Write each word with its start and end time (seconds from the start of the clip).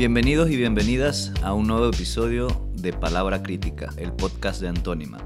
Bienvenidos 0.00 0.50
y 0.50 0.56
bienvenidas 0.56 1.30
a 1.42 1.52
un 1.52 1.66
nuevo 1.66 1.86
episodio 1.86 2.48
de 2.72 2.94
Palabra 2.94 3.42
Crítica, 3.42 3.92
el 3.98 4.14
podcast 4.14 4.62
de 4.62 4.68
Antónima. 4.68 5.18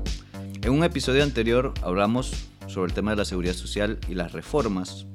En 0.62 0.72
un 0.72 0.82
episodio 0.82 1.22
anterior 1.22 1.72
hablamos 1.80 2.48
sobre 2.66 2.88
el 2.88 2.92
tema 2.92 3.12
de 3.12 3.18
la 3.18 3.24
seguridad 3.24 3.54
social 3.54 4.00
y 4.08 4.14
las 4.14 4.32
reformas. 4.32 5.06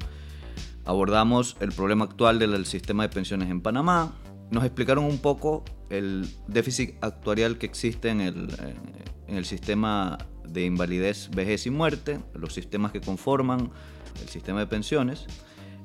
Abordamos 0.85 1.57
el 1.59 1.73
problema 1.73 2.05
actual 2.05 2.39
del 2.39 2.65
sistema 2.65 3.03
de 3.03 3.09
pensiones 3.09 3.49
en 3.49 3.59
Panamá. 3.59 4.13
Nos 4.49 4.63
explicaron 4.63 5.03
un 5.03 5.17
poco 5.17 5.65
el 5.89 6.25
déficit 6.47 6.95
actuarial 7.01 7.57
que 7.57 7.65
existe 7.65 8.07
en 8.07 8.21
el, 8.21 8.49
eh, 8.61 8.75
en 9.27 9.35
el 9.35 9.43
sistema 9.43 10.19
de 10.47 10.63
invalidez, 10.63 11.29
vejez 11.31 11.65
y 11.65 11.69
muerte, 11.69 12.21
los 12.33 12.53
sistemas 12.53 12.93
que 12.93 13.01
conforman 13.01 13.71
el 14.21 14.29
sistema 14.29 14.61
de 14.61 14.67
pensiones. 14.67 15.25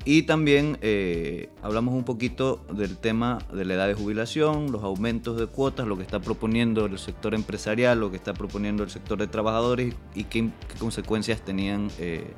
Y 0.06 0.24
también 0.24 0.76
eh, 0.82 1.48
hablamos 1.62 1.94
un 1.94 2.04
poquito 2.04 2.62
del 2.70 2.98
tema 2.98 3.38
de 3.50 3.64
la 3.64 3.74
edad 3.74 3.88
de 3.88 3.95
jubilación, 3.95 4.70
los 4.70 4.84
aumentos 4.84 5.38
de 5.38 5.46
cuotas, 5.46 5.86
lo 5.86 5.96
que 5.96 6.02
está 6.02 6.20
proponiendo 6.20 6.84
el 6.84 6.98
sector 6.98 7.34
empresarial, 7.34 8.00
lo 8.00 8.10
que 8.10 8.16
está 8.16 8.34
proponiendo 8.34 8.82
el 8.82 8.90
sector 8.90 9.18
de 9.18 9.28
trabajadores 9.28 9.95
y 10.14 10.24
qué, 10.24 10.50
consecuencias 10.78 11.40
tenían, 11.40 11.90
eh, 11.98 12.34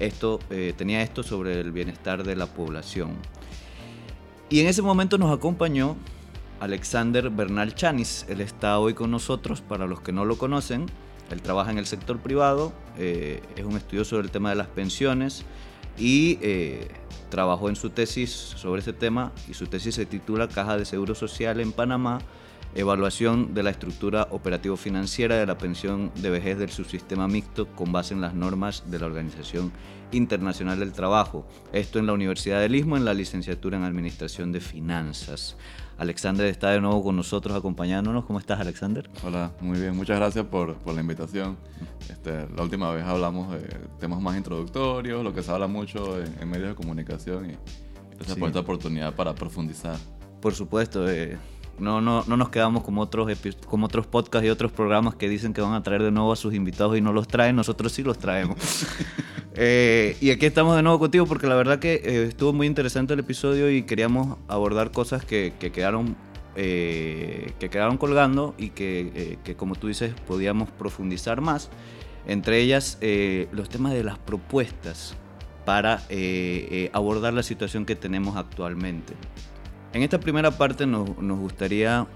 esto, 0.00 0.40
eh, 0.50 0.74
tenía 0.76 1.02
esto 1.02 1.22
sobre 1.22 1.60
el 1.60 1.70
bienestar 1.70 2.24
de 2.24 2.34
la 2.34 2.46
población. 2.46 3.12
Y 4.50 4.58
en 4.58 4.66
ese 4.66 4.82
momento 4.82 5.16
nos 5.16 5.32
acompañó 5.32 5.96
Alexander 6.58 7.30
Bernal 7.30 7.76
Chanis. 7.76 8.26
Él 8.28 8.40
está 8.40 8.80
hoy 8.80 8.94
con 8.94 9.12
nosotros, 9.12 9.60
para 9.60 9.86
los 9.86 10.00
que 10.00 10.10
no 10.10 10.24
lo 10.24 10.36
conocen. 10.36 10.86
Él 11.30 11.40
trabaja 11.42 11.70
en 11.70 11.78
el 11.78 11.86
sector 11.86 12.18
privado, 12.18 12.72
es 12.98 13.64
un 13.64 13.76
estudioso 13.76 14.18
del 14.18 14.30
tema 14.30 14.50
de 14.50 14.56
las 14.56 14.66
pensiones 14.66 15.44
y 15.98 16.38
eh, 16.42 16.88
trabajó 17.30 17.68
en 17.68 17.76
su 17.76 17.90
tesis 17.90 18.30
sobre 18.30 18.80
ese 18.80 18.92
tema 18.92 19.32
y 19.48 19.54
su 19.54 19.66
tesis 19.66 19.94
se 19.94 20.06
titula 20.06 20.48
Caja 20.48 20.76
de 20.76 20.84
Seguro 20.84 21.14
Social 21.14 21.60
en 21.60 21.72
Panamá, 21.72 22.20
evaluación 22.74 23.54
de 23.54 23.62
la 23.62 23.70
estructura 23.70 24.28
operativo-financiera 24.30 25.36
de 25.36 25.46
la 25.46 25.58
pensión 25.58 26.10
de 26.16 26.30
vejez 26.30 26.58
del 26.58 26.70
subsistema 26.70 27.28
mixto 27.28 27.66
con 27.74 27.92
base 27.92 28.14
en 28.14 28.20
las 28.20 28.34
normas 28.34 28.90
de 28.90 28.98
la 28.98 29.06
Organización 29.06 29.72
Internacional 30.12 30.78
del 30.78 30.92
Trabajo. 30.92 31.46
Esto 31.72 31.98
en 31.98 32.06
la 32.06 32.12
Universidad 32.12 32.60
del 32.60 32.74
Istmo, 32.74 32.96
en 32.96 33.04
la 33.04 33.14
licenciatura 33.14 33.76
en 33.76 33.84
Administración 33.84 34.52
de 34.52 34.60
Finanzas. 34.60 35.56
Alexander 35.98 36.46
está 36.46 36.70
de 36.70 36.80
nuevo 36.80 37.02
con 37.02 37.16
nosotros 37.16 37.56
acompañándonos. 37.56 38.24
¿Cómo 38.24 38.38
estás, 38.38 38.60
Alexander? 38.60 39.08
Hola, 39.24 39.52
muy 39.60 39.78
bien. 39.78 39.96
Muchas 39.96 40.18
gracias 40.18 40.44
por, 40.46 40.74
por 40.76 40.94
la 40.94 41.00
invitación. 41.00 41.56
Este, 42.08 42.46
la 42.54 42.62
última 42.62 42.90
vez 42.92 43.04
hablamos 43.04 43.52
de 43.52 43.60
temas 44.00 44.20
más 44.20 44.36
introductorios, 44.36 45.22
lo 45.22 45.32
que 45.32 45.42
se 45.42 45.50
habla 45.50 45.66
mucho 45.66 46.18
en, 46.22 46.48
medios 46.48 46.70
de 46.70 46.74
comunicación 46.74 47.50
y 47.50 47.56
gracias 48.16 48.36
por 48.36 48.48
esta 48.48 48.60
oportunidad 48.60 49.14
para 49.14 49.34
profundizar. 49.34 49.96
Por 50.40 50.54
supuesto. 50.54 51.08
Eh, 51.08 51.38
no, 51.78 52.00
no, 52.00 52.24
no 52.26 52.36
nos 52.36 52.50
quedamos 52.50 52.84
como 52.84 53.02
otros, 53.02 53.28
como 53.66 53.86
otros 53.86 54.06
podcasts 54.06 54.46
y 54.46 54.50
otros 54.50 54.70
programas 54.72 55.16
que 55.16 55.28
dicen 55.28 55.52
que 55.52 55.60
van 55.60 55.74
a 55.74 55.82
traer 55.82 56.02
de 56.02 56.12
nuevo 56.12 56.32
a 56.32 56.36
sus 56.36 56.54
invitados 56.54 56.96
y 56.96 57.00
no 57.00 57.12
los 57.12 57.26
traen. 57.26 57.56
Nosotros 57.56 57.92
sí 57.92 58.02
los 58.02 58.18
traemos. 58.18 58.56
Eh, 59.56 60.16
y 60.20 60.30
aquí 60.32 60.46
estamos 60.46 60.74
de 60.74 60.82
nuevo 60.82 60.98
contigo 60.98 61.26
porque 61.26 61.46
la 61.46 61.54
verdad 61.54 61.78
que 61.78 61.94
eh, 61.94 62.24
estuvo 62.24 62.52
muy 62.52 62.66
interesante 62.66 63.14
el 63.14 63.20
episodio 63.20 63.70
y 63.70 63.84
queríamos 63.84 64.36
abordar 64.48 64.90
cosas 64.90 65.24
que, 65.24 65.52
quedaron, 65.72 66.16
eh, 66.56 67.52
que 67.60 67.70
quedaron 67.70 67.96
colgando 67.96 68.54
y 68.58 68.70
que, 68.70 69.38
como 69.56 69.76
tú 69.76 69.86
dices, 69.88 70.12
podíamos 70.26 70.70
profundizar 70.70 71.40
más. 71.40 71.70
Entre 72.26 72.58
ellas, 72.60 72.98
los 73.52 73.68
temas 73.68 73.92
de 73.92 74.02
las 74.02 74.18
propuestas 74.18 75.14
para 75.64 76.02
abordar 76.92 77.32
la 77.32 77.42
situación 77.42 77.84
que 77.84 77.94
tenemos 77.94 78.36
actualmente. 78.36 79.14
En 79.92 80.02
esta 80.02 80.18
primera 80.18 80.50
parte 80.50 80.86
nos, 80.86 81.08
gustaría, 81.38 82.08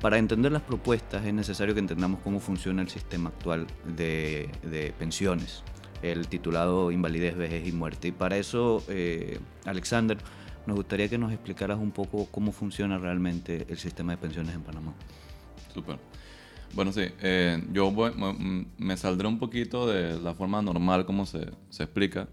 para 0.00 0.18
entender 0.18 0.50
las 0.50 0.62
propuestas 0.62 1.24
es 1.24 1.32
necesario 1.32 1.74
que 1.74 1.80
entendamos 1.80 2.20
cómo 2.24 2.40
funciona 2.40 2.82
el 2.82 2.88
sistema 2.88 3.28
actual 3.28 3.68
de 3.84 4.94
pensiones 4.98 5.62
el 6.02 6.28
titulado 6.28 6.90
Invalidez, 6.90 7.36
Vejez 7.36 7.66
y 7.66 7.72
Muerte. 7.72 8.08
Y 8.08 8.12
para 8.12 8.36
eso, 8.36 8.82
eh, 8.88 9.38
Alexander, 9.64 10.18
nos 10.66 10.76
gustaría 10.76 11.08
que 11.08 11.18
nos 11.18 11.32
explicaras 11.32 11.78
un 11.78 11.90
poco 11.90 12.26
cómo 12.30 12.52
funciona 12.52 12.98
realmente 12.98 13.66
el 13.68 13.78
sistema 13.78 14.12
de 14.12 14.18
pensiones 14.18 14.54
en 14.54 14.62
Panamá. 14.62 14.92
Súper. 15.72 15.98
Bueno, 16.72 16.92
sí, 16.92 17.02
eh, 17.20 17.62
yo 17.72 17.92
me 18.78 18.96
saldré 18.96 19.26
un 19.26 19.38
poquito 19.38 19.88
de 19.88 20.20
la 20.20 20.34
forma 20.34 20.62
normal 20.62 21.04
como 21.04 21.26
se, 21.26 21.50
se, 21.68 21.82
explica, 21.82 22.28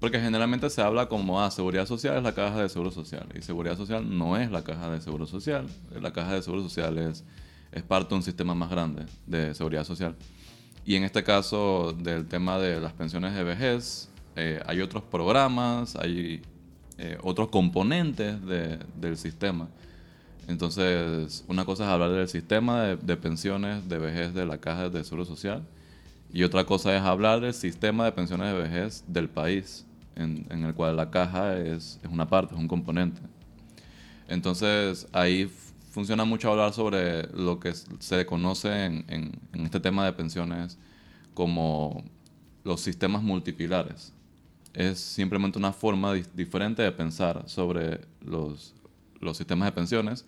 porque 0.00 0.18
generalmente 0.18 0.68
se 0.70 0.82
habla 0.82 1.08
como, 1.08 1.40
ah, 1.40 1.48
seguridad 1.52 1.86
social 1.86 2.16
es 2.16 2.22
la 2.24 2.34
caja 2.34 2.62
de 2.62 2.68
seguro 2.68 2.90
social, 2.90 3.28
y 3.36 3.42
seguridad 3.42 3.76
social 3.76 4.18
no 4.18 4.36
es 4.36 4.50
la 4.50 4.64
caja 4.64 4.90
de 4.90 5.00
seguro 5.00 5.26
social, 5.26 5.68
la 6.00 6.12
caja 6.12 6.34
de 6.34 6.42
seguro 6.42 6.62
social 6.62 6.98
es, 6.98 7.24
es 7.70 7.84
parte 7.84 8.08
de 8.08 8.16
un 8.16 8.22
sistema 8.24 8.56
más 8.56 8.70
grande 8.70 9.06
de 9.26 9.54
seguridad 9.54 9.84
social. 9.84 10.16
Y 10.84 10.96
en 10.96 11.04
este 11.04 11.22
caso 11.22 11.92
del 11.92 12.26
tema 12.26 12.58
de 12.58 12.80
las 12.80 12.92
pensiones 12.92 13.34
de 13.34 13.44
vejez, 13.44 14.08
eh, 14.34 14.60
hay 14.66 14.80
otros 14.80 15.02
programas, 15.04 15.94
hay 15.96 16.42
eh, 16.98 17.18
otros 17.22 17.48
componentes 17.48 18.36
del 18.44 19.16
sistema. 19.16 19.68
Entonces, 20.48 21.44
una 21.46 21.64
cosa 21.64 21.84
es 21.84 21.90
hablar 21.90 22.10
del 22.10 22.28
sistema 22.28 22.82
de, 22.82 23.16
pensiones 23.16 23.88
de 23.88 23.98
vejez 23.98 24.34
de 24.34 24.44
la 24.44 24.58
Caja 24.58 24.88
de 24.88 25.04
Seguro 25.04 25.24
Social 25.24 25.62
y 26.32 26.42
otra 26.42 26.64
cosa 26.64 26.96
es 26.96 27.02
hablar 27.02 27.40
del 27.40 27.54
sistema 27.54 28.04
de 28.04 28.12
pensiones 28.12 28.52
de 28.52 28.58
vejez 28.58 29.04
del 29.06 29.28
país, 29.28 29.86
en, 30.16 30.46
el 30.50 30.74
cual 30.74 30.96
la 30.96 31.10
caja 31.10 31.56
es, 31.58 32.00
es, 32.02 32.10
una 32.10 32.28
parte, 32.28 32.54
es 32.54 32.60
un 32.60 32.66
componente. 32.66 33.20
Entonces, 34.26 35.06
ahí 35.12 35.48
funciona 35.92 36.24
mucho 36.24 36.50
hablar 36.50 36.72
sobre 36.72 37.28
lo 37.34 37.60
que 37.60 37.72
se 37.74 38.26
conoce 38.26 38.86
en, 38.86 39.38
este 39.52 39.78
tema 39.78 40.04
de 40.06 40.12
pensiones 40.12 40.78
como 41.34 42.02
los 42.64 42.80
sistemas 42.80 43.22
multipilares. 43.22 44.12
Es 44.72 44.98
simplemente 44.98 45.58
una 45.58 45.72
forma 45.72 46.14
diferente 46.14 46.82
de 46.82 46.90
pensar 46.92 47.44
sobre 47.46 48.00
los, 48.22 48.74
sistemas 49.34 49.68
de 49.68 49.72
pensiones 49.72 50.24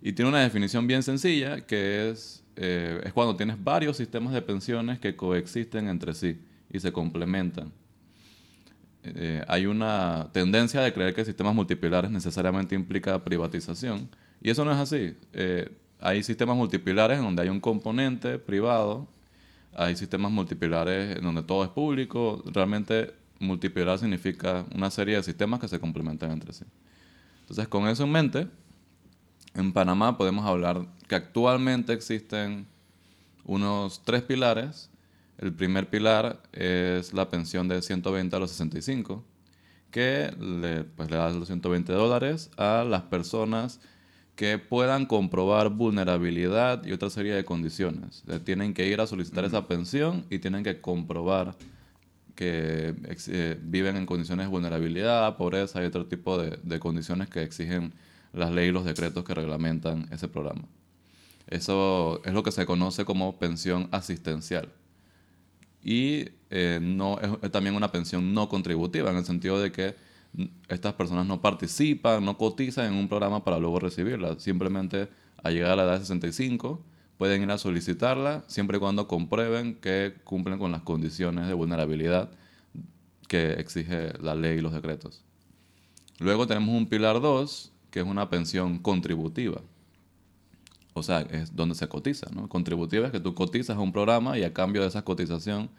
y 0.00 0.12
tiene 0.12 0.28
una 0.28 0.40
definición 0.40 0.86
bien 0.86 1.02
sencilla 1.02 1.60
que 1.60 2.08
es, 2.08 2.44
eh, 2.56 3.00
es 3.04 3.12
cuando 3.12 3.36
tienes 3.36 3.62
varios 3.62 3.96
sistemas 3.96 4.32
de 4.32 4.40
pensiones 4.40 5.00
que 5.00 5.16
coexisten 5.16 5.88
entre 5.88 6.14
sí 6.14 6.40
y 6.72 6.78
se 6.78 6.92
complementan. 6.92 7.72
Eh, 9.02 9.42
hay 9.48 9.66
una 9.66 10.28
tendencia 10.32 10.82
de 10.82 10.92
creer 10.92 11.14
que 11.14 11.24
sistemas 11.24 11.54
multipilares 11.54 12.10
necesariamente 12.12 12.76
implica 12.76 13.24
privatización, 13.24 14.08
y 14.40 14.50
eso 14.50 14.64
no 14.64 14.72
es 14.72 14.78
así. 14.78 15.16
Eh, 15.32 15.70
hay 16.00 16.22
sistemas 16.22 16.56
multipilares 16.56 17.18
en 17.18 17.24
donde 17.24 17.42
hay 17.42 17.48
un 17.48 17.60
componente 17.60 18.38
privado, 18.38 19.06
hay 19.74 19.96
sistemas 19.96 20.32
multipilares 20.32 21.16
en 21.16 21.22
donde 21.22 21.42
todo 21.42 21.62
es 21.62 21.70
público. 21.70 22.42
Realmente 22.46 23.14
multipilar 23.38 23.98
significa 23.98 24.64
una 24.74 24.90
serie 24.90 25.16
de 25.16 25.22
sistemas 25.22 25.60
que 25.60 25.68
se 25.68 25.78
complementan 25.78 26.30
entre 26.30 26.52
sí. 26.52 26.64
Entonces, 27.42 27.68
con 27.68 27.86
eso 27.88 28.04
en 28.04 28.12
mente, 28.12 28.48
en 29.54 29.72
Panamá 29.72 30.16
podemos 30.16 30.46
hablar 30.46 30.86
que 31.08 31.16
actualmente 31.16 31.92
existen 31.92 32.66
unos 33.44 34.02
tres 34.04 34.22
pilares. 34.22 34.90
El 35.38 35.52
primer 35.52 35.88
pilar 35.90 36.42
es 36.52 37.12
la 37.12 37.28
pensión 37.28 37.66
de 37.68 37.82
120 37.82 38.36
a 38.36 38.38
los 38.38 38.50
65, 38.50 39.24
que 39.90 40.34
le, 40.38 40.84
pues, 40.84 41.10
le 41.10 41.16
da 41.16 41.30
los 41.30 41.48
120 41.48 41.92
dólares 41.92 42.50
a 42.56 42.84
las 42.84 43.02
personas 43.02 43.80
que 44.36 44.58
puedan 44.58 45.06
comprobar 45.06 45.68
vulnerabilidad 45.70 46.84
y 46.86 46.92
otra 46.92 47.10
serie 47.10 47.34
de 47.34 47.44
condiciones. 47.44 48.24
tienen 48.44 48.74
que 48.74 48.86
ir 48.88 49.00
a 49.00 49.06
solicitar 49.06 49.44
esa 49.44 49.66
pensión 49.66 50.24
y 50.30 50.38
tienen 50.38 50.64
que 50.64 50.80
comprobar 50.80 51.56
que 52.40 52.94
eh, 53.28 53.58
viven 53.60 53.96
en 53.96 54.06
condiciones 54.06 54.46
de 54.46 54.50
vulnerabilidad, 54.50 55.36
pobreza 55.36 55.82
y 55.82 55.84
otro 55.84 56.06
tipo 56.06 56.38
de, 56.38 56.80
condiciones 56.80 57.28
que 57.28 57.42
exigen 57.42 57.92
las 58.32 58.50
leyes 58.50 58.70
y 58.70 58.72
los 58.72 58.86
decretos 58.86 59.24
que 59.24 59.34
reglamentan 59.34 60.08
ese 60.10 60.26
programa. 60.26 60.62
Eso 61.48 62.22
es 62.24 62.32
lo 62.32 62.42
que 62.42 62.50
se 62.50 62.64
conoce 62.64 63.04
como 63.04 63.38
pensión 63.38 63.88
asistencial. 63.90 64.70
Y 65.84 66.30
eh, 66.48 66.78
no, 66.80 67.18
es 67.42 67.50
también 67.50 67.74
una 67.74 67.92
pensión 67.92 68.32
no 68.32 68.48
contributiva, 68.48 69.10
en 69.10 69.18
el 69.18 69.26
sentido 69.26 69.60
de 69.60 69.70
que 69.70 69.94
estas 70.68 70.94
personas 70.94 71.26
no 71.26 71.40
participan, 71.40 72.24
no 72.24 72.38
cotizan 72.38 72.86
en 72.86 72.94
un 72.94 73.08
programa 73.08 73.44
para 73.44 73.58
luego 73.58 73.80
recibirla. 73.80 74.38
Simplemente 74.38 75.08
al 75.42 75.54
llegar 75.54 75.72
a 75.72 75.76
la 75.76 75.82
edad 75.84 75.92
de 75.94 76.00
65 76.00 76.82
pueden 77.18 77.42
ir 77.42 77.50
a 77.50 77.58
solicitarla 77.58 78.44
siempre 78.46 78.78
y 78.78 78.80
cuando 78.80 79.06
comprueben 79.08 79.74
que 79.74 80.14
cumplen 80.24 80.58
con 80.58 80.72
las 80.72 80.82
condiciones 80.82 81.48
de 81.48 81.54
vulnerabilidad 81.54 82.30
que 83.28 83.52
exige 83.52 84.12
la 84.20 84.34
ley 84.34 84.58
y 84.58 84.60
los 84.60 84.72
decretos. 84.72 85.22
Luego 86.18 86.46
tenemos 86.46 86.74
un 86.74 86.86
pilar 86.86 87.20
2, 87.20 87.72
que 87.90 88.00
es 88.00 88.06
una 88.06 88.28
pensión 88.28 88.78
contributiva. 88.78 89.60
O 90.94 91.02
sea, 91.02 91.20
es 91.20 91.54
donde 91.54 91.74
se 91.74 91.88
cotiza. 91.88 92.28
¿no? 92.32 92.48
Contributiva 92.48 93.06
es 93.06 93.12
que 93.12 93.20
tú 93.20 93.34
cotizas 93.34 93.76
a 93.76 93.80
un 93.80 93.92
programa 93.92 94.36
y 94.38 94.42
a 94.42 94.52
cambio 94.52 94.82
de 94.82 94.88
esa 94.88 95.02
cotización 95.02 95.70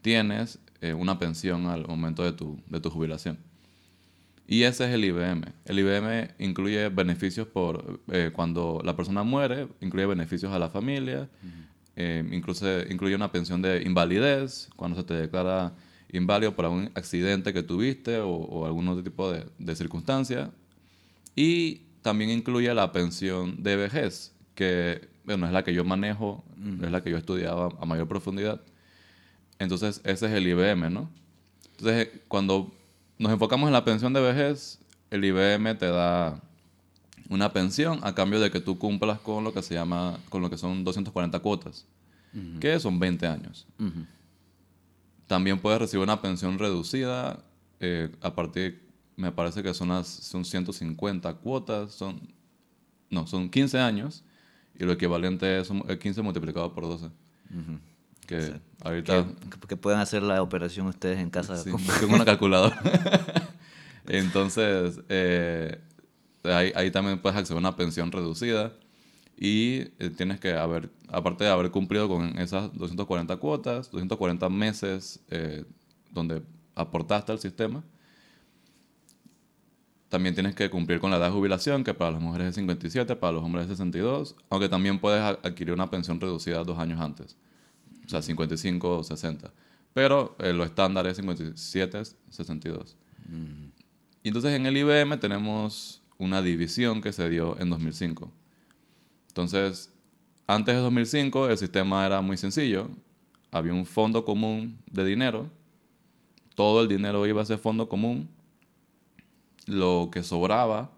tienes 0.00 0.58
eh, 0.80 0.94
una 0.94 1.18
pensión 1.18 1.66
al 1.66 1.86
momento 1.86 2.22
de 2.22 2.32
tu, 2.32 2.60
de 2.68 2.80
tu 2.80 2.90
jubilación. 2.90 3.38
Y 4.46 4.64
ese 4.64 4.84
es 4.84 4.90
el 4.90 5.04
IBM. 5.04 5.44
El 5.64 5.78
IBM 5.78 6.34
incluye 6.38 6.88
beneficios 6.88 7.46
por 7.46 8.00
eh, 8.10 8.30
cuando 8.32 8.80
la 8.84 8.96
persona 8.96 9.22
muere, 9.22 9.68
incluye 9.80 10.06
beneficios 10.06 10.52
a 10.52 10.58
la 10.58 10.68
familia, 10.68 11.28
eh, 11.96 12.24
incluso 12.32 12.66
incluye 12.88 13.14
una 13.14 13.30
pensión 13.30 13.62
de 13.62 13.82
invalidez 13.82 14.68
cuando 14.76 14.96
se 14.96 15.04
te 15.04 15.14
declara 15.14 15.74
inválido 16.10 16.54
por 16.54 16.66
algún 16.66 16.90
accidente 16.94 17.52
que 17.52 17.62
tuviste 17.62 18.18
o, 18.18 18.66
algún 18.66 18.88
otro 18.88 19.02
tipo 19.02 19.30
de, 19.32 19.46
de 19.58 19.76
circunstancia. 19.76 20.50
Y 21.34 21.82
también 22.02 22.30
incluye 22.30 22.72
la 22.74 22.92
pensión 22.92 23.62
de 23.62 23.76
vejez, 23.76 24.34
que 24.54 25.08
bueno, 25.24 25.46
es 25.46 25.52
la 25.52 25.64
que 25.64 25.72
yo 25.72 25.84
manejo, 25.84 26.44
es 26.82 26.90
la 26.90 27.02
que 27.02 27.10
yo 27.10 27.16
estudiaba 27.16 27.68
a 27.80 27.86
mayor 27.86 28.08
profundidad. 28.08 28.60
Entonces, 29.58 30.00
ese 30.04 30.26
es 30.26 30.32
el 30.32 30.46
IBM, 30.46 30.90
¿no? 30.90 31.10
Entonces, 31.78 32.08
cuando 32.28 32.74
nos 33.22 33.30
enfocamos 33.30 33.68
en 33.68 33.72
la 33.72 33.84
pensión 33.84 34.12
de 34.12 34.20
vejez, 34.20 34.80
el 35.10 35.24
IBM 35.24 35.78
te 35.78 35.86
da 35.86 36.40
una 37.28 37.52
pensión 37.52 38.00
a 38.02 38.16
cambio 38.16 38.40
de 38.40 38.50
que 38.50 38.60
tú 38.60 38.78
cumplas 38.78 39.20
con 39.20 39.44
lo 39.44 39.54
que 39.54 39.62
se 39.62 39.74
llama, 39.74 40.18
con 40.28 40.42
lo 40.42 40.50
que 40.50 40.58
son 40.58 40.82
240 40.82 41.38
cuotas, 41.38 41.86
que 42.58 42.80
son 42.80 42.98
20 42.98 43.26
años. 43.28 43.66
También 45.28 45.60
puedes 45.60 45.78
recibir 45.78 46.02
una 46.02 46.20
pensión 46.20 46.58
reducida 46.58 47.38
eh, 47.78 48.10
a 48.20 48.34
partir, 48.34 48.82
me 49.14 49.30
parece 49.30 49.62
que 49.62 49.72
son, 49.72 50.04
son 50.04 50.44
150 50.44 51.34
cuotas, 51.34 51.92
son, 51.92 52.20
no, 53.08 53.28
son 53.28 53.48
15 53.48 53.78
años 53.78 54.24
y 54.74 54.84
lo 54.84 54.92
equivalente 54.92 55.60
es 55.60 55.70
15 55.70 56.22
multiplicado 56.22 56.74
por 56.74 56.88
12. 56.88 57.08
Que 58.38 58.60
ahorita... 58.84 59.26
Que, 59.68 59.76
puedan 59.76 60.00
hacer 60.00 60.22
la 60.22 60.42
operación 60.42 60.86
ustedes 60.86 61.18
en 61.18 61.30
casa. 61.30 61.56
Sí, 61.56 61.70
con 61.70 61.80
una 62.14 62.24
calculadora. 62.24 62.80
Entonces, 64.06 65.00
eh, 65.08 65.78
ahí, 66.44 66.72
ahí, 66.74 66.90
también 66.90 67.20
puedes 67.20 67.38
acceder 67.38 67.56
a 67.56 67.60
una 67.60 67.76
pensión 67.76 68.10
reducida 68.10 68.72
y 69.36 69.88
eh, 69.98 70.10
tienes 70.16 70.38
que 70.40 70.52
haber, 70.52 70.90
aparte 71.08 71.44
de 71.44 71.50
haber 71.50 71.70
cumplido 71.70 72.08
con 72.08 72.38
esas 72.38 72.72
240 72.74 73.36
cuotas, 73.38 73.90
240 73.90 74.48
meses 74.48 75.20
eh, 75.30 75.64
donde 76.10 76.42
aportaste 76.74 77.32
al 77.32 77.38
sistema, 77.38 77.82
también 80.08 80.34
tienes 80.34 80.54
que 80.54 80.68
cumplir 80.68 81.00
con 81.00 81.10
la 81.10 81.16
edad 81.16 81.26
de 81.26 81.32
jubilación, 81.32 81.84
que 81.84 81.94
para 81.94 82.12
las 82.12 82.20
mujeres 82.20 82.50
es 82.50 82.54
57, 82.56 83.16
para 83.16 83.32
los 83.32 83.42
hombres 83.42 83.64
es 83.64 83.70
62, 83.70 84.36
aunque 84.50 84.68
también 84.68 84.98
puedes 84.98 85.20
adquirir 85.20 85.72
una 85.72 85.90
pensión 85.90 86.20
reducida 86.20 86.62
dos 86.62 86.78
años 86.78 87.00
antes, 87.00 87.36
o 88.06 88.08
sea, 88.08 88.22
55 88.22 88.98
o 88.98 89.04
60. 89.04 89.52
Pero 89.94 90.36
eh, 90.38 90.52
lo 90.52 90.64
estándar 90.64 91.06
es 91.06 91.16
57, 91.16 92.02
62. 92.30 92.96
Y 94.22 94.28
entonces 94.28 94.52
en 94.52 94.66
el 94.66 94.76
IBM 94.76 95.18
tenemos 95.18 96.02
una 96.18 96.42
división 96.42 97.00
que 97.00 97.12
se 97.12 97.28
dio 97.28 97.58
en 97.58 97.70
2005. 97.70 98.30
Entonces, 99.28 99.92
antes 100.46 100.74
de 100.74 100.80
2005 100.80 101.48
el 101.48 101.58
sistema 101.58 102.06
era 102.06 102.20
muy 102.20 102.36
sencillo. 102.36 102.88
Había 103.50 103.74
un 103.74 103.86
fondo 103.86 104.24
común 104.24 104.78
de 104.90 105.04
dinero. 105.04 105.50
Todo 106.54 106.82
el 106.82 106.88
dinero 106.88 107.26
iba 107.26 107.40
a 107.40 107.44
ese 107.44 107.58
fondo 107.58 107.88
común 107.88 108.28
lo 109.66 110.10
que 110.12 110.22
sobraba 110.22 110.90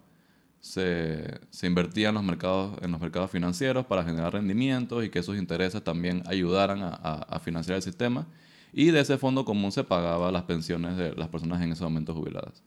se, 0.65 1.39
invertía 1.61 2.09
en 2.09 2.15
los, 2.15 2.23
mercados, 2.23 2.75
en 2.81 2.91
los 2.91 2.99
mercados 2.99 3.29
financieros 3.29 3.85
para 3.85 4.03
generar 4.03 4.33
rendimientos 4.33 5.05
y 5.05 5.09
que 5.09 5.19
esos 5.19 5.37
intereses 5.37 5.83
también 5.83 6.23
ayudaran 6.25 6.79
a, 6.81 7.39
financiar 7.39 7.75
el 7.75 7.83
sistema. 7.83 8.25
Y 8.73 8.87
de 8.87 8.99
ese 8.99 9.19
fondo 9.19 9.45
común 9.45 9.71
se 9.71 9.83
pagaba 9.83 10.31
las 10.31 10.43
pensiones 10.43 10.97
de 10.97 11.13
las 11.13 11.29
personas 11.29 11.61
en 11.61 11.71
ese 11.71 11.83
momento 11.83 12.15
jubiladas. 12.15 12.63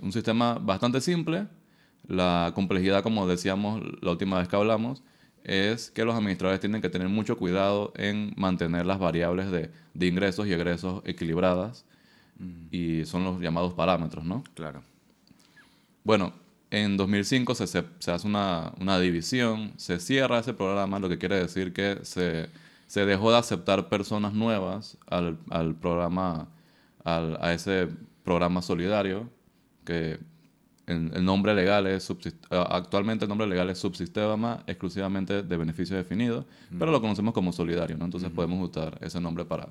Un 0.00 0.12
sistema 0.12 0.54
bastante 0.54 1.02
simple. 1.02 1.46
La 2.08 2.52
complejidad, 2.54 3.02
como 3.02 3.28
decíamos 3.28 3.82
la 4.00 4.12
última 4.12 4.38
vez 4.38 4.48
que 4.48 4.56
hablamos, 4.56 5.02
es 5.44 5.90
que 5.90 6.06
los 6.06 6.14
administradores 6.14 6.58
tienen 6.58 6.80
que 6.80 6.88
tener 6.88 7.10
mucho 7.10 7.36
cuidado 7.36 7.92
en 7.96 8.32
mantener 8.36 8.86
las 8.86 8.98
variables 8.98 9.50
de, 9.50 9.70
ingresos 10.06 10.46
y 10.46 10.54
egresos 10.54 11.02
equilibradas. 11.04 11.84
Y 12.70 13.04
son 13.04 13.24
los 13.24 13.40
llamados 13.40 13.74
parámetros, 13.74 14.24
¿no? 14.24 14.42
Claro. 14.54 14.82
Bueno, 16.02 16.32
en 16.72 16.96
2005 16.96 17.54
se, 17.54 17.66
se, 17.66 18.10
hace 18.10 18.26
una, 18.26 18.72
una, 18.80 18.98
división, 18.98 19.74
se 19.76 20.00
cierra 20.00 20.38
ese 20.38 20.54
programa, 20.54 20.98
lo 20.98 21.10
que 21.10 21.18
quiere 21.18 21.36
decir 21.36 21.74
que 21.74 21.98
se, 22.02 22.48
se 22.86 23.04
dejó 23.04 23.30
de 23.30 23.36
aceptar 23.36 23.90
personas 23.90 24.32
nuevas 24.32 24.96
al, 25.06 25.38
al 25.50 25.74
programa, 25.74 26.48
al, 27.04 27.36
a 27.42 27.52
ese 27.52 27.88
programa 28.24 28.62
solidario, 28.62 29.28
que 29.84 30.18
el, 30.86 31.22
nombre 31.22 31.54
legal 31.54 31.86
es 31.86 32.10
actualmente 32.48 33.26
el 33.26 33.28
nombre 33.28 33.46
legal 33.46 33.68
es 33.68 33.78
subsistema 33.78 34.64
exclusivamente 34.66 35.42
de 35.42 35.56
beneficio 35.58 35.94
definido, 35.94 36.46
pero 36.78 36.90
lo 36.90 37.02
conocemos 37.02 37.34
como 37.34 37.52
solidario, 37.52 37.98
¿no? 37.98 38.06
Entonces 38.06 38.30
podemos 38.30 38.70
usar 38.70 38.96
ese 39.02 39.20
nombre 39.20 39.44
para 39.44 39.68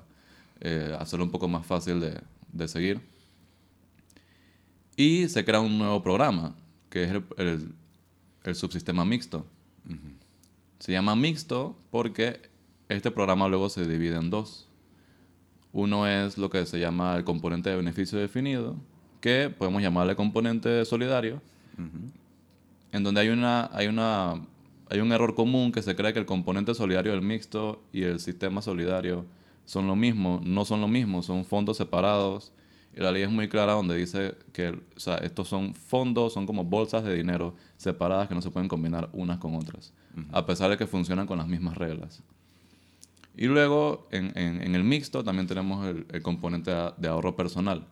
eh, 0.60 0.96
hacerlo 1.00 1.24
un 1.24 1.32
poco 1.32 1.48
más 1.48 1.66
fácil 1.66 1.98
de, 1.98 2.20
de 2.52 2.68
seguir. 2.68 3.00
Y 4.94 5.28
se 5.28 5.44
crea 5.44 5.58
un 5.58 5.76
nuevo 5.78 6.00
programa, 6.00 6.54
que 6.92 7.04
es 7.04 7.10
el, 7.38 7.74
el, 8.44 8.54
subsistema 8.54 9.02
mixto. 9.06 9.46
Se 10.78 10.92
llama 10.92 11.16
mixto 11.16 11.74
porque 11.90 12.42
este 12.90 13.10
programa 13.10 13.48
luego 13.48 13.70
se 13.70 13.88
divide 13.88 14.16
en 14.16 14.28
dos. 14.28 14.68
Uno 15.72 16.06
es 16.06 16.36
lo 16.36 16.50
que 16.50 16.66
se 16.66 16.78
llama 16.78 17.16
el 17.16 17.24
componente 17.24 17.70
de 17.70 17.76
beneficio 17.76 18.18
definido, 18.18 18.76
que 19.22 19.48
podemos 19.48 19.80
llamarle 19.80 20.16
componente 20.16 20.84
solidario, 20.84 21.40
en 22.92 23.02
donde 23.02 23.22
hay, 23.22 23.30
una, 23.30 23.70
hay, 23.72 23.86
una, 23.86 24.34
hay 24.90 25.00
un 25.00 25.12
error 25.12 25.34
común 25.34 25.72
que 25.72 25.80
se 25.80 25.96
cree 25.96 26.12
que 26.12 26.18
el 26.18 26.26
componente 26.26 26.74
solidario 26.74 27.12
del 27.12 27.22
mixto 27.22 27.82
y 27.90 28.02
el 28.02 28.20
sistema 28.20 28.60
solidario 28.60 29.24
son 29.64 29.86
lo 29.86 29.96
mismo. 29.96 30.42
No 30.44 30.66
son 30.66 30.82
lo 30.82 30.88
mismo, 30.88 31.22
son 31.22 31.46
fondos 31.46 31.78
separados 31.78 32.52
y 32.94 33.00
la 33.00 33.10
ley 33.12 33.22
es 33.22 33.30
muy 33.30 33.48
clara 33.48 33.72
donde 33.72 33.96
dice 33.96 34.34
que 34.52 34.68
o 34.68 35.00
sea, 35.00 35.16
estos 35.16 35.48
son 35.48 35.74
fondos, 35.74 36.32
son 36.32 36.46
como 36.46 36.64
bolsas 36.64 37.04
de 37.04 37.14
dinero 37.14 37.54
separadas 37.76 38.28
que 38.28 38.34
no 38.34 38.42
se 38.42 38.50
pueden 38.50 38.68
combinar 38.68 39.08
unas 39.12 39.38
con 39.38 39.54
otras, 39.54 39.92
a 40.30 40.44
pesar 40.46 40.70
de 40.70 40.76
que 40.76 40.86
funcionan 40.86 41.26
con 41.26 41.38
las 41.38 41.48
mismas 41.48 41.76
reglas. 41.76 42.22
Y 43.34 43.46
luego 43.46 44.08
en, 44.10 44.36
en, 44.36 44.74
el 44.74 44.84
mixto 44.84 45.24
también 45.24 45.46
tenemos 45.46 45.86
el, 45.86 46.06
el 46.12 46.22
componente 46.22 46.70
de 46.98 47.08
ahorro 47.08 47.34
personal, 47.34 47.86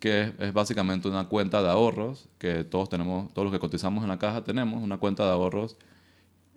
que 0.00 0.22
es, 0.22 0.32
es, 0.40 0.52
básicamente 0.52 1.06
una 1.06 1.28
cuenta 1.28 1.62
de 1.62 1.68
ahorros 1.68 2.28
que 2.38 2.64
todos 2.64 2.88
tenemos, 2.88 3.32
todos 3.32 3.46
los 3.46 3.52
que 3.52 3.60
cotizamos 3.60 4.02
en 4.02 4.08
la 4.08 4.18
caja 4.18 4.42
tenemos, 4.42 4.82
una 4.82 4.98
cuenta 4.98 5.24
de 5.24 5.30
ahorros 5.30 5.76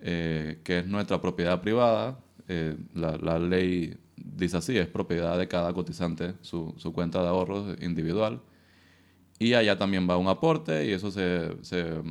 eh, 0.00 0.60
que 0.62 0.80
es 0.80 0.86
nuestra 0.86 1.20
propiedad 1.20 1.60
privada. 1.60 2.18
Eh, 2.48 2.76
la, 2.94 3.16
la 3.16 3.38
ley 3.38 3.96
dice 4.16 4.56
así, 4.56 4.76
es 4.76 4.88
propiedad 4.88 5.38
de 5.38 5.48
cada 5.48 5.72
cotizante 5.72 6.34
su, 6.40 6.74
su, 6.76 6.92
cuenta 6.92 7.22
de 7.22 7.28
ahorros 7.28 7.76
individual. 7.82 8.40
Y 9.38 9.54
allá 9.54 9.76
también 9.76 10.08
va 10.08 10.16
un 10.16 10.28
aporte 10.28 10.86
y 10.86 10.92
eso 10.92 11.10
se, 11.10 11.62
se 11.62 12.02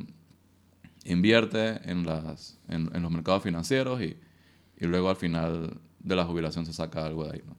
invierte 1.04 1.80
en, 1.90 2.06
las, 2.06 2.58
en, 2.68 2.90
los 3.02 3.10
mercados 3.10 3.42
financieros 3.42 4.00
y, 4.00 4.16
y, 4.78 4.86
luego 4.86 5.10
al 5.10 5.16
final 5.16 5.80
de 5.98 6.16
la 6.16 6.24
jubilación 6.24 6.64
se 6.66 6.72
saca 6.72 7.04
algo 7.04 7.24
de 7.24 7.32
ahí. 7.32 7.42
¿no? 7.44 7.56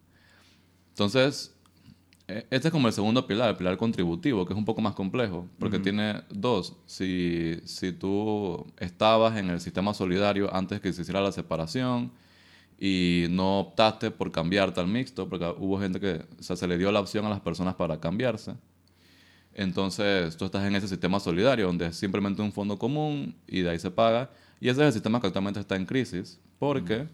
Entonces, 0.89 1.54
e, 2.27 2.46
este 2.50 2.70
es 2.70 2.72
como 2.72 2.88
el 2.88 2.94
segundo 2.94 3.27
pilar, 3.27 3.50
el 3.50 3.56
pilar 3.56 3.77
contributivo, 3.77 4.46
que 4.46 4.54
es 4.54 4.58
un 4.58 4.66
poco 4.66 4.82
más 4.82 4.96
complejo, 4.96 5.48
porque 5.60 5.80
tiene 5.80 6.24
dos. 6.30 6.75
Si, 6.86 7.60
si 7.66 7.92
tú 7.92 8.66
estabas 8.77 9.38
en 9.38 9.50
el 9.50 9.60
sistema 9.60 9.94
solidario 9.94 10.54
antes 10.54 10.82
que 10.82 10.92
se 10.94 11.01
hiciera 11.01 11.22
la 11.22 11.32
separación, 11.32 12.12
y 12.80 13.26
no 13.30 13.60
optaste 13.60 14.12
por 14.12 14.32
cambiarte 14.32 14.80
al 14.80 14.88
mixto, 14.88 15.28
porque 15.28 15.54
hubo 15.58 15.80
gente 15.80 16.00
que 16.00 16.26
se 16.40 16.68
le 16.68 16.78
dio 16.78 16.92
la 16.92 17.00
opción 17.00 17.26
a 17.26 17.30
las 17.30 17.42
personas 17.42 17.76
para 17.76 18.00
cambiarse. 18.00 18.56
Entonces 19.54 20.38
tú 20.38 20.46
estás 20.46 20.66
en 20.66 20.76
ese 20.76 20.88
sistema 20.88 21.20
solidario, 21.20 21.66
donde 21.66 21.88
es 21.88 21.96
simplemente 21.96 22.42
un 22.42 22.52
fondo 22.52 22.78
común 22.78 23.36
y 23.48 23.62
de 23.62 23.72
ahí 23.72 23.80
se 23.80 23.90
paga. 23.90 24.30
Y 24.60 24.70
ese 24.70 24.82
es 24.82 24.88
el 24.88 24.94
sistema 24.94 25.20
que 25.20 25.28
actualmente 25.28 25.60
está 25.60 25.76
en 25.76 25.86
crisis, 25.86 26.40
porque 26.60 27.08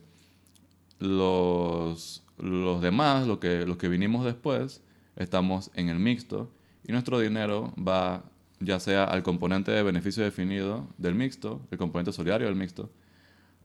los, 1.00 2.24
los 2.38 2.82
demás, 2.82 3.27
los 3.27 3.39
que, 3.39 3.65
los 3.65 3.77
que 3.77 3.88
vinimos 3.88 4.25
después, 4.25 4.82
estamos 5.15 5.72
en 5.75 5.89
el 5.89 6.00
mixto 6.00 6.51
y 6.86 6.91
nuestro 6.91 7.20
dinero 7.20 7.74
va 7.77 8.24
ya 8.60 8.79
sea 8.79 9.03
al 9.03 9.24
componente 9.24 9.72
de 9.72 9.84
beneficio 9.84 10.24
definido 10.24 10.88
del 10.98 11.15
mixto, 11.15 11.62
el 11.72 11.77
componente 11.77 12.12
solidario 12.12 12.48
del 12.48 12.55
mixto, 12.55 12.89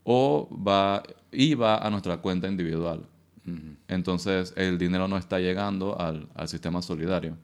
o 0.03 0.49
va, 0.51 1.03
y 1.31 1.53
va 1.53 1.77
a 1.77 1.89
nuestra 1.89 2.17
cuenta 2.17 2.47
individual. 2.47 3.05
Entonces 3.87 4.53
el 4.55 4.77
dinero 4.77 5.07
no 5.07 5.17
está 5.17 5.39
llegando 5.39 5.99
al, 5.99 6.27
al 6.35 6.47
sistema 6.47 6.81
solidario. 6.83 7.35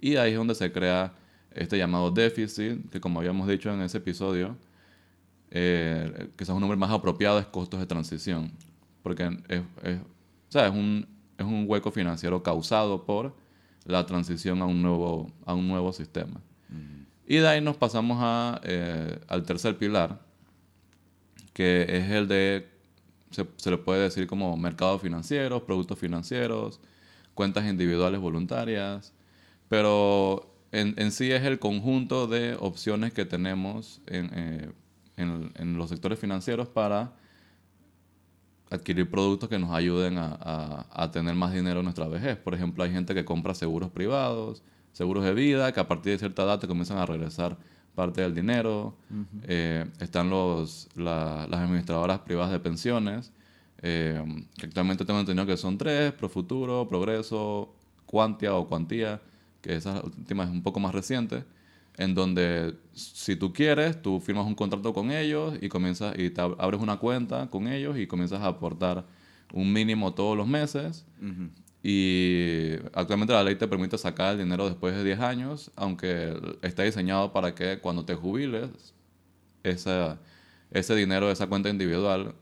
Y 0.00 0.16
ahí 0.16 0.32
es 0.32 0.38
donde 0.38 0.54
se 0.54 0.70
crea 0.70 1.12
este 1.52 1.76
llamado 1.76 2.10
déficit, 2.10 2.88
que 2.90 3.00
como 3.00 3.18
habíamos 3.18 3.48
dicho 3.48 3.72
en 3.72 3.82
ese 3.82 3.98
episodio, 3.98 4.56
eh, 5.50 6.30
quizás 6.36 6.54
un 6.54 6.60
nombre 6.60 6.78
más 6.78 6.90
apropiado 6.90 7.40
es 7.40 7.46
costos 7.46 7.80
de 7.80 7.86
transición, 7.86 8.52
porque 9.02 9.24
es, 9.48 9.62
es, 9.82 9.98
o 9.98 10.52
sea, 10.52 10.68
es, 10.68 10.72
un, 10.72 11.06
es 11.36 11.44
un 11.44 11.64
hueco 11.66 11.90
financiero 11.90 12.42
causado 12.42 13.04
por 13.04 13.34
la 13.84 14.06
transición 14.06 14.62
a 14.62 14.66
un 14.66 14.80
nuevo, 14.80 15.32
a 15.44 15.54
un 15.54 15.66
nuevo 15.66 15.92
sistema. 15.92 16.40
Y 17.26 17.36
de 17.36 17.48
ahí 17.48 17.60
nos 17.60 17.76
pasamos 17.76 18.18
a, 18.20 18.60
eh, 18.64 19.18
al 19.28 19.44
tercer 19.44 19.78
pilar, 19.78 20.20
que 21.52 21.86
es 21.88 22.10
el 22.10 22.28
de, 22.28 22.68
se, 23.30 23.46
se 23.56 23.70
le 23.70 23.78
puede 23.78 24.02
decir 24.02 24.26
como 24.26 24.56
mercados 24.56 25.02
financieros, 25.02 25.62
productos 25.62 25.98
financieros, 25.98 26.80
cuentas 27.34 27.64
individuales 27.66 28.20
voluntarias, 28.20 29.12
pero 29.68 30.52
en, 30.72 30.94
en 30.98 31.12
sí 31.12 31.30
es 31.32 31.42
el 31.44 31.58
conjunto 31.58 32.26
de 32.26 32.56
opciones 32.58 33.12
que 33.12 33.24
tenemos 33.24 34.00
en, 34.06 34.30
eh, 34.34 34.72
en, 35.16 35.52
en 35.56 35.76
los 35.76 35.90
sectores 35.90 36.18
financieros 36.18 36.68
para 36.68 37.12
adquirir 38.70 39.10
productos 39.10 39.48
que 39.48 39.58
nos 39.58 39.72
ayuden 39.72 40.16
a, 40.18 40.38
a, 40.40 40.86
a, 40.90 41.10
tener 41.10 41.34
más 41.34 41.52
dinero 41.52 41.80
en 41.80 41.84
nuestra 41.84 42.06
vejez. 42.06 42.36
Por 42.36 42.54
ejemplo, 42.54 42.84
hay 42.84 42.92
gente 42.92 43.14
que 43.14 43.24
compra 43.24 43.52
seguros 43.54 43.90
privados, 43.90 44.62
seguros 44.92 45.24
de 45.24 45.34
vida, 45.34 45.72
que 45.72 45.80
a 45.80 45.88
partir 45.88 46.12
de 46.12 46.18
cierta 46.18 46.44
edad 46.44 46.60
te 46.60 46.68
comienzan 46.68 46.98
a 46.98 47.06
regresar 47.06 47.58
parte 47.94 48.20
del 48.22 48.34
dinero. 48.34 48.94
Uh 49.10 49.14
-huh. 49.14 49.26
eh, 49.44 49.86
están 50.00 50.30
los, 50.30 50.88
la, 50.94 51.46
las 51.48 51.60
administradoras 51.60 52.20
privadas 52.20 52.52
de 52.52 52.60
pensiones, 52.60 53.32
eh, 53.82 54.22
que 54.56 54.66
actualmente 54.66 55.04
tengo 55.04 55.20
entendido 55.20 55.46
que 55.46 55.56
son 55.56 55.78
tres, 55.78 56.12
Profuturo, 56.12 56.86
Progreso, 56.88 57.74
Quantia 58.06 58.54
o 58.54 58.66
Cuantía, 58.68 59.20
que 59.62 59.76
esa 59.76 60.02
última 60.02 60.44
es 60.44 60.50
un 60.50 60.62
poco 60.62 60.80
más 60.80 60.94
reciente, 60.94 61.44
en 61.96 62.14
donde 62.14 62.74
si 62.92 63.36
tú 63.36 63.52
quieres, 63.52 64.00
tú 64.00 64.20
firmas 64.20 64.46
un 64.46 64.54
contrato 64.54 64.92
con 64.92 65.10
ellos 65.10 65.58
y 65.60 65.68
comienzas 65.68 66.18
y 66.18 66.30
te 66.30 66.40
abres 66.40 66.80
una 66.80 66.96
cuenta 66.98 67.48
con 67.50 67.68
ellos 67.68 67.98
y 67.98 68.06
comienzas 68.06 68.40
a 68.40 68.46
aportar 68.48 69.04
un 69.52 69.72
mínimo 69.72 70.12
todos 70.14 70.36
los 70.36 70.46
meses. 70.46 71.04
Uh 71.20 71.26
-huh. 71.26 71.50
Y 71.82 72.74
actualmente 72.92 73.32
la 73.32 73.42
ley 73.42 73.56
te 73.56 73.66
permite 73.66 73.96
sacar 73.96 74.32
el 74.32 74.38
dinero 74.38 74.68
después 74.68 74.94
de 74.94 75.02
10 75.02 75.20
años, 75.20 75.70
aunque 75.76 76.34
está 76.62 76.82
diseñado 76.82 77.32
para 77.32 77.54
que 77.54 77.78
cuando 77.78 78.04
te 78.04 78.14
jubiles, 78.14 78.68
esa, 79.62 80.18
ese 80.70 80.94
dinero 80.94 81.26
de 81.26 81.32
esa 81.32 81.46
cuenta 81.46 81.68
individual 81.68 82.34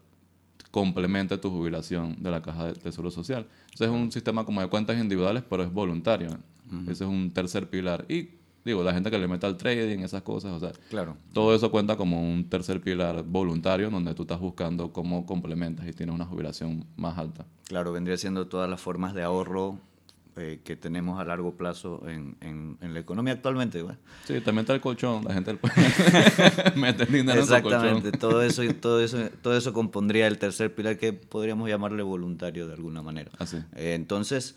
complemente 0.71 1.39
tu 1.39 1.51
jubilación 1.51 2.23
de 2.23 2.31
la 2.31 2.43
caja 2.43 2.67
de 2.67 2.75
Tesoro 2.75 3.11
Social. 3.11 3.47
Entonces 3.73 3.89
es 3.89 3.93
un 3.93 4.13
sistema 4.13 4.45
como 4.45 4.61
de 4.61 4.69
cuentas 4.69 4.99
individuales, 4.99 5.43
pero 5.49 5.63
es 5.63 5.73
voluntario. 5.73 6.31
Uh 6.71 6.75
-huh. 6.75 6.83
Ese 6.91 7.05
es 7.05 7.11
un 7.11 7.31
tercer 7.31 7.71
pilar. 7.71 8.05
Y 8.09 8.38
digo, 8.69 8.85
la 8.85 8.93
gente 8.93 9.11
que 9.11 9.19
le 9.19 9.27
mete 9.27 9.47
al 9.47 9.57
trading, 9.57 10.01
esas 10.01 10.23
cosas, 10.23 10.53
o 10.53 10.61
sea, 10.61 10.73
claro. 10.91 11.17
todo 11.33 11.55
eso 11.55 11.71
cuenta 11.71 11.97
como 11.97 12.21
un 12.23 12.49
tercer 12.49 12.81
pilar 12.81 13.23
voluntario 13.25 13.91
donde 13.91 14.15
tú 14.15 14.23
estás 14.23 14.39
buscando 14.41 14.93
cómo 14.93 15.27
complementas 15.27 15.87
y 15.89 15.93
tienes 15.93 16.15
una 16.15 16.25
jubilación 16.27 16.85
más 16.97 17.19
alta. 17.19 17.45
Claro, 17.67 17.93
vendría 17.93 18.17
siendo 18.17 18.47
todas 18.47 18.69
las 18.71 18.81
formas 18.81 19.15
de 19.15 19.23
ahorro 19.23 19.79
eh, 20.37 20.61
que 20.63 20.77
tenemos 20.77 21.19
a 21.19 21.25
largo 21.25 21.57
plazo 21.57 22.03
en, 22.07 22.37
en, 22.41 22.79
en 22.81 22.95
la 22.95 23.01
economía 23.01 23.33
actualmente. 23.33 23.83
¿verdad? 23.83 23.99
Sí, 24.25 24.35
también 24.41 24.61
está 24.61 24.75
el 24.75 24.81
colchón, 24.81 25.25
la 25.25 25.35
gente 25.35 25.59
mete 26.77 27.07
dinero 27.07 27.41
Exactamente, 27.41 28.09
en 28.09 28.15
su 28.15 28.21
colchón. 28.21 28.21
todo 28.21 28.43
eso, 28.43 28.63
todo, 28.81 29.01
eso, 29.03 29.19
todo 29.43 29.57
eso 29.57 29.73
compondría 29.73 30.29
el 30.29 30.39
tercer 30.39 30.73
pilar 30.75 30.97
que 30.97 31.13
podríamos 31.13 31.69
llamarle 31.69 32.05
voluntario 32.05 32.69
de 32.69 32.75
alguna 32.75 33.03
manera. 33.03 33.33
Así. 33.39 33.57
Eh, 33.75 33.95
entonces, 33.95 34.55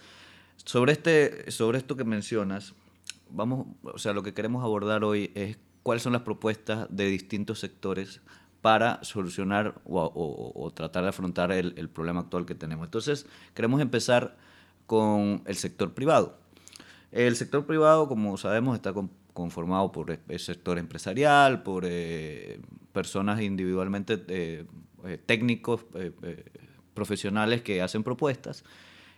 sobre, 0.65 0.91
este, 0.91 1.49
sobre 1.49 1.79
esto 1.79 1.95
que 1.97 2.03
mencionas, 2.03 2.75
vamos, 3.31 3.67
o 3.83 3.97
sea, 3.97 4.13
lo 4.13 4.23
que 4.23 4.33
queremos 4.33 4.63
abordar 4.63 5.03
hoy 5.03 5.31
es 5.35 5.57
cuáles 5.83 6.03
son 6.03 6.13
las 6.13 6.21
propuestas 6.21 6.87
de 6.89 7.05
distintos 7.05 7.59
sectores 7.59 8.21
para 8.61 9.03
solucionar 9.03 9.81
o, 9.85 10.71
tratar 10.75 11.03
de 11.03 11.09
afrontar 11.09 11.51
el, 11.51 11.89
problema 11.89 12.21
actual 12.21 12.45
que 12.45 12.55
tenemos. 12.55 12.85
Entonces, 12.85 13.25
queremos 13.55 13.81
empezar 13.81 14.37
con 14.85 15.41
el 15.45 15.55
sector 15.55 15.93
privado. 15.93 16.37
El 17.11 17.35
sector 17.35 17.65
privado, 17.65 18.07
como 18.07 18.37
sabemos, 18.37 18.75
está 18.75 18.93
con, 18.93 19.09
conformado 19.33 19.91
por 19.91 20.19
el 20.27 20.39
sector 20.39 20.77
empresarial, 20.77 21.63
por 21.63 21.85
eh, 21.87 22.61
personas 22.91 23.41
individualmente 23.41 24.23
eh, 24.27 24.65
eh 25.05 25.17
técnicos, 25.25 25.85
eh, 25.95 26.11
eh, 26.21 26.45
profesionales 26.93 27.61
que 27.61 27.81
hacen 27.81 28.03
propuestas. 28.03 28.63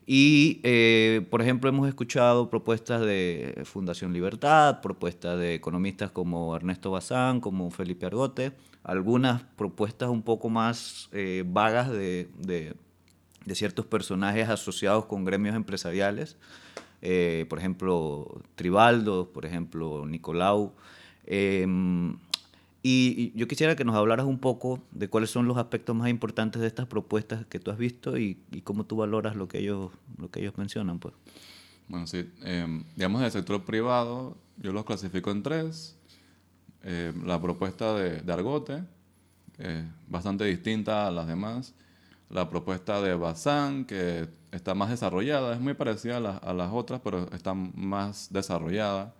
Y, 0.05 0.59
eh, 0.63 1.25
por 1.29 1.41
ejemplo, 1.41 1.69
hemos 1.69 1.87
escuchado 1.87 2.49
propuestas 2.49 3.01
de 3.01 3.61
Fundación 3.63 4.11
Libertad, 4.11 4.81
propuestas 4.81 5.39
de 5.39 5.55
economistas 5.55 6.11
como 6.11 6.55
Ernesto 6.55 6.91
Bazán, 6.91 7.39
como 7.39 7.71
Felipe 7.71 8.05
Argote, 8.05 8.51
algunas 8.83 9.43
propuestas 9.55 10.09
un 10.09 10.21
poco 10.21 10.49
más 10.49 11.09
eh, 11.13 11.43
vagas 11.47 11.89
de, 11.89 12.27
de, 12.37 12.75
ciertos 13.55 13.85
personajes 13.85 14.49
asociados 14.49 15.05
con 15.05 15.23
gremios 15.23 15.55
empresariales, 15.55 16.35
eh, 17.01 17.45
por 17.49 17.59
ejemplo, 17.59 18.41
Tribaldo, 18.55 19.29
por 19.31 19.45
ejemplo, 19.45 20.05
Nicolau. 20.05 20.73
Y, 22.85 23.31
yo 23.33 23.47
quisiera 23.47 23.77
que 23.77 23.85
nos 23.85 23.95
hablaras 23.95 24.25
un 24.25 24.39
poco 24.39 24.83
de 24.91 25.07
cuáles 25.07 25.29
son 25.29 25.47
los 25.47 25.57
aspectos 25.57 25.95
más 25.95 26.09
importantes 26.09 26.61
de 26.61 26.67
estas 26.67 26.85
propuestas 26.85 27.45
que 27.45 27.57
tú 27.57 27.71
has 27.71 27.77
visto 27.77 28.17
y, 28.17 28.37
y 28.51 28.61
cómo 28.61 28.85
tú 28.85 28.97
valoras 28.97 29.37
lo 29.37 29.47
que 29.47 29.59
ellos, 29.59 29.91
lo 30.17 30.29
que 30.29 30.41
ellos 30.41 30.57
mencionan. 30.57 30.99
Pues. 30.99 31.13
Bueno, 31.87 32.05
sí. 32.07 32.29
Eh, 32.43 32.83
digamos, 32.97 33.21
del 33.21 33.31
sector 33.31 33.63
privado, 33.63 34.35
yo 34.57 34.73
los 34.73 34.83
clasifico 34.83 35.31
en 35.31 35.43
tres. 35.43 35.97
Eh, 36.83 37.13
la 37.25 37.41
propuesta 37.41 37.95
de, 37.95 38.19
de 38.21 38.33
Argote, 38.33 38.83
bastante 40.09 40.43
distinta 40.43 41.07
a 41.07 41.11
las 41.11 41.25
demás. 41.25 41.73
La 42.29 42.49
propuesta 42.49 43.01
de 43.01 43.15
Bazán, 43.15 43.85
que 43.85 44.27
está 44.51 44.75
más 44.75 44.89
desarrollada, 44.89 45.53
es 45.53 45.61
muy 45.61 45.73
parecida 45.73 46.17
a, 46.17 46.19
la, 46.19 46.37
a 46.37 46.53
las 46.53 46.73
otras, 46.73 46.99
pero 47.01 47.31
está 47.31 47.53
más 47.53 48.33
desarrollada 48.33 49.13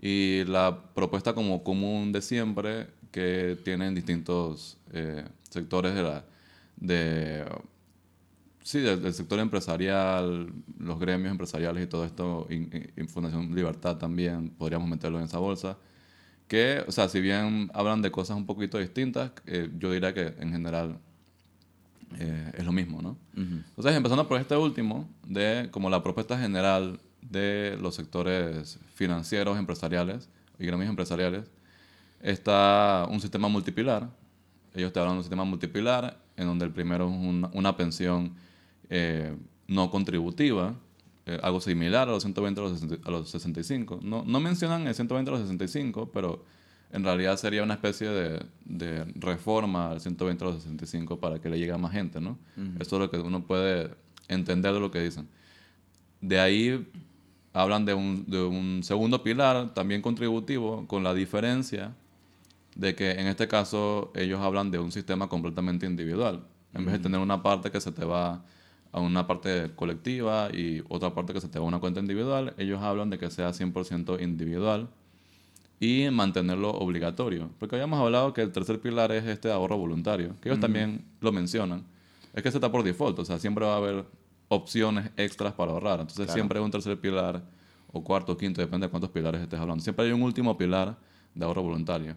y 0.00 0.44
la 0.44 0.82
propuesta 0.94 1.34
como 1.34 1.62
común 1.62 2.12
de 2.12 2.22
siempre 2.22 2.88
que 3.10 3.58
tienen 3.64 3.94
distintos 3.94 4.78
eh, 4.92 5.24
sectores 5.50 5.94
de 5.94 6.02
la, 6.02 6.24
de, 6.76 7.44
sí, 8.62 8.80
del, 8.80 9.02
del, 9.02 9.12
sector 9.12 9.38
empresarial, 9.40 10.52
los 10.78 10.98
gremios 10.98 11.30
empresariales 11.30 11.84
y 11.84 11.86
todo 11.86 12.04
esto, 12.04 12.46
y, 12.48 12.54
y, 13.00 13.06
Fundación 13.08 13.54
Libertad 13.54 13.96
también, 13.96 14.50
podríamos 14.50 14.88
meterlo 14.88 15.18
en 15.18 15.24
esa 15.24 15.38
bolsa, 15.38 15.76
que, 16.48 16.82
o 16.86 16.92
sea, 16.92 17.08
si 17.08 17.20
bien 17.20 17.70
hablan 17.74 18.00
de 18.00 18.10
cosas 18.10 18.36
un 18.36 18.46
poquito 18.46 18.78
distintas, 18.78 19.32
eh, 19.46 19.70
yo 19.78 19.92
diría 19.92 20.14
que 20.14 20.34
en 20.38 20.50
general 20.50 20.98
eh, 22.18 22.52
es 22.56 22.64
lo 22.64 22.72
mismo, 22.72 23.02
¿no? 23.02 23.10
Uh 23.36 23.40
-huh. 23.40 23.64
Entonces, 23.68 23.94
empezando 23.94 24.26
por 24.26 24.40
este 24.40 24.56
último, 24.56 25.08
de 25.26 25.68
como 25.70 25.90
la 25.90 26.02
propuesta 26.02 26.38
general 26.38 26.98
de 27.22 27.76
los 27.80 27.94
sectores 27.94 28.78
financieros, 28.94 29.58
empresariales 29.58 30.28
y 30.58 30.66
gremios 30.66 30.88
empresariales, 30.90 31.50
está 32.20 33.06
un 33.10 33.20
sistema 33.20 33.48
multipilar. 33.48 34.10
Ellos 34.74 34.92
te 34.92 35.00
hablan 35.00 35.14
de 35.14 35.18
un 35.18 35.24
sistema 35.24 35.44
multipilar 35.44 36.18
en 36.36 36.46
donde 36.46 36.64
el 36.64 36.70
primero 36.72 37.08
es 37.08 37.14
una, 37.16 37.50
una 37.52 37.76
pensión 37.76 38.34
eh, 38.88 39.34
no 39.68 39.90
contributiva, 39.90 40.74
eh, 41.26 41.38
algo 41.42 41.60
similar 41.60 42.08
a 42.08 42.12
los 42.12 42.22
120 42.22 42.60
a 42.60 42.64
los, 42.64 42.80
60, 42.80 43.08
a 43.08 43.10
los 43.10 43.30
65. 43.30 44.00
No, 44.02 44.24
no, 44.24 44.40
mencionan 44.40 44.86
el 44.86 44.94
120 44.94 45.30
a 45.30 45.32
los 45.32 45.42
65, 45.42 46.10
pero 46.12 46.44
en 46.92 47.04
realidad 47.04 47.36
sería 47.36 47.62
una 47.62 47.74
especie 47.74 48.08
de, 48.08 48.44
de 48.64 49.04
reforma 49.14 49.90
al 49.90 50.00
120 50.00 50.44
a 50.44 50.48
los 50.48 50.62
65 50.62 51.20
para 51.20 51.38
que 51.40 51.48
le 51.48 51.58
llegue 51.58 51.72
a 51.72 51.78
más 51.78 51.92
gente, 51.92 52.20
¿no? 52.20 52.38
Uh 52.56 52.60
-huh. 52.60 52.82
Eso 52.82 52.96
es 52.96 53.00
lo 53.00 53.10
que 53.10 53.18
uno 53.18 53.46
puede 53.46 53.94
entender 54.28 54.72
de 54.72 54.80
lo 54.80 54.90
que 54.90 55.00
dicen. 55.00 55.28
De 56.20 56.40
ahí 56.40 56.86
hablan 57.52 57.84
de 57.84 57.94
un, 57.94 58.24
de 58.26 58.42
un, 58.42 58.82
segundo 58.82 59.22
pilar, 59.22 59.74
también 59.74 60.02
contributivo, 60.02 60.86
con 60.86 61.02
la 61.02 61.14
diferencia 61.14 61.94
de 62.76 62.94
que 62.94 63.12
en 63.12 63.26
este 63.26 63.48
caso 63.48 64.12
ellos 64.14 64.40
hablan 64.40 64.70
de 64.70 64.78
un 64.78 64.92
sistema 64.92 65.28
completamente 65.28 65.86
individual. 65.86 66.44
En 66.72 66.84
vez 66.84 66.94
de 66.94 67.00
tener 67.00 67.20
una 67.20 67.42
parte 67.42 67.70
que 67.70 67.80
se 67.80 67.90
te 67.90 68.04
va 68.04 68.44
a 68.92 69.00
una 69.00 69.26
parte 69.26 69.70
colectiva 69.74 70.50
y 70.52 70.82
otra 70.88 71.14
parte 71.14 71.32
que 71.32 71.40
se 71.40 71.48
te 71.48 71.58
va 71.58 71.64
a 71.64 71.68
una 71.68 71.80
cuenta 71.80 72.00
individual, 72.00 72.54
ellos 72.58 72.80
hablan 72.80 73.10
de 73.10 73.18
que 73.18 73.30
sea 73.30 73.50
100% 73.50 74.22
individual 74.22 74.88
y 75.80 76.08
mantenerlo 76.10 76.70
obligatorio. 76.70 77.50
Porque 77.58 77.76
habíamos 77.76 78.00
hablado 78.00 78.32
que 78.32 78.42
el 78.42 78.52
tercer 78.52 78.80
pilar 78.80 79.10
es 79.12 79.24
este 79.24 79.50
ahorro 79.50 79.78
voluntario, 79.78 80.34
que 80.40 80.48
ellos 80.48 80.58
-huh. 80.58 80.62
también 80.62 81.04
lo 81.20 81.32
mencionan. 81.32 81.84
Es 82.34 82.42
que 82.42 82.50
se 82.50 82.58
está 82.58 82.70
por 82.70 82.84
default, 82.84 83.18
o 83.18 83.24
sea, 83.24 83.38
siempre 83.38 83.64
va 83.64 83.74
a 83.74 83.78
haber 83.78 84.04
opciones 84.50 85.10
extras 85.16 85.52
para 85.54 85.70
ahorrar. 85.70 86.00
Entonces 86.00 86.26
claro. 86.26 86.34
siempre 86.34 86.58
hay 86.58 86.64
un 86.64 86.70
tercer 86.72 87.00
pilar 87.00 87.42
o 87.92 88.02
cuarto 88.02 88.32
o 88.32 88.36
quinto, 88.36 88.60
depende 88.60 88.86
de 88.86 88.90
cuántos 88.90 89.10
pilares 89.10 89.40
estés 89.40 89.58
hablando. 89.58 89.82
Siempre 89.82 90.04
hay 90.04 90.12
un 90.12 90.22
último 90.22 90.58
pilar 90.58 90.98
de 91.34 91.44
ahorro 91.44 91.62
voluntario. 91.62 92.16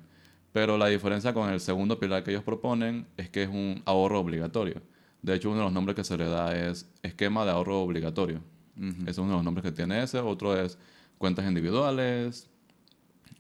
Pero 0.52 0.78
la 0.78 0.88
diferencia 0.88 1.34
con 1.34 1.50
el 1.50 1.60
segundo 1.60 2.00
pilar 2.00 2.24
que 2.24 2.32
ellos 2.32 2.44
proponen 2.44 3.08
es 3.18 3.30
que 3.30 3.44
es 3.44 3.50
un 3.50 3.82
ahorro 3.86 4.20
obligatorio. 4.20 4.82
De 5.22 5.36
hecho, 5.36 5.50
uno 5.50 5.60
de 5.60 5.66
los 5.66 5.74
nombres 5.74 5.96
que 5.96 6.04
se 6.04 6.18
le 6.18 6.26
da 6.26 6.56
es 6.56 6.90
esquema 7.04 7.46
de 7.46 7.52
ahorro 7.52 7.82
obligatorio. 7.82 8.42
Uh 8.78 8.82
-huh. 8.82 9.02
Ese 9.04 9.12
es 9.12 9.18
uno 9.20 9.30
de 9.30 9.36
los 9.36 9.44
nombres 9.44 9.64
que 9.64 9.72
tiene 9.72 10.02
ese. 10.04 10.20
Otro 10.20 10.58
es 10.60 10.78
cuentas 11.18 11.46
individuales, 11.48 12.50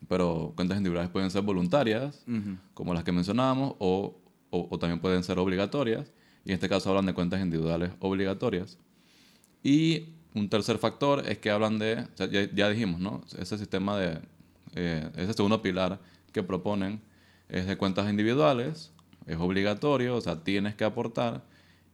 pero 0.07 0.53
cuentas 0.55 0.77
individuales 0.77 1.11
pueden 1.11 1.31
ser 1.31 1.41
voluntarias, 1.41 2.23
uh 2.27 2.31
-huh. 2.31 2.57
como 2.75 2.93
las 2.93 3.03
que 3.03 3.11
mencionábamos, 3.11 3.75
o, 3.79 4.15
o, 4.51 4.67
o 4.69 4.79
también 4.79 4.99
pueden 4.99 5.23
ser 5.23 5.39
obligatorias. 5.39 6.13
Y 6.45 6.49
en 6.49 6.55
este 6.55 6.69
caso 6.69 6.89
hablan 6.89 7.05
de 7.05 7.13
cuentas 7.13 7.41
individuales 7.41 7.91
obligatorias. 7.99 8.77
Y 9.63 10.09
un 10.33 10.49
tercer 10.49 10.77
factor 10.77 11.27
es 11.27 11.37
que 11.37 11.49
hablan 11.51 11.79
de, 11.79 11.99
o 11.99 12.17
sea, 12.17 12.27
ya, 12.27 12.49
ya, 12.53 12.69
dijimos, 12.69 12.99
¿no? 12.99 13.23
Ese 13.37 13.57
sistema 13.57 13.97
de 13.97 14.19
eh, 14.75 15.09
ese 15.15 15.33
segundo 15.33 15.61
pilar 15.61 15.99
que 16.31 16.43
proponen 16.43 17.01
es 17.49 17.67
de 17.67 17.77
cuentas 17.77 18.09
individuales, 18.09 18.91
es 19.27 19.37
obligatorio, 19.37 20.15
o 20.15 20.21
sea, 20.21 20.43
tienes 20.43 20.75
que 20.75 20.83
aportar. 20.83 21.43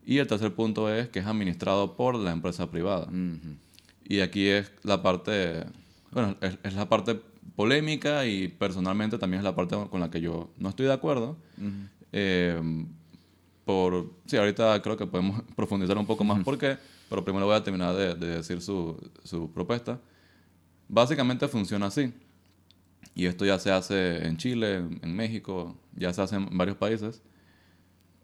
Y 0.05 0.17
el 0.17 0.27
tercer 0.27 0.55
punto 0.55 0.91
es 0.93 1.09
que 1.09 1.19
es 1.19 1.25
administrado 1.25 1.95
por 1.95 2.15
la 2.15 2.31
empresa 2.31 2.71
privada. 2.71 3.07
Y 4.05 4.21
aquí 4.21 4.47
es 4.47 4.71
la 4.83 5.03
parte, 5.03 5.65
bueno, 6.11 6.35
es, 6.41 6.73
la 6.73 6.89
parte 6.89 7.19
polémica 7.55 8.25
y 8.25 8.47
personalmente 8.47 9.17
también 9.17 9.39
es 9.39 9.43
la 9.43 9.55
parte 9.55 9.75
con 9.91 9.99
la 9.99 10.09
que 10.09 10.21
yo 10.21 10.49
no 10.57 10.69
estoy 10.69 10.87
de 10.87 10.93
acuerdo. 10.93 11.37
Eh, 12.11 12.59
por, 13.69 14.09
sí, 14.25 14.35
ahorita 14.35 14.81
creo 14.81 14.97
que 14.97 15.05
podemos 15.05 15.43
profundizar 15.55 15.95
un 15.95 16.07
poco 16.07 16.23
más 16.23 16.43
por 16.43 16.57
qué, 16.57 16.75
pero 17.07 17.23
primero 17.23 17.45
voy 17.45 17.55
a 17.55 17.63
terminar 17.63 17.95
de, 17.95 18.15
de 18.15 18.37
decir 18.37 18.63
su, 18.63 18.97
su 19.23 19.51
propuesta. 19.51 19.99
Básicamente 20.87 21.47
funciona 21.47 21.85
así. 21.85 22.11
Y 23.13 23.27
esto 23.27 23.45
ya 23.45 23.59
se 23.59 23.69
hace 23.69 24.25
en 24.25 24.37
Chile, 24.37 24.77
en 24.77 25.15
México, 25.15 25.77
ya 25.95 26.11
se 26.13 26.19
hace 26.19 26.37
en 26.37 26.57
varios 26.57 26.77
países. 26.77 27.21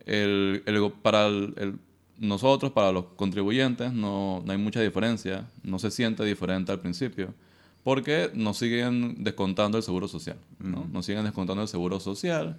El, 0.08 0.64
el, 0.66 0.92
para 1.04 1.28
el, 1.28 1.78
nosotros, 2.18 2.72
para 2.72 2.92
los 2.92 3.06
contribuyentes, 3.16 3.94
no, 3.94 4.42
no, 4.44 4.52
hay 4.52 4.58
mucha 4.58 4.82
diferencia, 4.82 5.48
no 5.62 5.78
se 5.78 5.92
siente 5.92 6.26
diferente 6.26 6.72
al 6.72 6.80
principio, 6.80 7.36
porque 7.84 8.32
nos 8.34 8.58
siguen 8.58 9.24
descontando 9.24 9.78
el 9.78 9.84
seguro 9.84 10.08
social, 10.08 10.40
¿no? 10.58 10.88
Nos 10.92 11.06
siguen 11.06 11.24
descontando 11.24 11.62
el 11.62 11.68
seguro 11.68 12.00
social 12.00 12.58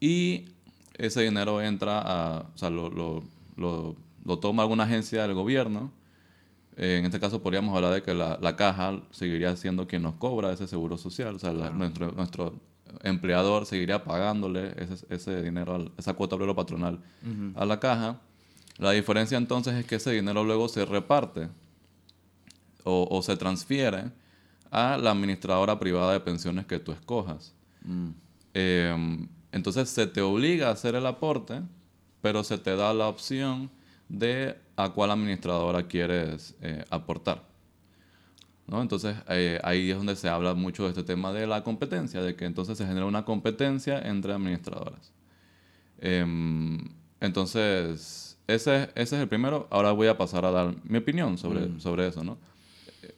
y 0.00 0.46
ese 0.98 1.22
dinero 1.22 1.60
entra 1.60 2.00
a, 2.00 2.40
o 2.54 2.58
sea, 2.58 2.70
lo, 2.70 2.90
lo, 2.90 3.22
lo, 3.56 3.96
lo 4.24 4.38
toma 4.38 4.62
alguna 4.62 4.84
agencia 4.84 5.22
del 5.22 5.34
gobierno 5.34 5.92
en 6.76 7.06
este 7.06 7.18
caso 7.18 7.42
podríamos 7.42 7.74
hablar 7.74 7.94
de 7.94 8.02
que 8.02 8.12
la, 8.12 8.38
la, 8.40 8.54
caja 8.54 9.00
seguiría 9.10 9.56
siendo 9.56 9.86
quien 9.86 10.02
nos 10.02 10.14
cobra 10.16 10.52
ese 10.52 10.66
seguro 10.66 10.98
social, 10.98 11.36
o 11.36 11.38
sea, 11.38 11.52
nuestro, 11.52 12.12
nuestro 12.12 12.54
empleador 13.02 13.64
seguiría 13.64 14.04
pagándole 14.04 14.74
ese, 14.76 15.06
ese 15.08 15.42
dinero, 15.42 15.90
esa 15.96 16.12
cuota 16.12 16.36
obrero 16.36 16.54
patronal 16.54 17.00
a 17.54 17.64
la 17.64 17.80
caja. 17.80 18.20
La 18.76 18.90
diferencia 18.90 19.38
entonces 19.38 19.74
es 19.74 19.86
que 19.86 19.94
ese 19.94 20.12
dinero 20.12 20.44
luego 20.44 20.68
se 20.68 20.84
reparte 20.84 21.48
o, 22.84 23.08
o, 23.10 23.22
se 23.22 23.36
transfiere 23.36 24.10
a 24.70 24.98
la 24.98 25.12
administradora 25.12 25.78
privada 25.78 26.12
de 26.12 26.20
pensiones 26.20 26.66
que 26.66 26.78
tú 26.78 26.92
escojas. 26.92 27.54
Mm. 27.82 28.10
Eh, 28.52 29.26
entonces 29.56 29.88
se 29.88 30.06
te 30.06 30.20
obliga 30.20 30.68
a 30.68 30.72
hacer 30.72 30.94
el 30.94 31.06
aporte, 31.06 31.62
pero 32.20 32.44
se 32.44 32.58
te 32.58 32.76
da 32.76 32.92
la 32.92 33.08
opción 33.08 33.70
de 34.10 34.54
a 34.76 34.90
cuál 34.90 35.10
administradora 35.10 35.88
quieres 35.88 36.54
eh, 36.60 36.84
aportar. 36.90 37.42
¿no? 38.66 38.82
Entonces 38.82 39.16
eh, 39.30 39.58
ahí 39.64 39.90
es 39.90 39.96
donde 39.96 40.14
se 40.14 40.28
habla 40.28 40.52
mucho 40.52 40.84
de 40.84 40.90
este 40.90 41.02
tema 41.02 41.32
de 41.32 41.46
la 41.46 41.64
competencia, 41.64 42.20
de 42.20 42.36
que 42.36 42.44
entonces 42.44 42.76
se 42.76 42.86
genera 42.86 43.06
una 43.06 43.24
competencia 43.24 43.98
entre 44.00 44.34
administradoras. 44.34 45.10
Em, 46.00 46.78
entonces, 47.20 48.36
ese, 48.46 48.90
ese 48.94 49.16
es 49.16 49.22
el 49.22 49.28
primero. 49.28 49.68
Ahora 49.70 49.92
voy 49.92 50.08
a 50.08 50.18
pasar 50.18 50.44
a 50.44 50.50
dar 50.50 50.74
mi 50.84 50.98
opinión 50.98 51.38
sobre, 51.38 51.60
mm. 51.60 51.80
sobre 51.80 52.08
eso. 52.08 52.22
¿no? 52.22 52.36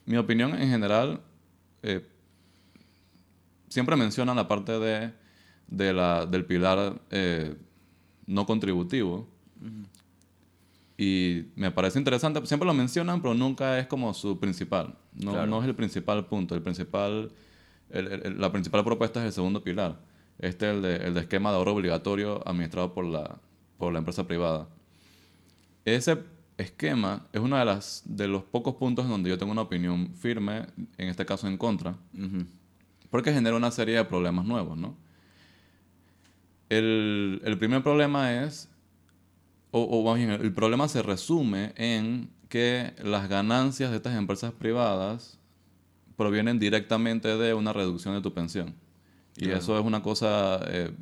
Mi 0.06 0.16
opinión 0.16 0.54
en 0.54 0.70
general, 0.70 1.20
eh, 1.82 2.06
siempre 3.68 3.96
menciona 3.96 4.36
la 4.36 4.46
parte 4.46 4.78
de, 4.78 5.12
de 5.68 5.92
la, 5.92 6.26
del 6.26 6.44
pilar 6.44 7.00
no 8.26 8.46
contributivo. 8.46 9.28
Y 10.96 11.44
me 11.54 11.70
parece 11.70 11.98
interesante, 11.98 12.44
siempre 12.46 12.66
lo 12.66 12.74
mencionan, 12.74 13.22
pero 13.22 13.32
nunca 13.32 13.78
es 13.78 13.86
como 13.86 14.12
su 14.12 14.40
principal. 14.40 14.96
No, 15.14 15.46
no 15.46 15.60
es 15.62 15.68
el 15.68 15.74
principal 15.76 16.26
punto. 16.26 16.56
El 16.56 16.62
principal, 16.62 17.30
la 17.90 18.50
principal 18.50 18.84
propuesta 18.84 19.20
es 19.20 19.26
el 19.26 19.32
segundo 19.32 19.62
pilar. 19.62 20.00
Este 20.40 20.68
es 20.68 20.76
el 20.76 20.82
de, 20.82 20.96
el 20.96 21.14
de 21.14 21.20
esquema 21.20 21.50
de 21.50 21.56
ahorro 21.56 21.74
obligatorio 21.74 22.46
administrado 22.46 22.94
por 22.94 23.04
la, 23.04 23.38
por 23.76 23.92
la 23.92 24.00
empresa 24.00 24.26
privada. 24.26 24.68
Ese 25.84 26.18
esquema 26.56 27.26
es 27.32 27.40
uno 27.40 27.56
de, 27.56 27.64
las, 27.64 28.02
de 28.04 28.26
los 28.26 28.42
pocos 28.42 28.74
puntos 28.74 29.04
en 29.04 29.10
donde 29.12 29.30
yo 29.30 29.38
tengo 29.38 29.52
una 29.52 29.62
opinión 29.62 30.12
firme, 30.14 30.66
en 30.96 31.08
este 31.08 31.24
caso 31.24 31.46
en 31.46 31.56
contra, 31.56 31.96
porque 33.10 33.32
genera 33.32 33.56
una 33.56 33.70
serie 33.70 33.96
de 33.96 34.04
problemas 34.04 34.44
nuevos, 34.44 34.76
¿no? 34.76 34.96
El, 36.68 37.40
el 37.44 37.58
primer 37.58 37.82
problema 37.82 38.44
es 38.44 38.68
o, 39.70 40.08
o 40.10 40.14
bien, 40.14 40.30
el 40.30 40.52
problema 40.52 40.88
se 40.88 41.02
resume 41.02 41.72
en 41.76 42.30
que 42.48 42.94
las 43.02 43.28
ganancias 43.28 43.90
de 43.90 43.96
estas 43.96 44.16
empresas 44.16 44.52
privadas 44.52 45.38
provienen 46.16 46.58
directamente 46.58 47.36
de 47.36 47.54
una 47.54 47.72
reducción 47.72 48.14
de 48.14 48.22
tu 48.22 48.32
pensión. 48.32 48.74
Y 49.36 49.50
eso 49.50 49.78
es 49.78 49.84
una 49.84 50.02
cosa, 50.02 50.60
eh, 50.66 50.92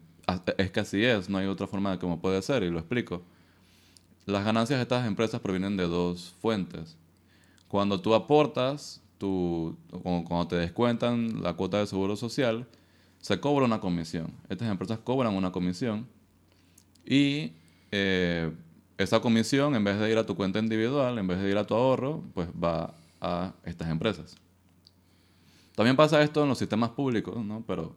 es 0.59 0.71
que 0.71 0.81
así 0.81 1.03
es, 1.03 1.31
no 1.31 1.39
hay 1.39 1.47
otra 1.47 1.67
forma 1.67 1.93
de 1.93 1.99
cómo 1.99 2.21
puede 2.21 2.43
ser, 2.43 2.65
y 2.65 2.71
lo 2.71 2.79
explico. 2.79 3.23
Las 4.27 4.45
ganancias 4.45 4.79
de 4.79 4.83
estas 4.83 5.07
empresas 5.07 5.41
provienen 5.41 5.77
de 5.77 5.85
dos 5.85 6.35
fuentes. 6.43 6.99
Cuando 7.69 8.01
tú 8.01 8.15
aportas, 8.15 9.01
tú, 9.17 9.79
cuando 10.03 10.49
te 10.49 10.57
descuentan 10.57 11.43
la 11.43 11.55
cuota 11.55 11.79
de 11.79 11.87
seguro 11.87 12.17
social, 12.17 12.67
se 13.21 13.41
cobra 13.41 13.65
una 13.65 13.81
comisión. 13.81 14.33
Estas 14.49 14.69
empresas 14.71 14.99
cobran 14.99 15.35
una 15.35 15.53
comisión 15.53 16.07
y 17.05 17.53
eh, 17.91 18.53
esa 18.99 19.21
comisión, 19.21 19.75
en 19.75 19.85
vez 19.85 19.99
de 19.99 20.11
ir 20.11 20.19
a 20.19 20.27
tu 20.27 20.37
cuenta 20.37 20.59
individual, 20.59 21.19
en 21.19 21.27
vez 21.27 21.41
de 21.41 21.51
ir 21.51 21.59
a 21.59 21.67
tu 21.67 21.75
ahorro, 21.75 22.23
pues 22.35 22.49
va 22.51 22.95
a 23.21 23.53
estas 23.65 23.89
empresas. 23.91 24.37
También 25.75 25.97
pasa 25.97 26.23
esto 26.23 26.43
en 26.43 26.49
los 26.49 26.59
sistemas 26.59 26.91
públicos, 26.91 27.45
¿no? 27.45 27.63
Pero 27.67 27.95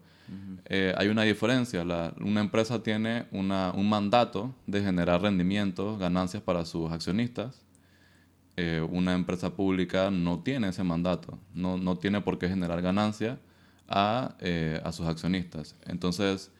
eh, 0.65 0.93
hay 0.97 1.07
una 1.07 1.23
diferencia. 1.23 1.83
una 2.19 2.41
empresa 2.41 2.83
tiene 2.83 3.25
un 3.31 3.89
mandato 3.89 4.53
de 4.67 4.81
generar 4.81 5.21
rendimientos, 5.21 5.97
ganancias 5.97 6.43
para 6.43 6.65
sus 6.65 6.91
accionistas. 6.91 7.63
Eh, 8.57 8.85
una 8.91 9.13
empresa 9.13 9.55
pública 9.55 10.11
no 10.11 10.39
tiene 10.39 10.67
ese 10.69 10.83
mandato. 10.83 11.39
No, 11.53 11.77
no 11.77 11.97
tiene 11.97 12.19
por 12.19 12.37
qué 12.37 12.49
generar 12.49 12.81
ganancias 12.81 13.37
a, 13.89 14.35
a 14.83 14.91
sus 14.91 15.07
accionistas. 15.07 15.75
Entonces, 15.87 16.51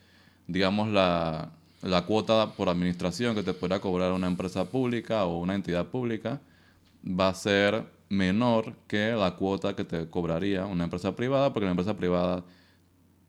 digamos, 0.46 0.88
la, 0.88 1.50
la 1.82 2.04
cuota 2.04 2.52
por 2.52 2.68
administración 2.68 3.34
que 3.34 3.42
te 3.42 3.54
pueda 3.54 3.80
cobrar 3.80 4.12
una 4.12 4.26
empresa 4.26 4.64
pública 4.64 5.24
o 5.24 5.38
una 5.38 5.54
entidad 5.54 5.86
pública 5.86 6.40
va 7.04 7.28
a 7.28 7.34
ser 7.34 7.84
menor 8.08 8.74
que 8.88 9.12
la 9.12 9.36
cuota 9.36 9.74
que 9.74 9.84
te 9.84 10.08
cobraría 10.10 10.66
una 10.66 10.84
empresa 10.84 11.14
privada, 11.14 11.52
porque 11.52 11.66
la 11.66 11.70
empresa 11.70 11.96
privada 11.96 12.44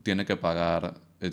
tiene 0.03 0.25
que 0.25 0.35
pagar, 0.35 0.95
eh, 1.19 1.31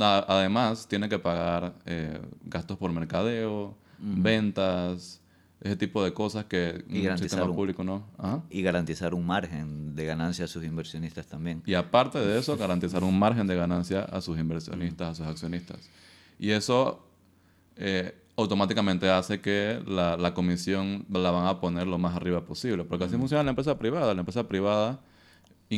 además 0.00 0.86
tiene 0.86 1.08
que 1.08 1.18
pagar 1.18 1.74
eh, 1.84 2.20
gastos 2.44 2.78
por 2.78 2.92
mercadeo, 2.92 3.76
ventas, 3.98 5.20
ese 5.62 5.76
tipo 5.76 6.02
de 6.02 6.12
cosas 6.12 6.44
que 6.46 6.84
y 6.88 7.06
un 7.06 7.18
sistema 7.18 7.46
público 7.46 7.84
no. 7.84 8.04
Y 8.50 8.62
garantizar 8.62 9.14
un 9.14 9.26
margen 9.26 9.94
de 9.94 10.04
ganancia 10.04 10.44
a 10.44 10.48
sus 10.48 10.64
inversionistas 10.64 11.26
también. 11.26 11.62
Y 11.66 11.74
aparte 11.74 12.18
de 12.18 12.38
eso, 12.38 12.56
garantizar 12.56 13.04
un 13.04 13.18
margen 13.18 13.46
de 13.46 13.56
ganancia 13.56 14.02
a 14.02 14.20
sus 14.20 14.38
inversionistas, 14.38 15.08
a 15.10 15.14
sus 15.14 15.26
accionistas. 15.26 15.88
Y 16.38 16.50
eso 16.50 17.06
eh, 17.76 18.14
automáticamente 18.36 19.08
hace 19.08 19.40
que 19.40 19.80
la, 19.86 20.16
la, 20.16 20.34
comisión 20.34 21.06
la 21.08 21.30
van 21.30 21.46
a 21.46 21.60
poner 21.60 21.86
lo 21.86 21.98
más 21.98 22.16
arriba 22.16 22.44
posible. 22.44 22.84
Porque 22.84 23.04
así 23.04 23.16
funciona 23.16 23.44
la 23.44 23.50
empresa 23.50 23.78
privada. 23.78 24.14
La 24.14 24.20
empresa 24.20 24.48
privada 24.48 25.00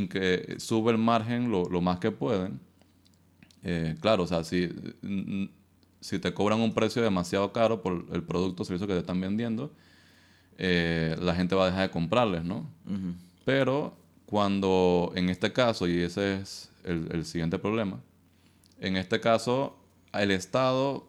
que 0.09 0.57
sube 0.59 0.91
el 0.91 0.99
margen 0.99 1.51
lo, 1.51 1.69
lo 1.69 1.81
más 1.81 1.99
que 1.99 2.11
pueden. 2.11 2.61
Eh, 3.63 3.97
claro, 4.01 4.25
o 4.25 4.27
sea, 4.27 4.45
si, 4.45 4.69
si 6.05 6.19
te 6.19 6.35
cobran 6.35 6.61
un 6.61 6.75
precio 6.75 7.01
demasiado 7.01 7.51
caro 7.51 7.81
por 7.81 8.05
el 8.13 8.23
producto 8.23 8.63
o 8.63 8.67
servicio 8.67 8.87
que 8.87 8.93
te 8.93 8.99
están 8.99 9.23
vendiendo, 9.23 9.73
eh, 10.59 11.17
la 11.19 11.35
gente 11.35 11.55
va 11.55 11.63
a 11.63 11.67
dejar 11.69 11.89
de 11.89 11.91
comprarles, 11.91 12.45
¿no? 12.45 12.69
Pero 13.47 13.97
cuando, 14.27 15.13
en 15.15 15.31
este 15.31 15.55
caso, 15.55 15.89
y 15.89 16.03
ese 16.03 16.35
es 16.35 16.71
el, 16.85 17.09
el 17.11 17.25
siguiente 17.25 17.59
problema, 17.59 18.01
en 18.81 18.99
este 18.99 19.19
caso 19.19 19.79
el 20.13 20.31
Estado 20.31 21.09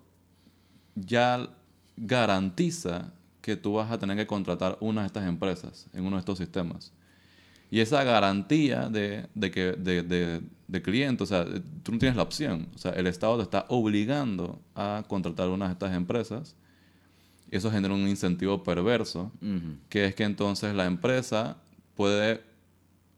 ya 0.95 1.49
garantiza 1.97 3.11
que 3.41 3.57
tú 3.57 3.73
vas 3.73 3.91
a 3.91 3.99
tener 3.99 4.15
que 4.15 4.25
contratar 4.25 4.77
una 4.79 5.01
de 5.01 5.07
estas 5.07 5.27
empresas 5.27 5.87
en 5.91 6.05
uno 6.05 6.15
de 6.15 6.21
estos 6.21 6.37
sistemas. 6.37 6.93
Y 7.69 7.81
esa 7.81 8.01
garantía 8.05 8.87
de, 8.87 9.27
que, 9.51 9.73
de, 9.73 10.03
de, 10.03 10.41
cliente, 10.81 11.23
o 11.23 11.27
sea, 11.27 11.45
tú 11.83 11.91
no 11.91 11.99
tienes 11.99 12.15
la 12.15 12.23
opción. 12.23 12.69
O 12.75 12.77
sea, 12.77 12.91
el 12.91 13.07
Estado 13.07 13.37
te 13.37 13.43
está 13.43 13.65
obligando 13.69 14.61
a 14.75 15.03
contratar 15.07 15.49
una 15.49 15.67
de 15.67 15.73
estas 15.73 15.93
empresas. 15.93 16.55
Y 17.51 17.57
eso 17.57 17.71
genera 17.71 17.93
un 17.93 18.07
incentivo 18.07 18.63
perverso, 18.63 19.31
que 19.89 20.05
es 20.05 20.15
que 20.15 20.23
entonces 20.23 20.73
la 20.73 20.85
empresa 20.85 21.57
puede 21.93 22.41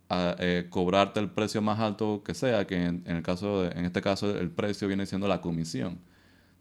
eh, 0.09 0.67
cobrarte 0.69 1.19
el 1.19 1.29
precio 1.29 1.61
más 1.61 1.79
alto 1.79 2.21
que 2.23 2.33
sea, 2.33 2.67
que 2.67 2.85
en, 2.85 3.03
el 3.05 3.23
caso 3.23 3.65
en 3.71 3.85
este 3.85 4.01
caso 4.01 4.37
el 4.37 4.49
precio 4.49 4.87
viene 4.87 5.05
siendo 5.05 5.27
la 5.27 5.39
comisión. 5.39 5.99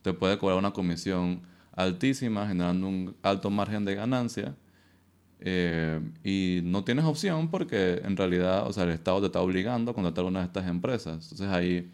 Te 0.02 0.12
puede 0.12 0.38
cobrar 0.38 0.58
una 0.58 0.72
comisión 0.72 1.42
altísima, 1.72 2.46
generando 2.46 2.86
un 2.86 3.16
alto 3.22 3.50
margen 3.50 3.84
de 3.84 3.96
ganancia 3.96 4.54
eh, 5.40 6.00
y 6.24 6.60
no 6.64 6.84
tienes 6.84 7.04
opción 7.04 7.50
porque 7.50 8.00
en 8.04 8.16
realidad, 8.16 8.66
o 8.66 8.72
sea, 8.72 8.84
el 8.84 8.90
Estado 8.90 9.20
te 9.20 9.26
está 9.26 9.40
obligando 9.40 9.90
a 9.90 9.94
contratar 9.94 10.24
una 10.24 10.40
de 10.40 10.46
estas 10.46 10.66
empresas. 10.66 11.30
Entonces 11.32 11.48
ahí 11.48 11.90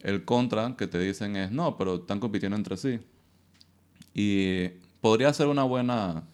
el 0.00 0.24
contra 0.24 0.76
que 0.76 0.86
te 0.86 0.98
dicen 0.98 1.36
es, 1.36 1.50
no, 1.50 1.76
pero 1.76 1.96
están 1.96 2.20
compitiendo 2.20 2.56
entre 2.56 2.76
sí. 2.76 3.00
Y 4.14 4.68
podría 5.00 5.32
ser 5.32 5.48
una 5.48 5.64
buena, 5.64 6.24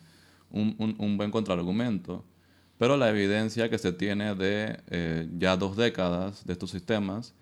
un, 0.50 0.74
un, 0.78 0.94
un 0.98 1.16
buen 1.16 1.30
contraargumento, 1.30 2.24
pero 2.78 2.96
la 2.96 3.08
evidencia 3.08 3.68
que 3.70 3.78
se 3.78 3.92
tiene 3.92 4.34
de 4.34 4.80
eh, 4.90 5.28
ya 5.38 5.56
dos 5.56 5.76
décadas 5.76 6.44
de 6.44 6.52
estos 6.52 6.70
sistemas 6.70 7.34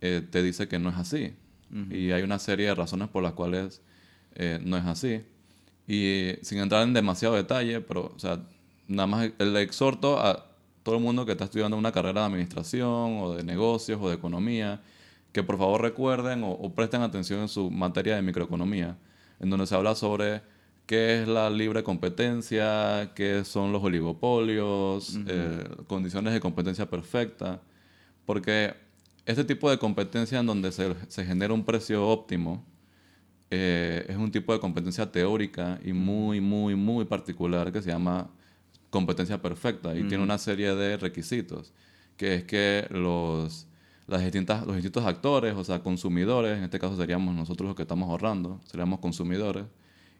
eh, 0.00 0.22
te 0.28 0.42
dice 0.42 0.68
que 0.68 0.78
no 0.78 0.90
es 0.90 0.96
así. 0.96 1.34
Y 1.90 2.12
hay 2.12 2.22
una 2.22 2.38
serie 2.38 2.66
de 2.66 2.74
razones 2.74 3.08
por 3.08 3.22
las 3.22 3.32
cuales 3.32 3.82
eh, 4.34 4.60
no 4.64 4.76
es 4.76 4.84
así. 4.84 5.22
Y 5.88 6.32
sin 6.42 6.58
entrar 6.58 6.82
en 6.82 6.92
demasiado 6.94 7.34
detalle, 7.34 7.80
pero, 7.80 8.12
o 8.14 8.18
sea, 8.18 8.40
nada 8.88 9.06
más 9.06 9.30
le 9.38 9.62
exhorto 9.62 10.18
a 10.18 10.46
todo 10.82 10.96
el 10.96 11.02
mundo 11.02 11.26
que 11.26 11.32
está 11.32 11.44
estudiando 11.44 11.76
una 11.76 11.92
carrera 11.92 12.20
de 12.20 12.26
administración 12.26 13.18
o 13.20 13.34
de 13.34 13.42
negocios 13.42 13.98
o 14.00 14.08
de 14.08 14.14
economía, 14.14 14.80
que 15.32 15.42
por 15.42 15.58
favor 15.58 15.82
recuerden 15.82 16.42
o, 16.44 16.72
presten 16.74 17.02
atención 17.02 17.40
en 17.40 17.48
su 17.48 17.70
materia 17.70 18.16
de 18.16 18.22
microeconomía, 18.22 18.96
en 19.40 19.50
donde 19.50 19.66
se 19.66 19.74
habla 19.74 19.94
sobre 19.94 20.42
qué 20.86 21.22
es 21.22 21.28
la 21.28 21.50
libre 21.50 21.82
competencia, 21.82 23.12
qué 23.14 23.44
son 23.44 23.72
los 23.72 23.82
oligopolios, 23.82 25.18
eh, 25.26 25.64
condiciones 25.88 26.32
de 26.32 26.40
competencia 26.40 26.88
perfecta, 26.88 27.60
porque 28.24 28.74
este 29.24 29.44
tipo 29.44 29.68
de 29.68 29.78
competencia 29.78 30.38
en 30.38 30.46
donde 30.46 30.70
se, 30.72 30.94
se 31.08 31.24
genera 31.24 31.52
un 31.52 31.64
precio 31.64 32.08
óptimo 32.08 32.64
eh, 33.50 34.04
es 34.08 34.16
un 34.16 34.30
tipo 34.30 34.52
de 34.52 34.60
competencia 34.60 35.10
teórica 35.10 35.78
y 35.84 35.92
muy, 35.92 36.40
muy, 36.40 36.74
muy 36.74 37.04
particular 37.04 37.72
que 37.72 37.82
se 37.82 37.90
llama 37.90 38.28
competencia 38.90 39.40
perfecta. 39.40 39.94
Y 39.94 40.04
tiene 40.04 40.24
una 40.24 40.38
serie 40.38 40.74
de 40.74 40.96
requisitos, 40.96 41.72
que 42.16 42.34
es 42.36 42.44
que 42.44 42.86
los, 42.90 43.66
las 44.06 44.22
distintas, 44.22 44.66
los 44.66 44.76
distintos 44.76 45.04
actores, 45.04 45.54
o 45.54 45.64
sea, 45.64 45.80
consumidores, 45.80 46.58
en 46.58 46.64
este 46.64 46.78
caso 46.78 46.96
seríamos 46.96 47.34
nosotros 47.34 47.68
los 47.68 47.76
que 47.76 47.82
estamos 47.82 48.08
ahorrando, 48.08 48.60
seríamos 48.64 49.00
consumidores, 49.00 49.64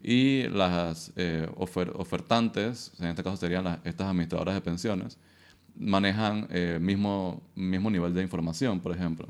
y 0.03 0.47
las 0.49 1.13
eh, 1.17 1.49
ofertantes, 1.57 2.93
en 3.01 3.07
este 3.07 3.25
caso 3.25 3.37
serían 3.37 3.65
las, 3.65 3.79
estas 3.85 4.09
administradoras 4.09 4.55
de 4.55 4.61
pensiones, 4.61 5.19
manejan 5.79 6.47
el 6.51 6.77
eh, 6.77 6.79
mismo, 6.81 7.43
mismo 7.55 7.91
nivel 7.91 8.15
de 8.15 8.23
información, 8.23 8.81
por 8.81 8.95
ejemplo. 8.95 9.29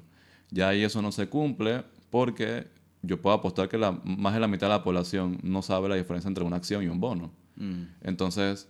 Ya 0.51 0.69
ahí 0.69 0.83
eso 0.85 1.03
no 1.03 1.13
se 1.13 1.29
cumple 1.29 1.83
porque 2.11 2.67
yo 3.03 3.21
puedo 3.21 3.37
apostar 3.37 3.69
que 3.69 3.79
la, 3.79 3.93
más 4.05 4.35
de 4.35 4.41
la 4.41 4.49
mitad 4.49 4.67
de 4.67 4.75
la 4.75 4.83
población 4.83 5.39
no 5.43 5.63
sabe 5.63 5.89
la 5.89 5.95
diferencia 5.95 6.29
entre 6.29 6.45
una 6.45 6.57
acción 6.57 6.83
y 6.83 6.89
un 6.89 7.01
bono. 7.01 7.31
Mm. 7.57 7.83
Entonces, 8.03 8.69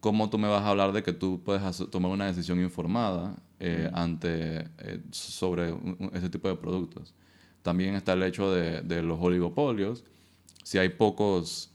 ¿cómo 0.00 0.30
tú 0.30 0.38
me 0.38 0.48
vas 0.48 0.62
a 0.62 0.68
hablar 0.68 0.92
de 0.92 1.02
que 1.02 1.12
tú 1.12 1.42
puedes 1.44 1.90
tomar 1.90 2.10
una 2.10 2.26
decisión 2.26 2.60
informada 2.60 3.36
eh, 3.60 3.88
mm. 3.90 3.96
ante, 3.96 4.68
eh, 4.78 5.00
sobre 5.10 5.74
ese 6.12 6.28
tipo 6.28 6.48
de 6.48 6.56
productos? 6.56 7.14
También 7.62 7.94
está 7.94 8.14
el 8.14 8.22
hecho 8.24 8.52
de, 8.52 8.82
de, 8.82 9.02
los 9.02 9.20
oligopolios. 9.20 10.04
Si 10.64 10.78
hay 10.78 10.88
pocos, 10.88 11.70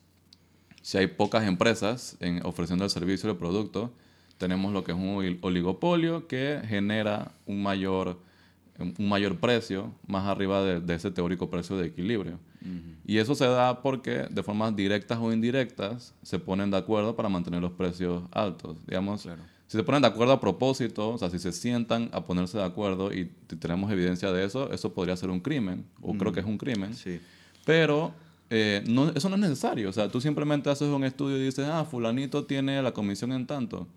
si 0.82 0.98
hay 0.98 1.08
pocas 1.08 1.48
empresas 1.48 2.18
en, 2.20 2.46
ofreciendo 2.46 2.84
el 2.84 2.92
servicio 2.92 3.30
o 3.30 3.32
el 3.32 3.38
producto, 3.38 3.94
tenemos 4.38 4.72
lo 4.72 4.84
que 4.84 4.92
es 4.92 4.98
un 4.98 5.40
oligopolio 5.42 6.28
que 6.28 6.62
genera 6.66 7.32
un 7.46 7.64
mayor, 7.64 8.20
un 8.80 9.10
mayor 9.10 9.38
precio 9.38 9.92
más 10.06 10.28
arriba 10.28 10.64
de, 10.64 10.96
ese 10.96 11.12
teórico 11.12 11.50
precio 11.50 11.78
de 11.78 11.88
equilibrio. 11.88 12.40
Y 13.06 13.20
eso 13.20 13.36
se 13.36 13.46
da 13.46 13.82
porque 13.82 14.28
de 14.30 14.44
formas 14.44 14.76
directas 14.76 15.18
o 15.22 15.32
indirectas 15.32 16.14
se 16.22 16.38
ponen 16.38 16.70
de 16.70 16.78
acuerdo 16.78 17.16
para 17.16 17.30
mantener 17.30 17.62
los 17.62 17.72
precios 17.72 18.24
altos. 18.32 18.78
Digamos, 18.86 19.22
si 19.22 19.78
se 19.78 19.84
ponen 19.84 20.02
de 20.02 20.10
acuerdo 20.10 20.34
a 20.34 20.42
propósito, 20.42 21.12
o 21.12 21.18
sea, 21.18 21.30
si 21.30 21.40
se 21.40 21.54
sientan 21.54 22.10
a 22.12 22.26
ponerse 22.26 22.58
de 22.58 22.66
acuerdo 22.66 23.14
y 23.14 23.32
tenemos 23.60 23.90
evidencia 23.92 24.32
de 24.32 24.44
eso, 24.44 24.72
eso 24.74 24.94
podría 24.94 25.16
ser 25.16 25.30
un 25.30 25.40
crimen, 25.40 25.86
o 26.02 26.14
creo 26.16 26.34
que 26.34 26.42
es 26.42 26.46
un 26.46 26.58
crimen. 26.58 26.94
Sí. 26.94 27.22
Pero 27.66 28.12
eh, 28.50 28.84
no, 28.88 29.10
eso 29.10 29.30
no 29.30 29.36
es 29.36 29.42
necesario. 29.42 29.90
O 29.90 29.94
sea, 29.94 30.10
tú 30.10 30.20
simplemente 30.20 30.70
haces 30.70 30.90
un 30.90 31.04
estudio 31.06 31.38
y 31.38 31.44
dices, 31.46 31.66
ah, 31.66 31.86
fulanito 31.86 32.46
tiene 32.46 32.82
la 32.82 32.92
comisión 32.92 33.32
en 33.32 33.48
tanto 33.48 33.88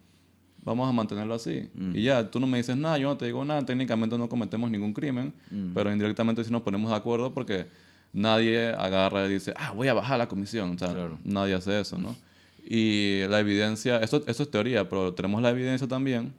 vamos 0.65 0.89
a 0.89 0.93
mantenerlo 0.93 1.35
así. 1.35 1.69
Mm. 1.75 1.97
Y 1.97 2.03
ya, 2.03 2.31
tú 2.31 2.41
no 2.41 2.47
me 2.47 2.59
dices 2.59 2.77
nada, 2.77 2.99
yo 2.99 3.09
no 3.09 3.17
te 3.17 3.27
digo 3.27 3.45
nada, 3.45 3.65
técnicamente 3.65 4.17
no 4.19 4.29
cometemos 4.29 4.71
ningún 4.71 4.93
crimen, 4.93 5.33
mm. 5.51 5.73
pero 5.75 5.93
indirectamente 5.93 6.45
sí 6.45 6.51
nos 6.51 6.63
ponemos 6.63 6.91
de 6.91 6.97
acuerdo 6.97 7.33
porque 7.33 7.67
nadie 8.13 8.69
agarra 8.69 9.27
y 9.27 9.35
dice, 9.35 9.55
ah, 9.57 9.73
voy 9.73 9.89
a 9.89 9.95
bajar 9.95 10.19
la 10.19 10.29
comisión. 10.29 10.75
O 10.75 10.79
sea, 10.79 10.95
nadie 11.25 11.55
hace 11.55 11.81
eso, 11.81 11.99
¿no? 11.99 12.17
Y 12.65 13.23
la 13.29 13.41
evidencia, 13.41 13.99
eso, 13.99 14.23
eso 14.27 14.43
es 14.43 14.51
teoría, 14.51 14.89
pero 14.89 15.15
tenemos 15.15 15.43
la 15.43 15.51
evidencia 15.51 15.89
también. 15.89 16.33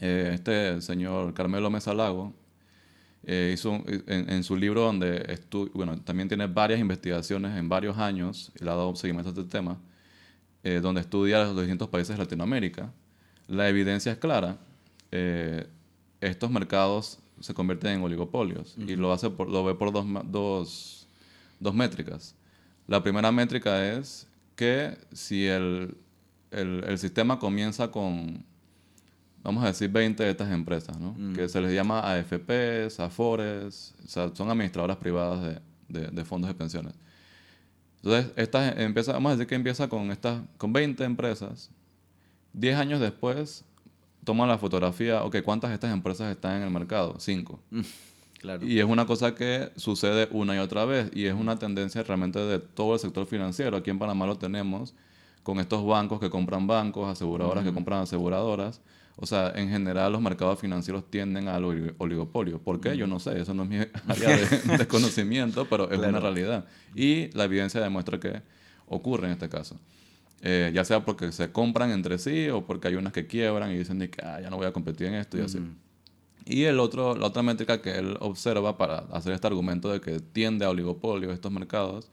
Eh, 0.00 0.32
este 0.34 0.80
señor 0.80 1.34
Carmelo 1.34 1.68
Mesalago 1.68 2.32
eh, 3.24 3.50
hizo 3.52 3.84
en, 4.06 4.30
en, 4.30 4.42
su 4.42 4.56
libro 4.56 4.82
donde 4.82 5.38
bueno, 5.74 6.00
también 6.00 6.26
tiene 6.26 6.46
varias 6.46 6.80
investigaciones 6.80 7.56
en 7.56 7.68
varios 7.68 7.98
años, 7.98 8.50
y 8.58 8.64
le 8.64 8.70
ha 8.70 8.74
dado 8.74 8.96
seguimiento 8.96 9.28
a 9.28 9.32
este 9.32 9.44
tema, 9.44 9.78
eh, 10.64 10.80
donde 10.82 11.02
estudia 11.02 11.44
los 11.44 11.56
distintos 11.56 11.88
países 11.88 12.16
de 12.16 12.22
Latinoamérica 12.22 12.92
la 13.50 13.68
evidencia 13.68 14.12
es 14.12 14.18
clara. 14.18 14.56
Eh, 15.10 15.66
estos 16.20 16.50
mercados 16.50 17.18
se 17.40 17.52
convierten 17.52 17.92
en 17.92 18.02
oligopolios 18.02 18.76
y 18.76 18.94
lo, 18.96 19.12
hace 19.12 19.28
por, 19.30 19.48
lo 19.48 19.64
ve 19.64 19.74
por 19.74 19.92
dos, 19.92 20.06
dos, 20.26 21.08
dos, 21.58 21.74
métricas. 21.74 22.34
La 22.86 23.02
primera 23.02 23.32
métrica 23.32 23.92
es 23.92 24.28
que 24.54 24.96
si 25.12 25.46
el, 25.46 25.96
el, 26.50 26.84
el, 26.86 26.98
sistema 26.98 27.38
comienza 27.38 27.90
con, 27.90 28.44
vamos 29.42 29.64
a 29.64 29.68
decir, 29.68 29.90
20 29.90 30.22
de 30.22 30.30
estas 30.30 30.52
empresas, 30.52 30.98
¿no? 30.98 31.16
que 31.34 31.48
se 31.48 31.60
les 31.60 31.74
llama 31.74 32.00
AFPs, 32.00 33.00
AFORES, 33.00 33.94
o 34.04 34.08
sea, 34.08 34.30
son 34.34 34.50
administradoras 34.50 34.98
privadas 34.98 35.42
de, 35.88 36.00
de, 36.00 36.06
de 36.08 36.24
fondos 36.24 36.48
de 36.48 36.54
pensiones. 36.54 36.94
Entonces, 38.02 38.32
estas 38.36 38.78
empieza, 38.78 39.12
vamos 39.12 39.30
a 39.30 39.36
decir 39.36 39.46
que 39.46 39.54
empieza 39.54 39.88
con, 39.88 40.10
estas, 40.10 40.42
con 40.56 40.72
20 40.72 41.02
empresas 41.04 41.70
10 42.52 42.78
años 42.78 43.00
después, 43.00 43.64
toma 44.24 44.46
la 44.46 44.58
fotografía, 44.58 45.24
ok, 45.24 45.36
¿cuántas 45.44 45.70
de 45.70 45.74
estas 45.74 45.92
empresas 45.92 46.30
están 46.30 46.56
en 46.56 46.62
el 46.62 46.70
mercado? 46.70 47.16
Cinco. 47.18 47.60
Mm, 47.70 47.80
claro. 48.40 48.66
Y 48.66 48.78
es 48.78 48.84
una 48.84 49.06
cosa 49.06 49.34
que 49.34 49.70
sucede 49.76 50.28
una 50.30 50.54
y 50.56 50.58
otra 50.58 50.84
vez 50.84 51.10
y 51.14 51.26
es 51.26 51.34
una 51.34 51.58
tendencia 51.58 52.02
realmente 52.02 52.38
de 52.38 52.58
todo 52.58 52.94
el 52.94 53.00
sector 53.00 53.26
financiero. 53.26 53.76
Aquí 53.76 53.90
en 53.90 53.98
Panamá 53.98 54.26
lo 54.26 54.38
tenemos 54.38 54.94
con 55.42 55.58
estos 55.58 55.84
bancos 55.84 56.20
que 56.20 56.30
compran 56.30 56.66
bancos, 56.66 57.08
aseguradoras 57.08 57.64
que 57.64 57.72
compran 57.72 58.02
aseguradoras. 58.02 58.80
O 59.16 59.26
sea, 59.26 59.52
en 59.54 59.68
general 59.68 60.12
los 60.12 60.22
mercados 60.22 60.58
financieros 60.58 61.10
tienden 61.10 61.48
al 61.48 61.64
oligopolio. 61.98 62.58
¿Por 62.58 62.80
qué? 62.80 62.96
Yo 62.96 63.06
no 63.06 63.20
sé, 63.20 63.38
eso 63.40 63.52
no 63.52 63.64
es 63.64 63.68
mi 63.68 63.76
área 64.08 64.36
de, 64.36 64.86
conocimiento, 64.88 65.66
pero 65.68 65.90
es 65.90 65.98
una 65.98 66.20
realidad. 66.20 66.64
Y 66.94 67.28
la 67.36 67.44
evidencia 67.44 67.80
demuestra 67.80 68.18
que 68.18 68.42
ocurre 68.86 69.26
en 69.26 69.32
este 69.32 69.48
caso. 69.48 69.78
Eh, 70.42 70.70
ya 70.74 70.84
sea 70.84 71.04
porque 71.04 71.32
se 71.32 71.52
compran 71.52 71.90
entre 71.90 72.18
sí 72.18 72.48
o 72.48 72.64
porque 72.64 72.88
hay 72.88 72.94
unas 72.94 73.12
que 73.12 73.26
quiebran 73.26 73.72
y 73.72 73.78
dicen 73.78 73.98
que 73.98 74.24
ah, 74.24 74.40
ya 74.40 74.48
no 74.48 74.56
voy 74.56 74.66
a 74.66 74.72
competir 74.72 75.08
en 75.08 75.14
esto 75.14 75.36
y 75.36 75.42
así. 75.42 75.58
Y 76.46 76.64
el 76.64 76.80
otro, 76.80 77.14
la 77.14 77.26
otra 77.26 77.42
métrica 77.42 77.82
que 77.82 77.98
él 77.98 78.16
observa 78.20 78.78
para 78.78 79.00
hacer 79.12 79.34
este 79.34 79.46
argumento 79.46 79.92
de 79.92 80.00
que 80.00 80.18
tiende 80.20 80.64
a 80.64 80.70
oligopolio 80.70 81.30
estos 81.30 81.52
mercados 81.52 82.10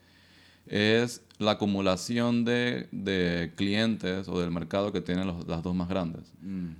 es 0.65 1.21
la 1.39 1.51
acumulación 1.51 2.43
de, 2.43 2.89
de 2.91 3.53
clientes 3.55 4.27
o 4.27 4.39
del 4.39 4.51
mercado 4.51 4.91
que 4.91 4.99
tienen 4.99 5.27
las 5.47 5.63
dos 5.63 5.73
más 5.73 5.87
grandes. 5.87 6.33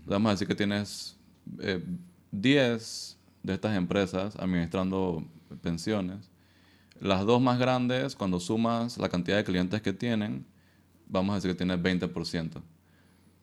Vamos 0.06 0.30
a 0.30 0.34
decir 0.34 0.48
que 0.48 0.56
tienes 0.56 1.16
10 1.46 1.62
eh, 1.62 3.18
de 3.44 3.54
estas 3.54 3.78
empresas 3.78 4.36
administrando 4.36 5.26
pensiones. 5.62 6.30
Las 7.00 7.26
dos 7.26 7.42
más 7.42 7.60
grandes, 7.60 8.16
cuando 8.16 8.40
sumas 8.42 8.98
la 8.98 9.08
cantidad 9.08 9.38
de 9.38 9.44
clientes 9.46 9.82
que 9.82 9.94
tienen, 9.94 10.46
vamos 11.10 11.34
a 11.34 11.36
decir 11.36 11.52
que 11.52 11.58
tienes 11.58 11.80
20%. 11.80 12.62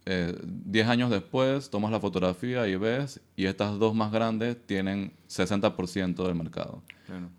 Eh, 0.06 0.38
diez 0.44 0.86
años 0.86 1.10
después, 1.10 1.70
tomas 1.70 1.90
la 1.90 1.98
fotografía 1.98 2.68
y 2.68 2.76
ves, 2.76 3.20
y 3.36 3.46
estas 3.46 3.78
dos 3.78 3.94
más 3.94 4.12
grandes 4.12 4.56
tienen 4.66 5.12
60% 5.28 6.26
del 6.26 6.34
mercado. 6.34 6.82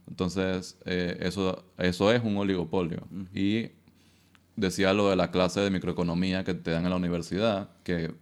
Entonces, 0.08 0.78
eh, 0.86 1.18
eso, 1.22 1.64
eso 1.78 2.12
es 2.12 2.24
un 2.24 2.38
oligopolio. 2.38 3.08
Y 3.34 3.70
decía 4.56 4.94
lo 4.94 5.10
de 5.10 5.16
la 5.16 5.32
clase 5.32 5.60
de 5.60 5.70
microeconomía 5.70 6.44
que 6.44 6.54
te 6.54 6.72
dan 6.72 6.86
en 6.86 6.90
la 6.90 6.96
universidad, 6.96 7.70
que 7.84 8.14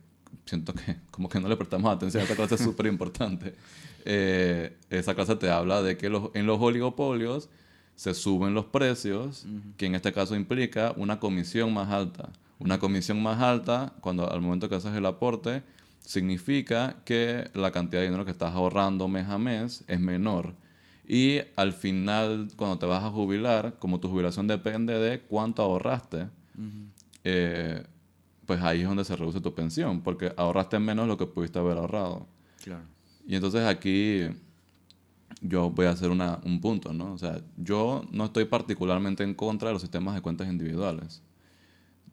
siento 0.46 0.74
que 0.74 0.98
como 1.12 1.30
que 1.30 1.40
no 1.40 1.48
le 1.48 1.56
prestamos 1.56 1.94
atención 1.94 2.22
a 2.22 2.24
esta 2.24 2.36
clase, 2.36 2.56
es 2.56 2.62
súper 2.64 2.88
importante. 2.88 3.56
Eh, 4.06 4.76
esa 4.90 5.16
clase 5.16 5.36
te 5.38 5.50
habla 5.50 5.82
de 5.82 5.98
que 5.98 6.10
los, 6.10 6.32
en 6.34 6.46
los 6.46 6.60
oligopolios 6.60 7.50
se 7.96 8.14
suben 8.14 8.54
los 8.54 8.66
precios, 8.66 9.46
que 9.78 9.86
en 9.86 9.96
este 9.96 10.12
caso 10.12 10.36
implica 10.36 10.94
una 10.98 11.20
comisión 11.20 11.74
más 11.74 11.90
alta. 11.92 12.30
Una 12.60 12.80
comisión 12.80 13.22
más 13.22 13.42
alta, 13.42 13.94
cuando 14.02 14.30
al 14.30 14.42
momento 14.42 14.70
que 14.70 14.76
haces 14.76 14.94
el 14.96 15.06
aporte, 15.06 15.64
significa 16.02 16.98
que 17.06 17.50
la 17.54 17.72
cantidad 17.72 18.02
de 18.02 18.08
dinero 18.08 18.26
que 18.26 18.32
estás 18.32 18.54
ahorrando 18.54 19.08
mes 19.08 19.28
a 19.28 19.38
mes 19.38 19.84
es 19.88 20.00
menor. 20.00 20.54
Y 21.08 21.40
al 21.56 21.74
final, 21.74 22.50
cuando 22.56 22.80
te 22.80 22.86
vas 22.86 23.04
a 23.04 23.10
jubilar, 23.10 23.76
como 23.80 24.00
tu 24.00 24.10
jubilación 24.10 24.48
depende 24.48 24.98
de 24.98 25.20
cuánto 25.20 25.62
ahorraste, 25.62 26.28
eh, 27.24 27.84
pues 28.46 28.62
ahí 28.62 28.82
es 28.82 28.88
donde 28.88 29.06
se 29.06 29.16
reduce 29.16 29.42
tu 29.42 29.54
pensión, 29.54 30.02
porque 30.02 30.34
ahorraste 30.38 30.80
menos 30.80 31.08
lo 31.08 31.18
que 31.18 31.26
pudiste 31.26 31.60
haber 31.60 31.78
ahorrado. 31.78 32.28
Claro. 32.64 32.84
Y 33.26 33.36
entonces 33.36 33.66
aquí 33.66 34.28
yo 35.44 35.70
voy 35.70 35.86
a 35.86 35.92
hacer 35.92 36.10
una, 36.10 36.40
un 36.46 36.62
punto, 36.62 36.94
¿no? 36.94 37.14
O 37.14 37.18
sea, 37.18 37.42
yo 37.58 38.04
no 38.12 38.26
estoy 38.26 38.46
particularmente 38.46 39.24
en 39.24 39.34
contra 39.34 39.70
de 39.70 39.74
los 39.74 39.82
sistemas 39.82 40.16
de 40.16 40.22
cuentas 40.22 40.48
individuales. 40.48 41.22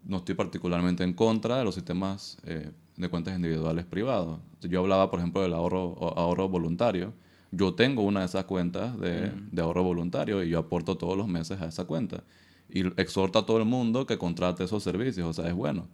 No 0.05 0.19
estoy 0.19 0.35
particularmente 0.35 1.05
en 1.05 1.13
contra 1.13 1.59
de 1.59 1.65
los 1.65 1.75
sistemas 1.75 2.39
eh, 2.45 2.71
de 2.97 3.09
cuentas 3.09 3.37
individuales 3.37 3.87
privados. 3.87 4.41
Yo 4.63 4.81
hablaba, 4.81 5.11
por 5.11 5.21
ejemplo, 5.21 5.43
del 5.43 5.55
ahorro, 5.55 5.97
ahorro 6.19 6.49
voluntario. 6.49 7.13
Yo 7.53 7.75
tengo 7.75 8.03
una 8.03 8.21
de 8.21 8.27
esas 8.27 8.45
cuentas 8.45 8.99
de, 8.99 9.33
de 9.53 9.63
ahorro 9.63 9.85
voluntario 9.85 10.43
y 10.43 10.51
yo 10.51 10.59
aporto 10.59 10.97
todos 10.97 11.17
los 11.17 11.29
meses 11.29 11.61
a 11.61 11.67
esa 11.67 11.85
cuenta. 11.85 12.25
Y 12.69 12.87
exhorta 13.01 13.41
a 13.41 13.47
todo 13.47 13.59
el 13.59 13.65
mundo 13.65 14.07
que 14.07 14.19
contrate 14.19 14.65
esos 14.65 14.83
servicios, 14.83 15.27
o 15.27 15.33
sea, 15.33 15.49
es 15.49 15.55
bueno. 15.55 15.89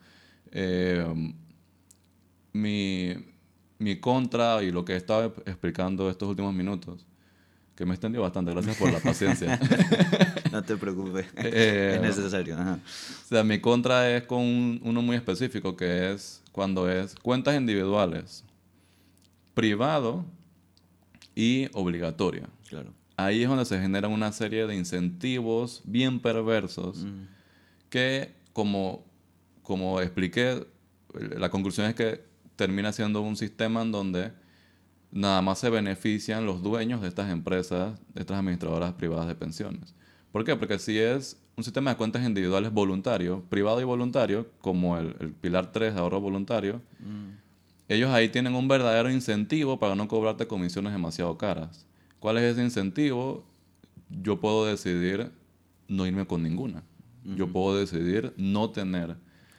Eh, 0.52 1.34
mi, 2.52 3.14
mi 3.78 4.00
contra 4.00 4.62
y 4.62 4.70
lo 4.70 4.84
que 4.84 4.94
he 4.94 4.96
estado 4.96 5.34
explicando 5.46 6.10
estos 6.10 6.28
últimos 6.28 6.54
minutos, 6.54 7.05
que 7.76 7.84
me 7.84 7.92
extendió 7.94 8.22
bastante, 8.22 8.50
gracias 8.52 8.76
por 8.76 8.90
la 8.90 8.98
paciencia. 9.00 9.60
no 10.50 10.62
te 10.62 10.76
preocupes, 10.76 11.26
eh, 11.36 11.92
es 11.96 12.00
necesario. 12.00 12.56
O 12.58 13.28
sea, 13.28 13.44
mi 13.44 13.60
contra 13.60 14.10
es 14.16 14.24
con 14.24 14.42
uno 14.82 15.02
muy 15.02 15.14
específico, 15.14 15.76
que 15.76 16.12
es 16.12 16.42
cuando 16.52 16.90
es 16.90 17.14
cuentas 17.16 17.54
individuales, 17.54 18.44
privado 19.54 20.24
y 21.34 21.68
obligatoria. 21.74 22.48
Claro. 22.68 22.92
Ahí 23.16 23.42
es 23.42 23.48
donde 23.48 23.64
se 23.64 23.80
generan 23.80 24.10
una 24.10 24.32
serie 24.32 24.66
de 24.66 24.74
incentivos 24.74 25.82
bien 25.84 26.20
perversos 26.20 27.04
Mm. 27.04 27.26
que, 27.90 28.32
como, 28.52 29.04
como 29.62 30.00
expliqué, 30.00 30.66
la 31.14 31.50
conclusión 31.50 31.86
es 31.86 31.94
que 31.94 32.24
termina 32.56 32.92
siendo 32.92 33.20
un 33.20 33.36
sistema 33.36 33.82
en 33.82 33.92
donde 33.92 34.32
nada 35.16 35.40
más 35.40 35.58
se 35.58 35.70
benefician 35.70 36.44
los 36.44 36.62
dueños 36.62 37.00
de 37.00 37.08
estas 37.08 37.30
empresas, 37.30 37.98
de 38.14 38.20
estas 38.20 38.38
administradoras 38.38 38.92
privadas 38.92 39.26
de 39.26 39.34
pensiones. 39.34 39.94
¿Por 40.30 40.44
qué? 40.44 40.54
Porque 40.56 40.78
si 40.78 40.98
es 40.98 41.40
un 41.56 41.64
sistema 41.64 41.90
de 41.90 41.96
cuentas 41.96 42.24
individuales 42.26 42.70
voluntario, 42.70 43.42
privado 43.48 43.80
y 43.80 43.84
voluntario, 43.84 44.46
como 44.60 44.98
el, 44.98 45.16
el 45.20 45.32
pilar 45.32 45.72
3 45.72 45.94
de 45.94 46.00
ahorro 46.00 46.20
voluntario, 46.20 46.82
ellos 47.88 48.10
ahí 48.10 48.28
tienen 48.28 48.54
un 48.54 48.68
verdadero 48.68 49.10
incentivo 49.10 49.78
para 49.78 49.94
no 49.94 50.06
cobrarte 50.06 50.46
comisiones 50.46 50.92
demasiado 50.92 51.38
caras. 51.38 51.86
¿Cuál 52.20 52.36
es 52.36 52.52
ese 52.52 52.62
incentivo? 52.62 53.44
Yo 54.10 54.38
puedo 54.38 54.66
decidir 54.66 55.30
no 55.88 56.06
irme 56.06 56.26
con 56.26 56.42
ninguna. 56.42 56.82
Yo 57.24 57.50
puedo 57.50 57.76
decidir 57.76 58.32
no 58.36 58.70
tener 58.70 59.16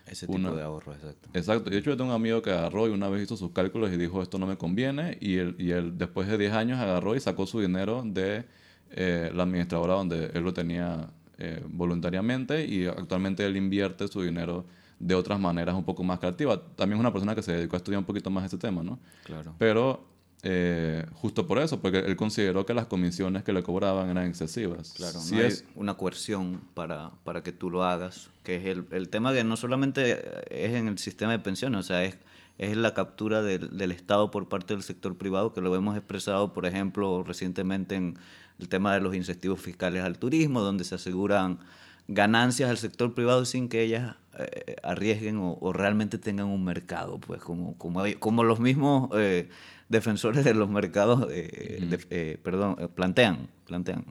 Ese 0.09 0.25
tipo 0.27 0.37
una- 0.37 0.51
de 0.51 0.61
ahorro, 0.63 0.93
exacto. 0.93 1.29
Exacto. 1.33 1.69
De 1.69 1.77
hecho, 1.77 1.89
yo 1.91 1.97
tengo 1.97 2.09
un 2.09 2.15
amigo 2.15 2.41
que 2.41 2.51
agarró 2.51 2.87
y 2.87 2.91
una 2.91 3.09
vez 3.09 3.23
hizo 3.23 3.37
sus 3.37 3.51
cálculos 3.51 3.91
y 3.91 3.97
dijo, 3.97 4.21
esto 4.21 4.37
no 4.39 4.47
me 4.47 4.57
conviene. 4.57 5.17
Y 5.21 5.37
él, 5.37 5.55
y 5.59 5.71
él 5.71 5.97
después 5.97 6.27
de 6.27 6.37
10 6.37 6.53
años, 6.53 6.79
agarró 6.79 7.15
y 7.15 7.19
sacó 7.19 7.45
su 7.45 7.59
dinero 7.59 8.03
de 8.05 8.45
eh, 8.91 9.31
la 9.33 9.43
administradora 9.43 9.93
donde 9.95 10.31
él 10.33 10.43
lo 10.43 10.53
tenía 10.53 11.09
eh, 11.37 11.61
voluntariamente 11.67 12.65
y 12.65 12.85
actualmente 12.87 13.45
él 13.45 13.57
invierte 13.57 14.07
su 14.07 14.21
dinero 14.21 14.65
de 14.99 15.13
otras 15.13 15.39
maneras 15.39 15.75
un 15.75 15.83
poco 15.83 16.03
más 16.03 16.19
creativas. 16.19 16.59
También 16.75 16.97
es 16.97 16.99
una 17.01 17.11
persona 17.11 17.35
que 17.35 17.43
se 17.43 17.51
dedicó 17.51 17.75
a 17.75 17.77
estudiar 17.77 17.99
un 17.99 18.05
poquito 18.05 18.29
más 18.31 18.45
ese 18.45 18.57
tema, 18.57 18.81
¿no? 18.83 18.97
Claro. 19.25 19.53
Pero 19.59 20.05
eh, 20.49 21.05
justo 21.15 21.45
por 21.45 21.59
eso, 21.59 21.81
porque 21.81 21.99
él 21.99 22.15
consideró 22.15 22.65
que 22.65 22.73
las 22.73 22.85
comisiones 22.85 23.43
que 23.43 23.51
le 23.51 23.63
cobraban 23.63 24.09
eran 24.09 24.27
excesivas. 24.27 24.93
Claro, 24.95 25.19
Si 25.19 25.35
no 25.35 25.41
hay 25.41 25.47
es, 25.47 25.65
una 25.75 25.95
coerción 25.95 26.61
para, 26.73 27.11
para 27.25 27.43
que 27.43 27.51
tú 27.51 27.69
lo 27.69 27.83
hagas, 27.83 28.29
que 28.43 28.55
es 28.55 28.65
el, 28.65 28.85
el 28.91 29.09
tema 29.09 29.33
que 29.33 29.43
no 29.43 29.57
solamente 29.57 30.21
es 30.49 30.73
en 30.73 30.87
el 30.87 30.97
sistema 30.99 31.33
de 31.33 31.39
pensiones, 31.39 31.81
o 31.81 31.83
sea, 31.83 32.05
es, 32.05 32.17
es 32.59 32.77
la 32.77 32.93
captura 32.93 33.41
del, 33.41 33.77
del 33.77 33.91
Estado 33.91 34.31
por 34.31 34.47
parte 34.47 34.73
del 34.73 34.83
sector 34.83 35.17
privado, 35.17 35.51
que 35.51 35.59
lo 35.59 35.75
hemos 35.75 35.97
expresado, 35.97 36.53
por 36.53 36.65
ejemplo, 36.65 37.23
recientemente 37.23 37.95
en 37.95 38.17
el 38.57 38.69
tema 38.69 38.93
de 38.93 39.01
los 39.01 39.15
incentivos 39.15 39.59
fiscales 39.59 40.01
al 40.01 40.17
turismo, 40.17 40.61
donde 40.61 40.85
se 40.85 40.95
aseguran 40.95 41.59
ganancias 42.07 42.69
al 42.69 42.77
sector 42.77 43.13
privado 43.13 43.43
sin 43.43 43.67
que 43.67 43.81
ellas 43.81 44.15
eh, 44.39 44.77
arriesguen 44.81 45.39
o, 45.39 45.57
o 45.59 45.73
realmente 45.73 46.17
tengan 46.17 46.45
un 46.45 46.63
mercado, 46.63 47.19
pues 47.19 47.41
como, 47.41 47.77
como 47.77 48.43
los 48.45 48.61
mismos 48.61 49.09
eh, 49.13 49.49
defensores 49.89 50.43
de 50.43 50.53
los 50.53 50.69
mercados, 50.69 51.27
eh, 51.31 51.79
de- 51.89 52.05
eh, 52.09 52.37
perdón, 52.43 52.75
eh, 52.79 52.87
plantean, 52.87 53.47
plantean. 53.65 54.05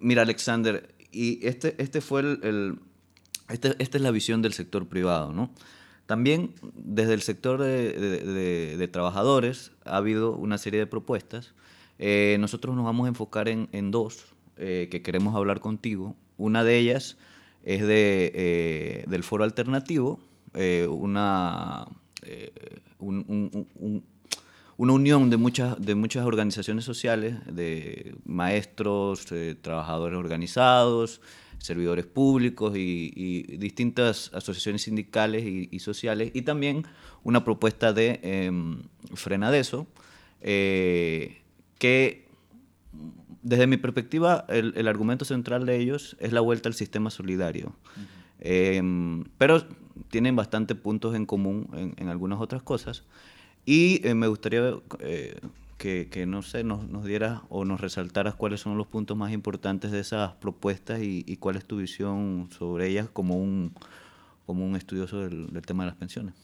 Mira, 0.00 0.22
Alexander, 0.22 0.94
y 1.10 1.46
este, 1.46 1.74
este 1.82 2.00
fue 2.00 2.20
el, 2.20 2.40
el- 2.42 2.78
este- 3.48 3.76
esta 3.78 3.96
es 3.98 4.02
la 4.02 4.10
visión 4.10 4.42
del 4.42 4.52
sector 4.52 4.86
privado, 4.88 5.32
¿no? 5.32 5.50
También 6.06 6.52
desde 6.74 7.14
el 7.14 7.22
sector 7.22 7.60
de, 7.62 7.92
de- 7.98 8.88
trabajadores 8.88 9.72
ha 9.86 9.96
habido 9.96 10.36
una 10.36 10.58
serie 10.58 10.78
de 10.80 10.86
propuestas. 10.86 11.54
Eh, 11.98 12.36
nosotros 12.40 12.74
nos 12.76 12.84
vamos 12.84 13.06
a 13.06 13.08
enfocar 13.08 13.48
en, 13.48 13.68
en 13.72 13.90
dos 13.90 14.26
eh, 14.58 14.88
que 14.90 15.00
queremos 15.02 15.34
hablar 15.34 15.60
contigo. 15.60 16.14
Una 16.36 16.62
de 16.64 16.76
ellas 16.78 17.16
es 17.64 17.80
de, 17.86 18.32
eh, 18.34 19.04
del 19.08 19.22
foro 19.22 19.44
alternativo, 19.44 20.20
una, 20.90 21.86
un- 22.98 23.24
un- 23.28 23.50
un- 23.52 23.68
un- 23.76 24.04
una 24.76 24.92
unión 24.92 25.30
de 25.30 25.36
muchas, 25.36 25.80
de 25.80 25.94
muchas 25.94 26.26
organizaciones 26.26 26.84
sociales, 26.84 27.36
de 27.46 28.14
maestros, 28.24 29.30
eh, 29.30 29.56
trabajadores 29.60 30.18
organizados, 30.18 31.20
servidores 31.58 32.06
públicos 32.06 32.76
y, 32.76 33.12
y 33.14 33.56
distintas 33.56 34.30
asociaciones 34.34 34.82
sindicales 34.82 35.44
y, 35.44 35.68
y 35.70 35.78
sociales, 35.78 36.30
y 36.34 36.42
también 36.42 36.84
una 37.22 37.44
propuesta 37.44 37.92
de 37.92 38.20
em, 38.22 38.82
Frenadeso, 39.14 39.86
eh, 40.40 41.42
que 41.78 42.28
desde 43.42 43.66
mi 43.66 43.76
perspectiva, 43.76 44.44
el, 44.48 44.72
el 44.76 44.88
argumento 44.88 45.24
central 45.24 45.66
de 45.66 45.78
ellos 45.78 46.16
es 46.18 46.32
la 46.32 46.40
vuelta 46.40 46.68
al 46.68 46.74
sistema 46.74 47.10
solidario. 47.10 47.74
Em, 48.40 49.24
pero 49.38 49.64
tienen 50.10 50.34
bastante 50.34 50.74
puntos 50.74 51.14
en 51.14 51.26
común 51.26 51.68
en, 51.74 51.94
en 51.98 52.08
algunas 52.08 52.40
otras 52.40 52.62
cosas. 52.62 53.04
Y 53.66 54.06
eh, 54.06 54.14
me 54.14 54.26
gustaría 54.26 54.74
eh, 55.00 55.38
que, 55.78 56.08
que, 56.10 56.26
no 56.26 56.42
sé, 56.42 56.64
nos, 56.64 56.88
nos 56.88 57.04
dieras 57.04 57.40
o 57.48 57.64
nos 57.64 57.80
resaltaras 57.80 58.34
cuáles 58.34 58.60
son 58.60 58.76
los 58.76 58.86
puntos 58.86 59.16
más 59.16 59.32
importantes 59.32 59.90
de 59.90 60.00
esas 60.00 60.32
propuestas 60.34 61.02
y, 61.02 61.24
y 61.26 61.36
cuál 61.36 61.56
es 61.56 61.64
tu 61.64 61.76
visión 61.78 62.48
sobre 62.56 62.88
ellas 62.88 63.08
como 63.10 63.36
un, 63.36 63.72
como 64.46 64.66
un 64.66 64.76
estudioso 64.76 65.20
del, 65.20 65.48
del 65.52 65.62
tema 65.64 65.84
de 65.84 65.90
las 65.90 65.96
pensiones. 65.96 66.34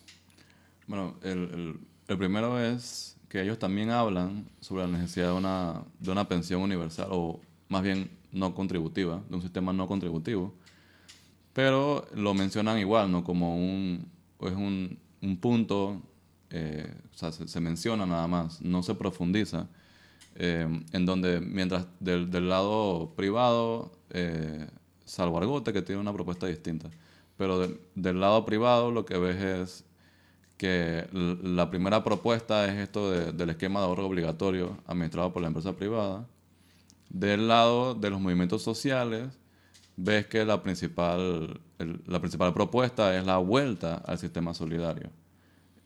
Bueno, 0.87 1.17
el, 1.23 1.39
el- 1.39 1.81
el 2.09 2.19
primero 2.19 2.59
es 2.59 3.17
que 3.29 3.41
ellos 3.41 3.61
también 3.61 3.91
hablan 3.91 4.45
sobre 4.59 4.83
la 4.83 4.99
necesidad 4.99 5.29
de 5.29 5.33
una, 5.35 5.85
de 6.01 6.11
una 6.11 6.27
pensión 6.27 6.61
universal, 6.61 7.07
o 7.13 7.39
más 7.69 7.83
bien 7.83 8.11
no 8.33 8.53
contributiva, 8.53 9.23
de 9.29 9.37
un 9.37 9.43
sistema 9.43 9.73
no 9.73 9.87
contributivo. 9.87 10.53
Pero 11.53 12.07
lo 12.15 12.35
mencionan 12.35 12.79
igual, 12.79 13.13
¿no? 13.13 13.23
Como 13.23 13.57
un, 13.57 14.07
es 14.41 14.53
un, 14.53 14.99
un 15.23 15.37
punto, 15.37 16.03
eh, 16.51 16.93
se, 17.13 17.61
menciona 17.61 18.07
nada 18.07 18.27
más, 18.27 18.61
no 18.61 18.83
se 18.83 18.95
profundiza, 18.95 19.69
eh, 20.37 20.67
en 20.93 21.07
donde 21.07 21.41
mientras 21.41 21.87
del, 22.01 22.31
del 22.31 22.49
lado 22.49 23.13
privado, 23.17 23.93
eh, 24.11 24.67
salvo 25.05 25.39
Argote, 25.39 25.73
que 25.73 25.83
tiene 25.83 26.01
una 26.01 26.13
propuesta 26.13 26.47
distinta, 26.47 26.91
pero 27.37 27.59
de- 27.61 27.81
del 27.95 28.21
lado 28.21 28.45
privado 28.45 28.91
lo 28.91 29.05
que 29.05 29.19
ves 29.19 29.43
es 29.43 29.85
que 30.57 31.07
la 31.13 31.71
primera 31.71 32.05
propuesta 32.05 32.67
es 32.67 32.79
esto 32.79 33.11
de- 33.11 33.33
del 33.33 33.51
esquema 33.51 33.81
de 33.81 33.87
ahorro 33.87 34.07
obligatorio 34.07 34.77
administrado 34.87 35.33
por 35.33 35.41
la 35.43 35.49
empresa 35.49 35.73
privada. 35.75 36.27
Del 37.09 37.49
lado 37.49 37.95
de 37.95 38.11
los 38.11 38.21
movimientos 38.21 38.63
sociales, 38.63 39.27
ves 39.97 40.27
que 40.27 40.45
la 40.45 40.63
principal, 40.63 41.61
la 42.07 42.21
principal 42.21 42.53
propuesta 42.55 43.17
es 43.19 43.25
la 43.27 43.39
vuelta 43.39 43.97
al 44.07 44.19
sistema 44.19 44.55
solidario. 44.55 45.11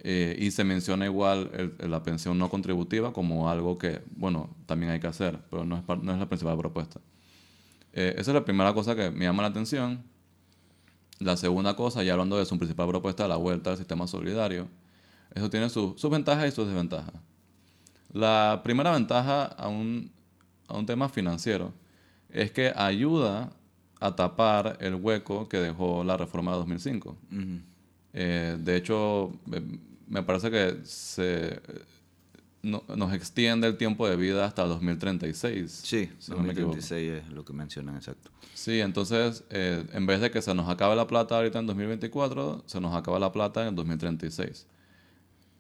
Eh, 0.07 0.37
y 0.39 0.51
se 0.51 0.65
menciona 0.65 1.07
igual 1.07 1.51
el- 1.81 1.91
la 1.91 2.03
pensión 2.03 2.37
no 2.39 2.51
contributiva 2.51 3.13
como 3.15 3.49
algo 3.49 3.79
que, 3.79 4.03
bueno, 4.17 4.51
también 4.67 4.93
hay 4.93 5.01
que 5.01 5.07
hacer, 5.07 5.39
pero 5.51 5.65
no 5.65 5.77
es, 5.79 5.83
no 6.03 6.13
es 6.13 6.19
la 6.19 6.29
principal 6.29 6.59
propuesta. 6.59 7.01
Eh, 7.95 8.15
esa 8.19 8.31
es 8.31 8.35
la 8.35 8.45
primera 8.45 8.75
cosa 8.75 8.95
que 8.95 9.11
me 9.11 9.25
llama 9.25 9.43
la 9.43 9.49
atención. 9.49 10.03
La 11.21 11.37
segunda 11.39 11.75
cosa, 11.75 12.03
ya 12.03 12.13
hablando 12.13 12.37
de 12.37 12.45
su 12.45 12.59
principal 12.59 12.87
propuesta, 12.89 13.27
la 13.29 13.37
vuelta 13.37 13.71
al 13.71 13.79
sistema 13.79 14.07
solidario, 14.07 14.69
eso 15.35 15.49
tiene 15.49 15.71
su- 15.71 15.95
sus 15.97 16.11
ventajas 16.11 16.49
y 16.49 16.51
sus 16.51 16.67
desventajas. 16.67 17.15
La 18.13 18.61
primera 18.63 18.93
ventaja 18.93 19.45
a 19.45 19.69
un, 19.69 20.11
a 20.69 20.77
un 20.77 20.85
tema 20.87 21.09
financiero 21.09 21.73
es 22.29 22.51
que 22.51 22.73
ayuda 22.77 23.53
a 24.01 24.15
tapar 24.17 24.77
el 24.81 24.97
hueco 24.97 25.49
que 25.49 25.57
dejó 25.59 26.05
la 26.05 26.17
reforma 26.19 26.51
de 26.53 26.59
2005. 26.59 27.17
Eh, 28.13 28.57
de 28.61 28.77
hecho, 28.77 29.33
eh, 29.53 29.63
me 30.09 30.23
parece 30.23 30.51
que 30.51 30.79
se, 30.85 31.61
nos 32.65 33.13
extiende 33.13 33.67
el 33.67 33.77
tiempo 33.77 34.09
de 34.09 34.17
vida 34.17 34.45
hasta 34.45 34.65
2036. 34.65 35.71
Sí, 35.71 36.11
2036 36.29 37.13
es 37.13 37.29
lo 37.31 37.45
que 37.45 37.53
mencionan, 37.53 37.97
exacto. 37.97 38.31
Sí, 38.55 38.81
entonces, 38.81 39.45
eh, 39.51 39.85
en 39.93 40.07
vez 40.07 40.21
de 40.21 40.31
que 40.31 40.41
se 40.41 40.55
nos 40.55 40.69
acabe 40.69 40.97
la 40.97 41.07
plata 41.07 41.37
ahorita 41.37 41.59
en 41.59 41.67
2024, 41.67 42.65
se 42.67 42.81
nos 42.81 42.95
acaba 42.95 43.19
la 43.19 43.33
plata 43.33 43.67
en 43.67 43.75
2036. 43.75 44.67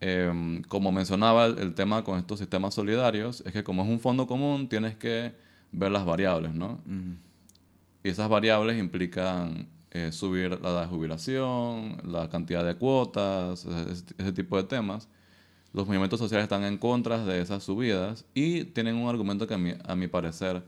Em, 0.00 0.62
como 0.62 0.92
mencionaba, 0.92 1.46
el, 1.46 1.74
tema 1.74 2.04
con 2.04 2.18
estos 2.18 2.38
sistemas 2.38 2.74
solidarios 2.74 3.42
es 3.46 3.52
que 3.52 3.64
como 3.64 3.82
es 3.82 3.88
un 3.88 4.00
fondo 4.00 4.26
común, 4.26 4.68
tienes 4.68 4.96
que 4.96 5.34
ver 5.72 5.90
las 5.90 6.04
variables, 6.04 6.54
¿no? 6.54 6.80
Y 8.02 8.08
esas 8.08 8.28
variables 8.28 8.78
implican 8.78 9.68
eh, 9.94 10.12
subir 10.12 10.50
la 10.60 10.70
edad 10.70 10.82
de 10.82 10.88
jubilación, 10.88 11.96
la 12.04 12.28
cantidad 12.28 12.64
de 12.64 12.74
cuotas, 12.74 13.64
ese 14.18 14.32
tipo 14.32 14.56
de 14.56 14.64
temas. 14.64 15.08
Los 15.72 15.86
movimientos 15.86 16.18
sociales 16.18 16.44
están 16.44 16.64
en 16.64 16.78
contra 16.78 17.24
de 17.24 17.40
esas 17.40 17.62
subidas 17.62 18.24
y 18.34 18.64
tienen 18.64 18.96
un 18.96 19.08
argumento 19.08 19.46
que 19.46 19.54
a 19.54 19.58
mi, 19.58 19.72
a 19.84 19.96
mi 19.96 20.08
parecer 20.08 20.62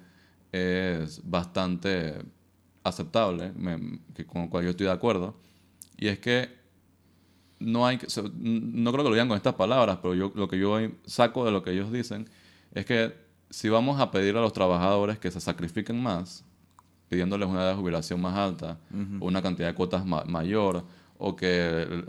es 0.53 1.21
bastante 1.29 2.23
aceptable, 2.85 3.53
con 4.27 4.43
el 4.43 4.49
cual 4.49 4.65
yo 4.65 4.71
estoy 4.71 4.87
de 4.87 4.93
acuerdo, 4.93 5.35
y 5.97 6.09
es 6.09 6.19
que 6.19 6.49
no 7.59 7.87
hay 7.87 7.99
no 8.35 8.93
creo 8.93 9.05
que 9.05 9.11
lo 9.11 9.15
digan 9.15 9.29
con 9.29 9.37
estas 9.37 9.55
palabras, 9.55 9.99
pero 10.03 10.15
yo 10.15 10.33
lo 10.35 10.47
que 10.49 10.59
yo 10.59 10.79
saco 11.05 11.45
de 11.45 11.51
lo 11.51 11.63
que 11.63 11.73
ellos 11.73 11.91
dicen 11.91 12.29
es 12.73 12.85
que 12.85 13.15
si 13.51 13.69
vamos 13.69 14.01
a 14.01 14.11
pedir 14.11 14.37
a 14.37 14.41
los 14.41 14.53
trabajadores 14.53 15.19
que 15.19 15.31
se 15.31 15.41
sacrifiquen 15.41 16.01
más, 16.03 16.45
pidiéndoles 17.09 17.49
una 17.49 17.63
edad 17.63 17.71
de 17.71 17.77
jubilación 17.77 18.21
más 18.21 18.37
alta, 18.37 18.79
o 19.21 19.27
una 19.27 19.43
cantidad 19.43 19.69
de 19.69 19.75
cuotas 19.75 20.05
mayor, 20.05 20.85
o 21.19 21.35
que 21.35 22.05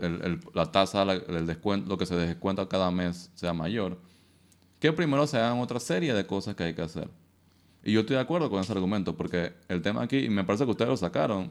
la 0.54 0.66
tasa, 0.70 1.02
el 1.02 1.46
descuento, 1.46 1.88
lo 1.88 1.98
que 1.98 2.06
se 2.06 2.14
descuenta 2.14 2.68
cada 2.68 2.90
mes 2.90 3.30
sea 3.34 3.52
mayor, 3.52 3.98
que 4.80 4.92
primero 4.92 5.26
se 5.26 5.38
hagan 5.38 5.58
otra 5.58 5.80
serie 5.80 6.14
de 6.14 6.26
cosas 6.26 6.54
que 6.54 6.64
hay 6.64 6.74
que 6.74 6.82
hacer. 6.82 7.08
Y 7.84 7.92
yo 7.92 8.00
estoy 8.00 8.16
de 8.16 8.22
acuerdo 8.22 8.50
con 8.50 8.60
ese 8.60 8.72
argumento, 8.72 9.16
porque 9.16 9.52
el 9.68 9.82
tema 9.82 10.02
aquí, 10.02 10.18
y 10.18 10.30
me 10.30 10.44
parece 10.44 10.64
que 10.64 10.70
ustedes 10.72 10.90
lo 10.90 10.96
sacaron, 10.96 11.50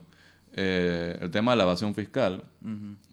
eh, 0.53 1.17
el 1.21 1.31
tema 1.31 1.51
de 1.51 1.57
la 1.57 1.63
evasión 1.63 1.93
fiscal, 1.93 2.43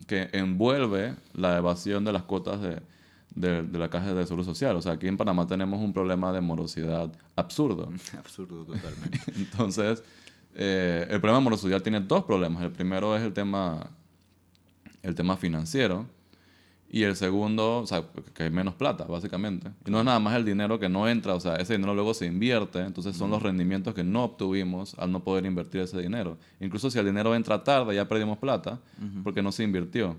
que 0.07 0.29
envuelve 0.33 1.15
la 1.33 1.57
evasión 1.57 2.05
de 2.05 2.13
las 2.13 2.23
cuotas 2.25 2.61
de, 2.61 2.81
de, 3.35 3.79
la 3.79 3.89
caja 3.89 4.15
de 4.15 4.25
seguro 4.27 4.45
social. 4.45 4.77
O 4.77 4.83
sea, 4.83 4.93
aquí 4.93 5.09
en 5.09 5.17
Panamá 5.17 5.47
tenemos 5.47 5.81
un 5.81 5.93
problema 5.93 6.33
de 6.33 6.41
morosidad 6.41 7.13
absurdo. 7.37 7.91
absurdo 8.19 8.65
totalmente. 8.65 9.21
Entonces, 9.37 10.03
eh, 10.55 11.07
el 11.11 11.21
problema 11.21 11.39
de 11.39 11.45
morosidad 11.45 11.83
tiene 11.83 12.01
dos 12.01 12.25
problemas. 12.25 12.63
El 12.63 12.73
primero 12.73 13.17
es 13.17 13.23
el 13.23 13.33
tema 13.33 13.91
el 15.05 15.15
tema 15.15 15.37
financiero. 15.37 16.07
Y 16.91 17.03
el 17.03 17.17
segundo, 17.17 17.79
o 17.79 17.87
sea, 17.87 18.05
que 18.35 18.45
hay 18.45 18.51
menos 18.51 18.75
plata, 18.75 19.05
básicamente. 19.05 19.69
Y 19.85 19.91
no 19.91 19.99
es 19.99 20.05
nada 20.05 20.21
más 20.21 20.37
el 20.37 20.45
dinero 20.45 20.79
que 20.79 20.89
no 20.89 21.09
entra, 21.09 21.35
o 21.35 21.41
sea, 21.41 21.57
ese 21.57 21.73
dinero 21.75 21.93
luego 21.93 22.15
se 22.15 22.25
invierte, 22.25 22.79
entonces 22.79 23.17
son 23.17 23.31
los 23.31 23.43
rendimientos 23.43 23.95
que 23.95 24.05
no 24.05 24.23
obtuvimos 24.23 24.95
al 24.97 25.11
no 25.11 25.25
poder 25.25 25.45
invertir 25.45 25.81
ese 25.81 26.01
dinero. 26.01 26.39
Incluso 26.61 26.91
si 26.91 26.99
el 27.01 27.07
dinero 27.07 27.35
entra 27.35 27.65
tarde, 27.65 27.97
ya 27.97 28.07
perdimos 28.07 28.39
plata, 28.39 28.79
porque 29.25 29.43
no 29.43 29.51
se 29.51 29.65
invirtió. 29.65 30.17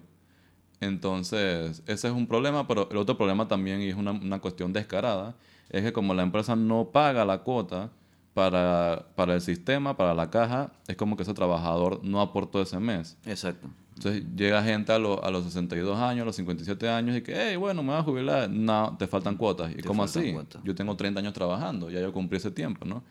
Entonces, 0.82 1.82
ese 1.88 2.08
es 2.10 2.14
un 2.14 2.28
problema, 2.28 2.68
pero 2.68 2.90
el 2.92 2.98
otro 2.98 3.16
problema 3.16 3.48
también, 3.48 3.82
y 3.82 3.88
es 3.88 3.96
una, 3.96 4.12
una 4.12 4.40
cuestión 4.40 4.74
descarada, 4.74 5.34
es 5.70 5.82
que 5.82 5.94
como 5.94 6.14
la 6.14 6.24
empresa 6.24 6.58
no 6.58 6.90
paga 6.92 7.24
la 7.24 7.38
cuota 7.38 7.90
para, 8.36 9.08
para 9.16 9.34
el 9.34 9.40
sistema, 9.40 9.96
para 9.96 10.14
la 10.14 10.30
caja, 10.30 10.74
es 10.90 10.98
como 10.98 11.16
que 11.16 11.24
ese 11.24 11.34
trabajador 11.34 12.02
no 12.04 12.20
aportó 12.20 12.62
ese 12.62 12.78
mes. 12.82 13.18
Exacto. 13.26 13.70
Entonces 13.96 14.26
llega 14.36 14.62
gente 14.62 14.92
a, 14.92 14.96
a, 14.96 15.00
los 15.00 15.46
62 15.46 15.98
años, 15.98 16.24
a 16.24 16.26
los 16.26 16.36
57 16.36 16.90
años 16.90 17.16
y 17.16 17.22
que, 17.22 17.34
hey, 17.34 17.56
bueno, 17.56 17.82
me 17.82 17.92
voy 17.94 17.98
a 17.98 18.04
jubilar. 18.04 18.50
No, 18.50 18.94
te 19.00 19.08
faltan 19.08 19.38
cuotas. 19.38 19.72
¿Y 19.72 19.82
cómo 19.84 20.04
así? 20.04 20.36
Yo 20.66 20.76
tengo 20.76 20.98
30 20.98 21.22
años 21.22 21.32
trabajando, 21.32 21.90
ya 21.90 22.02
yo 22.02 22.12
cumplí 22.12 22.36
ese 22.36 22.52
tiempo, 22.52 22.84
¿no? 22.86 23.04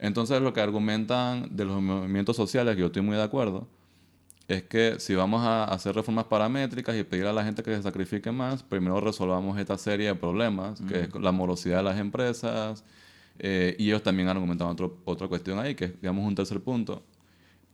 Entonces 0.00 0.42
lo 0.42 0.52
que 0.52 0.60
argumentan 0.60 1.48
de 1.54 1.64
los 1.64 1.80
movimientos 1.80 2.34
sociales, 2.34 2.74
que 2.74 2.80
yo 2.80 2.86
estoy 2.86 3.02
muy 3.02 3.16
de 3.16 3.22
acuerdo, 3.22 3.68
es 4.48 4.64
que 4.64 4.98
si 4.98 5.14
vamos 5.14 5.46
a 5.46 5.62
hacer 5.62 5.94
reformas 5.94 6.24
paramétricas 6.24 6.96
y 6.96 7.04
pedir 7.04 7.26
a 7.26 7.32
la 7.32 7.44
gente 7.44 7.62
que 7.62 7.72
se 7.76 7.84
sacrifique 7.84 8.32
más, 8.32 8.64
primero 8.64 9.00
resolvamos 9.00 9.56
esta 9.60 9.78
serie 9.78 10.08
de 10.08 10.16
problemas, 10.16 10.80
que 10.88 11.02
es 11.02 11.14
la 11.14 11.30
morosidad 11.30 11.76
de 11.76 11.82
las 11.84 11.98
empresas. 11.98 12.82
Eh, 13.38 13.76
y 13.78 13.88
ellos 13.88 14.02
también 14.02 14.28
han 14.28 14.36
argumentado 14.36 14.70
otro, 14.70 14.98
otra 15.04 15.28
cuestión 15.28 15.58
ahí, 15.58 15.74
que 15.74 15.86
es, 15.86 16.00
digamos, 16.00 16.26
un 16.26 16.34
tercer 16.34 16.60
punto, 16.60 17.02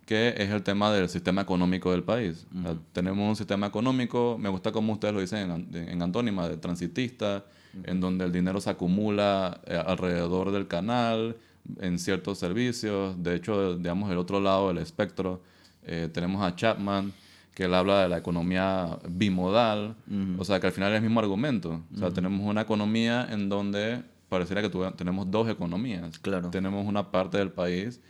que 0.06 0.34
es 0.36 0.50
el 0.50 0.62
tema 0.62 0.92
del 0.92 1.08
sistema 1.08 1.42
económico 1.42 1.90
del 1.92 2.02
país. 2.02 2.46
tenemos 2.92 3.28
un 3.28 3.36
sistema 3.36 3.66
económico, 3.66 4.36
me 4.38 4.48
gusta 4.48 4.72
como 4.72 4.92
ustedes 4.94 5.14
lo 5.14 5.20
dicen 5.20 5.68
en, 5.72 6.02
antónima, 6.02 6.48
de 6.48 6.56
transitista, 6.56 7.44
en 7.84 8.00
donde 8.00 8.24
el 8.24 8.32
dinero 8.32 8.60
se 8.60 8.70
acumula 8.70 9.60
eh, 9.66 9.80
alrededor 9.86 10.50
del 10.50 10.66
canal, 10.66 11.36
en 11.80 11.98
ciertos 11.98 12.38
servicios. 12.38 13.22
De 13.22 13.36
hecho, 13.36 13.76
digamos, 13.76 14.10
el 14.10 14.18
otro 14.18 14.40
lado 14.40 14.68
del 14.68 14.78
espectro, 14.78 15.42
eh, 15.84 16.08
tenemos 16.12 16.42
a 16.42 16.54
Chapman, 16.54 17.12
que 17.54 17.64
él 17.64 17.74
habla 17.74 18.02
de 18.02 18.08
la 18.08 18.18
economía 18.18 18.98
bimodal, 19.08 19.94
o 20.38 20.44
sea, 20.44 20.58
que 20.58 20.68
al 20.68 20.72
final 20.72 20.92
es 20.92 20.96
el 20.96 21.02
mismo 21.02 21.20
argumento. 21.20 21.82
O 21.94 21.98
sea, 21.98 22.10
tenemos 22.10 22.40
una 22.40 22.62
economía 22.62 23.28
en 23.30 23.50
donde 23.50 24.02
pareciera 24.32 24.62
que 24.62 24.70
tenemos 24.96 25.30
dos 25.30 25.46
economías. 25.50 26.18
Claro. 26.18 26.48
Tenemos 26.48 26.86
una 26.86 27.10
parte 27.10 27.36
del 27.36 27.52
país 27.52 28.00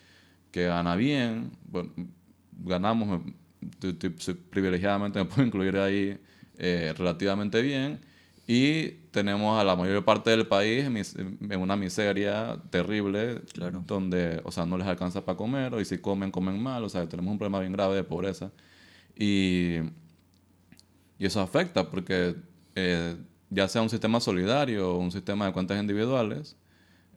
que 0.53 0.67
gana 0.67 0.95
bien, 0.95 1.51
bueno, 1.65 1.91
ganamos, 2.65 3.23
privilegiadamente 4.51 5.19
me 5.19 5.25
puedo 5.25 5.45
incluir 5.45 5.77
ahí 5.79 6.17
eh, 6.59 6.95
relativamente 6.97 7.61
bien, 7.61 7.99
y 8.47 8.91
tenemos 9.11 9.61
a 9.61 9.65
la 9.65 9.75
mayor 9.75 10.05
parte 10.05 10.31
del 10.31 10.47
país 10.47 10.85
en 10.85 11.61
una 11.61 11.75
miseria 11.75 12.57
terrible, 12.71 13.41
claro. 13.53 13.83
donde, 13.85 14.41
o 14.45 14.53
sea, 14.53 14.65
no 14.65 14.79
les 14.79 14.87
alcanza 14.87 15.25
para 15.25 15.37
comer, 15.37 15.75
o 15.75 15.81
y 15.81 15.85
si 15.85 15.99
comen, 15.99 16.31
comen 16.31 16.63
mal, 16.63 16.85
o 16.85 16.89
sea, 16.89 17.09
tenemos 17.09 17.33
un 17.33 17.39
problema 17.39 17.59
bien 17.59 17.73
grave 17.73 17.97
de 17.97 18.05
pobreza. 18.05 18.53
Y, 19.17 19.79
y 21.19 21.27
eso 21.27 21.41
afecta 21.41 21.91
porque 21.91 22.37
eh, 22.77 23.17
ya 23.53 23.69
sea 23.69 23.83
un 23.83 23.91
sistema 23.91 24.21
solidario 24.21 24.93
o 24.95 24.99
un 24.99 25.12
sistema 25.12 25.47
de 25.47 25.53
cuentas 25.53 25.79
individuales, 25.79 26.57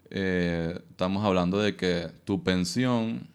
eh, 0.10 0.80
estamos 0.90 1.24
hablando 1.24 1.60
de 1.60 1.76
que 1.76 2.12
tu 2.26 2.44
pensión 2.44 3.28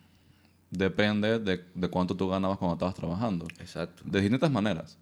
depende 0.70 1.38
de, 1.38 1.64
de, 1.74 1.88
cuánto 1.88 2.14
tú 2.14 2.28
ganabas 2.28 2.58
cuando 2.58 2.74
estabas 2.74 2.94
trabajando. 2.94 3.46
Exacto. 3.58 4.02
De 4.04 4.20
distintas 4.20 4.50
maneras, 4.50 4.98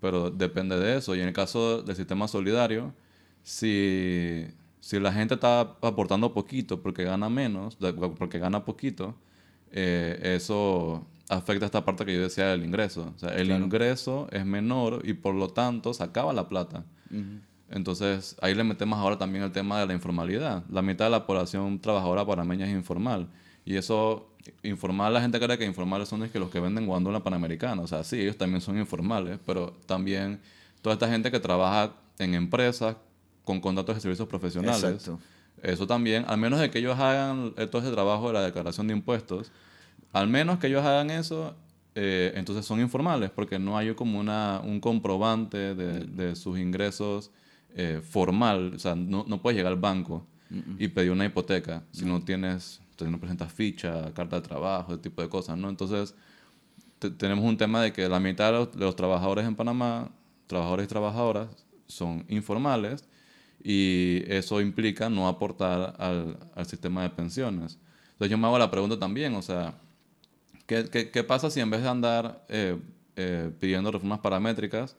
pero 0.00 0.30
depende 0.30 0.78
de 0.78 0.96
eso. 0.96 1.14
Y 1.14 1.20
en 1.20 1.28
el 1.28 1.34
caso 1.34 1.82
del 1.82 1.96
sistema 1.96 2.28
solidario, 2.28 2.94
si, 3.42 4.46
si 4.78 4.98
la 4.98 5.12
gente 5.12 5.34
está 5.34 5.60
aportando 5.60 6.32
poquito 6.32 6.80
porque 6.80 7.04
gana 7.04 7.28
menos, 7.28 7.76
porque 8.16 8.38
gana 8.38 8.64
poquito, 8.64 9.14
eh, 9.72 10.18
eso 10.36 11.06
afecta 11.28 11.66
esta 11.66 11.84
parte 11.84 12.04
que 12.04 12.14
yo 12.14 12.22
decía 12.22 12.46
del 12.46 12.64
ingreso. 12.64 13.12
O 13.14 13.18
sea, 13.18 13.30
el 13.30 13.50
ingreso 13.50 14.28
es 14.30 14.46
menor 14.46 15.02
y 15.04 15.14
por 15.14 15.34
lo 15.34 15.48
tanto 15.48 15.92
se 15.92 16.02
acaba 16.02 16.32
la 16.32 16.48
plata. 16.48 16.84
Entonces, 17.70 18.36
ahí 18.42 18.54
le 18.54 18.64
metemos 18.64 18.98
ahora 18.98 19.16
también 19.16 19.44
el 19.44 19.52
tema 19.52 19.78
de 19.80 19.86
la 19.86 19.92
informalidad. 19.92 20.64
La 20.68 20.82
mitad 20.82 21.06
de 21.06 21.12
la 21.12 21.26
población 21.26 21.80
trabajadora 21.80 22.26
panameña 22.26 22.66
es 22.66 22.72
informal. 22.72 23.28
Y 23.64 23.76
eso, 23.76 24.28
informal, 24.62 25.14
la 25.14 25.20
gente 25.20 25.38
cree 25.38 25.56
que 25.56 25.64
informales 25.64 26.08
son 26.08 26.20
los 26.20 26.30
que, 26.30 26.38
los 26.40 26.50
que 26.50 26.58
venden 26.58 26.86
guandola 26.86 27.22
panamericana. 27.22 27.82
O 27.82 27.86
sea, 27.86 28.02
sí, 28.02 28.20
ellos 28.20 28.36
también 28.36 28.60
son 28.60 28.78
informales, 28.78 29.38
pero 29.46 29.72
también 29.86 30.40
toda 30.82 30.94
esta 30.94 31.08
gente 31.08 31.30
que 31.30 31.38
trabaja 31.38 31.92
en 32.18 32.34
empresas 32.34 32.96
con 33.44 33.60
contratos 33.60 33.94
de 33.94 34.00
servicios 34.00 34.28
profesionales. 34.28 34.82
Exacto. 34.82 35.20
Eso 35.62 35.86
también, 35.86 36.24
al 36.26 36.38
menos 36.38 36.58
de 36.58 36.70
que 36.70 36.78
ellos 36.78 36.98
hagan 36.98 37.52
todo 37.70 37.82
ese 37.82 37.92
trabajo 37.92 38.28
de 38.28 38.34
la 38.34 38.42
declaración 38.42 38.86
de 38.86 38.94
impuestos, 38.94 39.52
al 40.12 40.28
menos 40.28 40.58
que 40.58 40.68
ellos 40.68 40.84
hagan 40.84 41.10
eso, 41.10 41.54
eh, 42.02 42.32
entonces 42.34 42.64
son 42.64 42.80
informales, 42.80 43.28
porque 43.30 43.58
no 43.58 43.76
hay 43.76 43.94
como 43.94 44.18
una, 44.18 44.62
un 44.64 44.80
comprobante 44.80 45.74
de, 45.74 46.06
de 46.06 46.34
sus 46.34 46.58
ingresos 46.58 47.30
eh, 47.74 48.00
formal, 48.02 48.72
o 48.74 48.78
sea, 48.78 48.94
no, 48.94 49.26
no, 49.28 49.42
puedes 49.42 49.58
llegar 49.58 49.70
al 49.70 49.78
banco 49.78 50.26
y 50.78 50.88
pedir 50.88 51.10
una 51.10 51.26
hipoteca 51.26 51.84
si 51.92 52.06
no 52.06 52.24
tienes, 52.24 52.80
no 53.00 53.20
presentas 53.20 53.52
ficha, 53.52 54.14
carta 54.14 54.36
de 54.36 54.48
trabajo, 54.48 54.94
ese 54.94 55.02
tipo 55.02 55.20
de 55.20 55.28
cosas, 55.28 55.58
¿no? 55.58 55.68
Entonces, 55.68 56.14
tenemos 57.18 57.44
un 57.44 57.58
tema 57.58 57.82
de 57.82 57.92
que 57.92 58.08
la 58.08 58.18
mitad 58.18 58.50
de 58.50 58.78
los, 58.78 58.96
trabajadores 58.96 59.46
en 59.46 59.54
Panamá, 59.54 60.10
trabajadores 60.46 60.86
y 60.86 60.88
trabajadoras, 60.88 61.48
son 61.86 62.24
informales 62.30 63.04
y 63.62 64.22
eso 64.26 64.62
implica 64.62 65.10
no 65.10 65.28
aportar 65.28 65.96
al, 65.98 66.38
al, 66.54 66.64
sistema 66.64 67.02
de 67.02 67.10
pensiones. 67.10 67.78
Entonces 68.12 68.30
yo 68.30 68.38
me 68.38 68.46
hago 68.46 68.58
la 68.58 68.70
pregunta 68.70 68.98
también, 68.98 69.34
o 69.34 69.42
sea, 69.42 69.74
¿qué, 70.70 70.84
qué, 70.88 71.10
qué 71.10 71.24
pasa 71.24 71.50
si 71.50 71.58
en 71.58 71.68
vez 71.68 71.82
de 71.82 71.88
andar 71.88 72.44
eh, 72.48 72.78
eh, 73.16 73.50
pidiendo 73.58 73.90
reformas 73.90 74.20
paramétricas, 74.20 74.96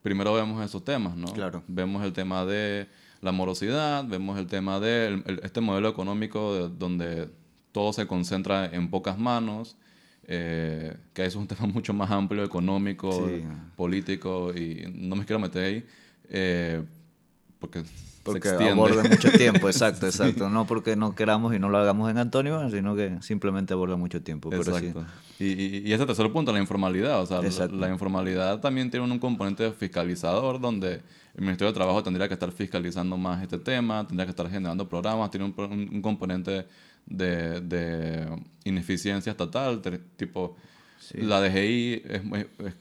primero 0.00 0.32
vemos 0.32 0.64
esos 0.64 0.84
temas, 0.84 1.16
¿no? 1.16 1.26
Claro. 1.32 1.64
Vemos 1.66 2.04
el 2.04 2.12
tema 2.12 2.44
de 2.44 2.86
la 3.20 3.32
morosidad, 3.32 4.04
vemos 4.04 4.38
el 4.38 4.46
tema 4.46 4.78
de 4.78 5.20
este 5.42 5.60
modelo 5.60 5.88
económico 5.88 6.68
donde 6.68 7.28
todo 7.72 7.92
se 7.92 8.06
concentra 8.06 8.66
en 8.66 8.90
pocas 8.90 9.18
manos, 9.18 9.76
eh, 10.22 10.96
que 11.14 11.24
eso 11.24 11.40
es 11.40 11.42
un 11.42 11.48
tema 11.56 11.66
mucho 11.66 11.92
más 11.92 12.12
amplio, 12.12 12.44
económico, 12.44 13.28
político, 13.74 14.52
y 14.54 14.86
no 14.94 15.16
me 15.16 15.24
quiero 15.24 15.40
meter 15.40 15.64
ahí. 15.64 15.86
Eh, 16.28 16.80
porque, 17.58 17.82
porque 18.32 18.48
aborda 18.48 19.02
mucho 19.02 19.30
tiempo, 19.32 19.68
exacto, 19.68 20.06
exacto. 20.06 20.48
No 20.48 20.66
porque 20.66 20.96
no 20.96 21.14
queramos 21.14 21.54
y 21.54 21.58
no 21.58 21.68
lo 21.68 21.78
hagamos 21.78 22.10
en 22.10 22.18
Antonio, 22.18 22.68
sino 22.70 22.94
que 22.94 23.18
simplemente 23.20 23.74
aborda 23.74 23.96
mucho 23.96 24.22
tiempo. 24.22 24.52
Exacto. 24.52 25.04
y, 25.38 25.46
y, 25.46 25.82
y, 25.86 25.92
ese 25.92 26.06
tercer 26.06 26.30
punto, 26.32 26.52
la 26.52 26.58
informalidad. 26.58 27.20
O 27.22 27.26
sea, 27.26 27.40
la, 27.68 27.88
informalidad 27.88 28.60
también 28.60 28.90
tiene 28.90 29.10
un 29.10 29.18
componente 29.18 29.72
fiscalizador 29.72 30.60
donde 30.60 31.02
el 31.34 31.40
Ministerio 31.40 31.72
de 31.72 31.74
Trabajo 31.74 32.02
tendría 32.02 32.28
que 32.28 32.34
estar 32.34 32.52
fiscalizando 32.52 33.16
más 33.16 33.42
este 33.42 33.58
tema, 33.58 34.06
tendría 34.06 34.26
que 34.26 34.30
estar 34.30 34.48
generando 34.48 34.88
programas, 34.88 35.30
tiene 35.30 35.46
un, 35.46 36.02
componente 36.02 36.66
de, 37.06 37.60
de, 37.60 38.28
ineficiencia 38.64 39.30
estatal, 39.30 39.80
tipo 40.16 40.56
la 41.14 41.40
DGI 41.40 42.02
es, 42.04 42.22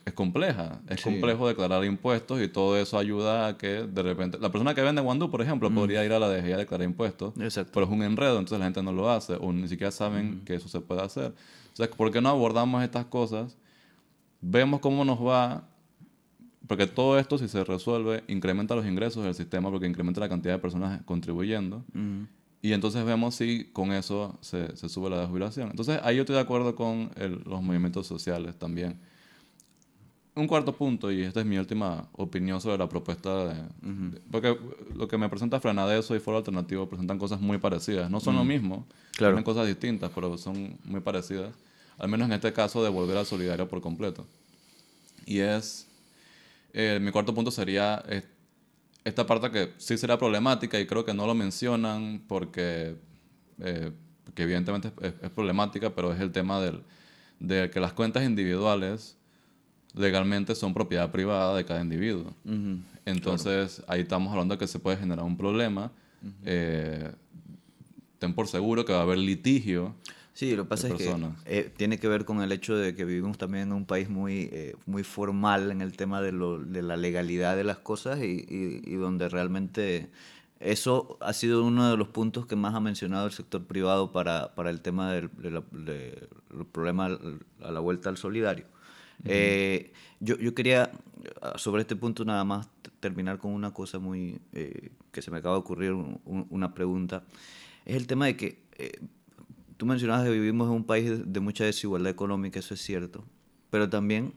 es, 0.05 0.13
compleja. 0.13 0.81
Es 0.89 1.01
complejo 1.01 1.47
declarar 1.47 1.83
impuestos 1.85 2.41
y 2.41 2.47
todo 2.47 2.77
eso 2.77 2.97
ayuda 2.97 3.47
a 3.47 3.57
que 3.57 3.83
de 3.83 4.03
repente... 4.03 4.37
La 4.39 4.51
persona 4.51 4.73
que 4.73 4.81
vende 4.81 5.01
guandú, 5.01 5.29
por 5.29 5.41
ejemplo, 5.41 5.71
podría 5.71 6.03
ir 6.03 6.11
a 6.11 6.19
la 6.19 6.29
DGI 6.29 6.51
a 6.53 6.57
declarar 6.57 6.85
impuestos. 6.85 7.33
Pero 7.35 7.85
es 7.85 7.91
un 7.91 8.03
enredo, 8.03 8.39
entonces 8.39 8.59
la 8.59 8.65
gente 8.65 8.83
no 8.83 8.91
lo 8.91 9.09
hace 9.09 9.33
o 9.39 9.53
ni 9.53 9.67
siquiera 9.67 9.91
saben 9.91 10.41
que 10.45 10.55
eso 10.55 10.67
se 10.67 10.81
puede 10.81 11.01
hacer. 11.01 11.33
O 11.73 11.75
sea, 11.75 11.89
¿por 11.89 12.11
qué 12.11 12.21
no 12.21 12.29
abordamos 12.29 12.83
estas 12.83 13.05
cosas? 13.05 13.55
Vemos 14.41 14.79
cómo 14.79 15.05
nos 15.05 15.19
va... 15.19 15.67
Porque 16.67 16.85
todo 16.85 17.17
esto, 17.17 17.37
si 17.37 17.47
se 17.47 17.63
resuelve, 17.63 18.23
incrementa 18.27 18.75
los 18.75 18.85
ingresos 18.85 19.23
del 19.23 19.33
sistema 19.33 19.69
porque 19.71 19.87
incrementa 19.87 20.19
la 20.19 20.27
cantidad 20.27 20.55
de 20.55 20.59
personas 20.59 21.01
contribuyendo. 21.05 21.83
Y 22.61 22.73
entonces 22.73 23.05
vemos 23.05 23.35
si 23.35 23.65
con 23.65 23.91
eso 23.91 24.37
se, 24.41 24.75
se 24.75 24.89
sube 24.89 25.09
la 25.09 25.27
jubilación. 25.27 25.69
Entonces 25.69 25.99
ahí 26.03 26.15
yo 26.15 26.23
estoy 26.23 26.35
de 26.35 26.41
acuerdo 26.41 26.75
con 26.75 27.11
los 27.45 27.61
movimientos 27.61 28.07
sociales 28.07 28.57
también. 28.57 28.99
Un 30.35 30.45
cuarto 30.45 30.75
punto, 30.75 31.11
y 31.11 31.23
esta 31.23 31.39
es 31.39 31.47
mi 31.47 31.57
última 31.57 32.07
opinión 32.13 32.61
sobre 32.61 32.77
la 32.77 32.87
propuesta 32.87 33.45
de... 33.45 33.55
porque 34.29 34.55
lo 34.95 35.07
que 35.07 35.17
me 35.17 35.29
presenta 35.29 35.59
Frenadeso 35.59 36.15
y 36.15 36.19
Foro 36.19 36.37
Alternativo 36.37 36.87
presentan 36.87 37.17
cosas 37.17 37.41
muy 37.41 37.57
parecidas. 37.57 38.11
No 38.11 38.19
son 38.19 38.35
lo 38.35 38.43
mismo, 38.43 38.85
claro. 39.13 39.33
tienen 39.33 39.43
cosas 39.43 39.65
distintas, 39.65 40.11
pero 40.13 40.37
son 40.37 40.77
muy 40.83 40.99
parecidas. 40.99 41.55
Al 41.97 42.09
menos 42.09 42.27
en 42.27 42.33
este 42.33 42.53
caso 42.53 42.83
de 42.83 42.89
volver 42.89 43.17
al 43.17 43.25
solidario 43.25 43.67
por 43.67 43.81
completo. 43.81 44.27
Y 45.25 45.39
es... 45.39 45.87
Eh, 46.73 46.99
mi 47.01 47.09
cuarto 47.09 47.33
punto 47.33 47.49
sería 47.49 48.03
esta 49.07 49.25
parte 49.25 49.49
que 49.51 49.73
sí 49.77 49.97
será 49.97 50.17
problemática 50.17 50.77
y 50.79 50.85
creo 50.85 51.05
que 51.05 51.13
no 51.13 51.25
lo 51.25 51.33
mencionan 51.33 52.21
porque, 52.27 52.95
eh, 53.59 53.91
evidentemente 54.35 54.91
es, 55.01 55.29
problemática, 55.31 55.95
pero 55.95 56.11
es 56.11 56.19
el 56.19 56.31
tema 56.31 56.59
del, 56.59 56.83
de 57.39 57.69
que 57.71 57.79
las 57.79 57.93
cuentas 57.93 58.23
individuales 58.23 59.17
legalmente 59.93 60.55
son 60.55 60.73
propiedad 60.73 61.09
privada 61.09 61.55
de 61.55 61.63
cada 61.63 61.81
individuo. 61.81 62.33
Entonces 63.05 63.81
ahí 63.87 64.01
estamos 64.01 64.29
hablando 64.31 64.55
de 64.55 64.59
que 64.59 64.67
se 64.67 64.77
puede 64.77 64.97
generar 64.97 65.23
un 65.23 65.37
problema. 65.37 65.91
Eh, 66.43 67.09
ten 68.19 68.33
por 68.33 68.47
seguro 68.47 68.83
que 68.83 68.91
va 68.91 68.99
a 68.99 69.03
haber 69.03 69.19
litigio 69.19 69.95
Sí, 70.37 70.55
lo 70.55 70.65
que 70.65 70.69
pasa 70.69 70.89
es 70.89 70.93
que 70.93 71.15
eh, 71.45 71.71
tiene 71.75 71.97
que 71.97 72.07
ver 72.07 72.23
con 72.23 72.43
el 72.43 72.51
hecho 72.51 72.77
de 72.77 72.93
que 72.93 73.05
vivimos 73.05 73.39
también 73.39 73.69
en 73.69 73.73
un 73.73 73.85
país 73.85 74.07
muy, 74.07 74.49
eh, 74.51 74.75
muy 74.85 75.01
formal 75.03 75.71
en 75.71 75.81
el 75.81 75.97
tema 75.97 76.21
de, 76.21 76.31
lo, 76.31 76.59
de, 76.59 76.83
la 76.83 76.95
legalidad 76.95 77.55
de 77.55 77.63
las 77.63 77.79
cosas 77.79 78.19
y, 78.21 78.45
y, 78.47 78.93
donde 78.97 79.29
realmente 79.29 80.11
eso 80.59 81.17
ha 81.21 81.33
sido 81.33 81.63
uno 81.63 81.89
de 81.89 81.97
los 81.97 82.09
puntos 82.09 82.45
que 82.45 82.55
más 82.55 82.75
ha 82.75 82.79
mencionado 82.79 83.25
el 83.25 83.31
sector 83.31 83.65
privado 83.65 84.11
para, 84.11 84.53
para 84.53 84.69
el 84.69 84.81
tema 84.81 85.11
del 85.11 85.31
de 85.71 86.29
problema 86.71 87.17
a 87.63 87.71
la 87.71 87.79
vuelta 87.79 88.09
al 88.09 88.17
solidario. 88.17 88.65
Eh, 89.25 89.91
yo, 90.19 90.37
yo 90.37 90.53
quería, 90.53 90.91
sobre 91.55 91.81
este 91.81 91.95
punto 91.95 92.23
nada 92.25 92.43
más, 92.43 92.69
terminar 92.99 93.39
con 93.39 93.53
una 93.53 93.73
cosa 93.73 93.97
muy 93.97 94.39
que 94.51 95.21
se 95.23 95.31
me 95.31 95.37
acaba 95.37 95.55
de 95.55 95.61
ocurrir, 95.61 95.93
una 96.25 96.75
pregunta. 96.75 97.23
Es 97.85 97.95
el 97.95 98.05
tema 98.05 98.27
de 98.27 98.37
que 98.37 98.67
tú 99.77 99.85
mencionabas 99.85 100.25
que 100.25 100.31
vivimos 100.31 100.67
en 100.67 100.73
un 100.73 100.83
país 100.83 101.11
de 101.25 101.39
mucha 101.39 101.63
desigualdad 101.63 102.11
económica, 102.11 102.59
eso 102.59 102.73
es 102.73 102.81
cierto, 102.81 103.23
pero 103.69 103.89
también 103.89 104.33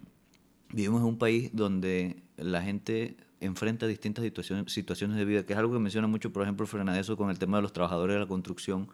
vivimos 0.72 1.00
en 1.00 1.08
un 1.08 1.18
país 1.18 1.50
donde 1.52 2.22
la 2.36 2.62
gente 2.62 3.16
enfrenta 3.40 3.86
distintas 3.86 4.24
situaciones, 4.24 4.72
situaciones 4.72 5.16
de 5.16 5.24
vida, 5.24 5.44
que 5.44 5.54
es 5.54 5.58
algo 5.58 5.72
que 5.72 5.78
menciona 5.78 6.06
mucho, 6.06 6.32
por 6.32 6.42
ejemplo, 6.42 6.66
Fernández 6.66 7.08
con 7.16 7.30
el 7.30 7.38
tema 7.38 7.56
de 7.56 7.62
los 7.62 7.72
trabajadores 7.72 8.14
de 8.14 8.20
la 8.20 8.26
construcción, 8.26 8.88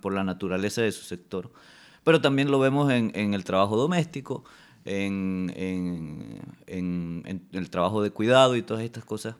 por, 0.00 0.12
la 0.12 0.24
naturaleza 0.24 0.82
de 0.82 0.92
su 0.92 1.04
sector. 1.04 1.52
Pero 2.02 2.20
también 2.20 2.50
lo 2.50 2.58
vemos 2.58 2.90
en, 2.90 3.12
en 3.14 3.34
el 3.34 3.44
trabajo 3.44 3.76
doméstico, 3.76 4.44
en, 4.86 5.52
en, 5.56 6.40
en, 6.66 7.42
el 7.52 7.70
trabajo 7.70 8.02
de 8.02 8.10
cuidado 8.10 8.56
y 8.56 8.62
todas 8.62 8.82
estas 8.82 9.04
cosas. 9.04 9.36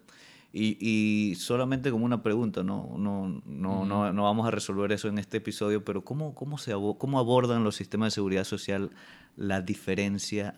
Y, 0.59 0.79
y, 0.81 1.35
solamente 1.35 1.91
como 1.91 2.07
una 2.07 2.23
pregunta, 2.23 2.63
no, 2.63 2.95
no, 2.97 3.43
no, 3.45 3.85
no, 3.85 4.11
no, 4.11 4.23
vamos 4.23 4.49
a 4.49 4.51
resolver 4.51 4.91
eso 4.91 5.07
en 5.07 5.19
este 5.19 5.37
episodio, 5.37 5.85
pero 5.85 6.03
¿cómo, 6.03 6.35
cómo, 6.35 6.57
se, 6.57 6.73
¿cómo 6.73 7.19
abordan 7.19 7.63
los 7.63 7.77
sistemas 7.77 8.07
de 8.07 8.11
seguridad 8.13 8.45
social 8.45 8.91
la 9.37 9.61
diferencia 9.61 10.55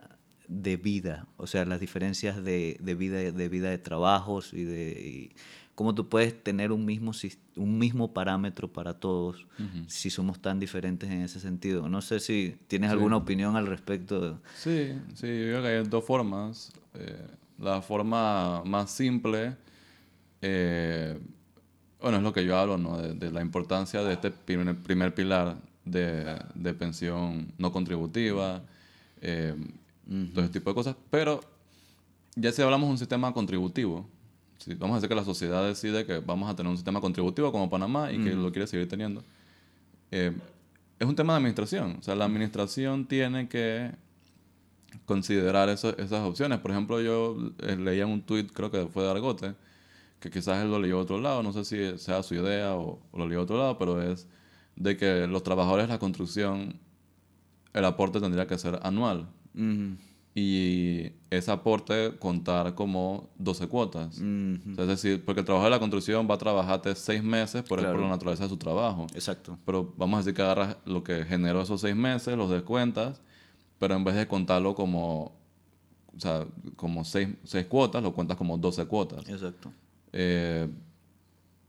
de 0.46 0.76
vida? 0.76 1.26
O 1.36 1.48
sea, 1.48 1.64
las 1.64 1.80
diferencias 1.80 2.44
de, 2.44 2.76
de 2.80 2.94
vida, 2.94 3.16
de 3.16 3.48
vida 3.48 3.70
de 3.70 3.78
trabajos 3.78 4.54
y 4.54 4.62
de... 4.62 5.34
cómo 5.74 5.96
tú 5.96 6.08
puedes 6.08 6.44
tener 6.44 6.70
un 6.70 6.84
mismo, 6.84 7.10
un 7.56 7.76
mismo 7.76 8.14
parámetro 8.14 8.72
para 8.72 9.00
todos 9.00 9.48
si 9.88 10.10
somos 10.10 10.40
tan 10.40 10.60
diferentes 10.60 11.10
en 11.10 11.22
ese 11.22 11.40
sentido. 11.40 11.88
No 11.88 12.02
sé 12.02 12.20
si 12.20 12.56
tienes 12.68 12.92
alguna 12.92 13.16
opinión 13.16 13.56
al 13.56 13.66
respecto. 13.66 14.40
Sí, 14.54 14.92
sí, 15.14 15.26
yo 15.26 15.58
creo 15.58 15.62
que 15.62 15.68
hay 15.68 15.82
dos 15.88 16.04
formas. 16.04 16.72
Eh, 16.94 17.26
la 17.58 17.82
forma 17.82 18.62
más 18.64 18.92
simple 18.92 19.56
eh, 20.42 21.18
bueno, 22.00 22.18
es 22.18 22.22
lo 22.22 22.32
que 22.32 22.44
yo 22.44 22.56
hablo, 22.56 22.78
¿no? 22.78 22.98
De, 22.98 23.30
la 23.30 23.40
importancia 23.40 24.02
de 24.02 24.14
este 24.14 24.30
primer, 24.30 24.76
primer 24.76 25.14
pilar 25.14 25.56
de, 25.84 26.38
de, 26.54 26.74
pensión 26.74 27.52
no 27.58 27.72
contributiva, 27.72 28.62
eh, 29.20 29.54
todo 30.32 30.44
ese 30.44 30.52
tipo 30.52 30.70
de 30.70 30.74
cosas. 30.74 30.96
Pero 31.10 31.40
ya 32.36 32.52
si 32.52 32.62
hablamos 32.62 32.88
de 32.88 32.92
un 32.92 32.98
sistema 32.98 33.32
contributivo, 33.32 34.06
si 34.58 34.74
vamos 34.74 34.94
a 34.94 34.96
decir 34.98 35.08
que 35.08 35.14
la 35.14 35.24
sociedad 35.24 35.66
decide 35.66 36.04
que 36.04 36.18
vamos 36.18 36.50
a 36.50 36.56
tener 36.56 36.70
un 36.70 36.76
sistema 36.76 37.00
contributivo 37.00 37.50
como 37.52 37.70
Panamá 37.70 38.12
y 38.12 38.22
que 38.22 38.34
lo 38.34 38.50
quiere 38.50 38.66
seguir 38.66 38.88
teniendo, 38.88 39.22
eh, 40.10 40.32
es 40.98 41.06
un 41.06 41.14
tema 41.14 41.34
de 41.34 41.38
administración. 41.38 41.96
O 41.98 42.02
sea, 42.02 42.14
la 42.14 42.24
administración 42.24 43.06
tiene 43.06 43.48
que 43.48 43.92
considerar 45.04 45.68
eso, 45.68 45.96
esas 45.96 46.26
opciones. 46.26 46.58
Por 46.58 46.70
ejemplo, 46.70 47.00
yo 47.00 47.36
leía 47.58 48.06
un 48.06 48.22
tuit, 48.22 48.52
creo 48.52 48.70
que 48.70 48.86
fue 48.86 49.04
de 49.04 49.10
Argote, 49.10 49.54
que 50.20 50.30
quizás 50.30 50.62
él 50.62 50.70
lo 50.70 50.80
leyó 50.80 50.98
a 50.98 51.02
otro 51.02 51.20
lado, 51.20 51.42
no 51.42 51.52
sé 51.52 51.64
si 51.64 51.98
sea 51.98 52.22
su 52.22 52.34
idea 52.34 52.74
o, 52.74 53.00
lo 53.12 53.26
leyó 53.26 53.40
a 53.40 53.42
otro 53.44 53.58
lado, 53.58 53.78
pero 53.78 54.02
es 54.02 54.26
de 54.76 54.96
que 54.96 55.26
los 55.26 55.42
trabajadores 55.42 55.86
de 55.86 55.92
la 55.94 55.98
construcción, 55.98 56.78
el 57.72 57.84
aporte 57.84 58.20
tendría 58.20 58.46
que 58.46 58.58
ser 58.58 58.78
anual. 58.82 59.28
Y 60.34 61.10
ese 61.30 61.50
aporte 61.50 62.16
contar 62.20 62.76
como 62.76 63.28
12 63.38 63.66
cuotas. 63.66 64.18
es 64.18 64.86
decir, 64.86 65.24
porque 65.24 65.40
el 65.40 65.44
trabajador 65.44 65.72
de 65.72 65.76
la 65.76 65.80
construcción 65.80 66.28
va 66.30 66.36
a 66.36 66.38
trabajarte 66.38 66.94
seis 66.94 67.24
meses 67.24 67.62
por, 67.62 67.80
por 67.84 67.98
la 67.98 68.08
naturaleza 68.08 68.44
de 68.44 68.48
su 68.48 68.56
trabajo. 68.56 69.08
Exacto. 69.14 69.58
Pero 69.66 69.92
vamos 69.96 70.18
a 70.18 70.18
decir 70.18 70.34
que 70.34 70.42
agarras 70.42 70.76
lo 70.84 71.02
que 71.02 71.24
generó 71.24 71.60
esos 71.60 71.80
seis 71.80 71.96
meses, 71.96 72.36
los 72.36 72.50
descuentas, 72.50 73.20
pero 73.78 73.96
en 73.96 74.04
vez 74.04 74.14
de 74.14 74.28
contarlo 74.28 74.76
como, 74.76 75.32
o 76.14 76.20
sea, 76.20 76.46
como 76.76 77.04
seis, 77.04 77.30
seis 77.42 77.66
cuotas, 77.66 78.00
lo 78.02 78.12
cuentas 78.12 78.36
como 78.36 78.58
12 78.58 78.86
cuotas. 78.86 79.28
Exacto. 79.28 79.72
Eh, 80.12 80.68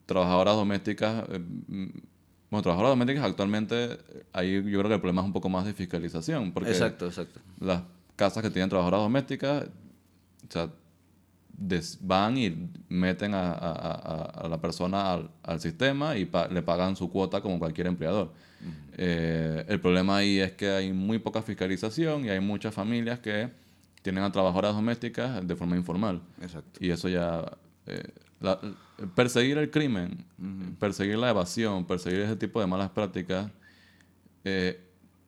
trabajadoras 0.05 0.55
domésticas, 0.55 1.25
eh, 1.29 1.39
bueno, 2.49 2.63
trabajadoras 2.63 2.91
domésticas 2.91 3.23
actualmente, 3.23 3.97
ahí 4.33 4.55
yo 4.55 4.79
creo 4.79 4.87
que 4.87 4.95
el 4.95 5.01
problema 5.01 5.21
es 5.21 5.27
un 5.27 5.33
poco 5.33 5.49
más 5.49 5.65
de 5.65 5.73
fiscalización. 5.73 6.51
Porque 6.51 6.71
exacto, 6.71 7.05
exacto. 7.05 7.39
Las 7.59 7.83
casas 8.15 8.41
que 8.41 8.49
tienen 8.49 8.69
trabajadoras 8.69 9.01
domésticas, 9.01 9.65
o 9.65 10.51
sea, 10.51 10.69
van 12.01 12.37
y 12.37 12.69
meten 12.87 13.33
a, 13.33 13.51
a, 13.51 14.47
la 14.47 14.59
persona 14.61 15.13
al, 15.13 15.29
al 15.43 15.59
sistema 15.59 16.15
y 16.15 16.29
le 16.51 16.61
pagan 16.61 16.95
su 16.95 17.09
cuota 17.09 17.41
como 17.41 17.59
cualquier 17.59 17.87
empleador. 17.87 18.31
Eh, 18.97 19.65
el 19.67 19.79
problema 19.79 20.17
ahí 20.17 20.39
es 20.39 20.53
que 20.53 20.69
hay 20.69 20.91
muy 20.91 21.19
poca 21.19 21.41
fiscalización 21.41 22.25
y 22.25 22.29
hay 22.29 22.39
muchas 22.39 22.73
familias 22.73 23.19
que 23.19 23.49
tienen 24.01 24.23
a 24.23 24.31
trabajadoras 24.31 24.73
domésticas 24.73 25.45
de 25.45 25.55
forma 25.55 25.75
informal. 25.75 26.21
Exacto. 26.41 26.79
Y 26.83 26.89
eso 26.89 27.07
ya 27.07 27.45
perseguir 29.15 29.57
el 29.57 29.69
crimen, 29.69 30.25
perseguir 30.79 31.17
la 31.17 31.29
evasión, 31.29 31.85
perseguir 31.85 32.21
ese 32.21 32.35
tipo 32.35 32.59
de 32.59 32.67
malas 32.67 32.89
prácticas, 32.91 33.51
eh, 34.43 34.81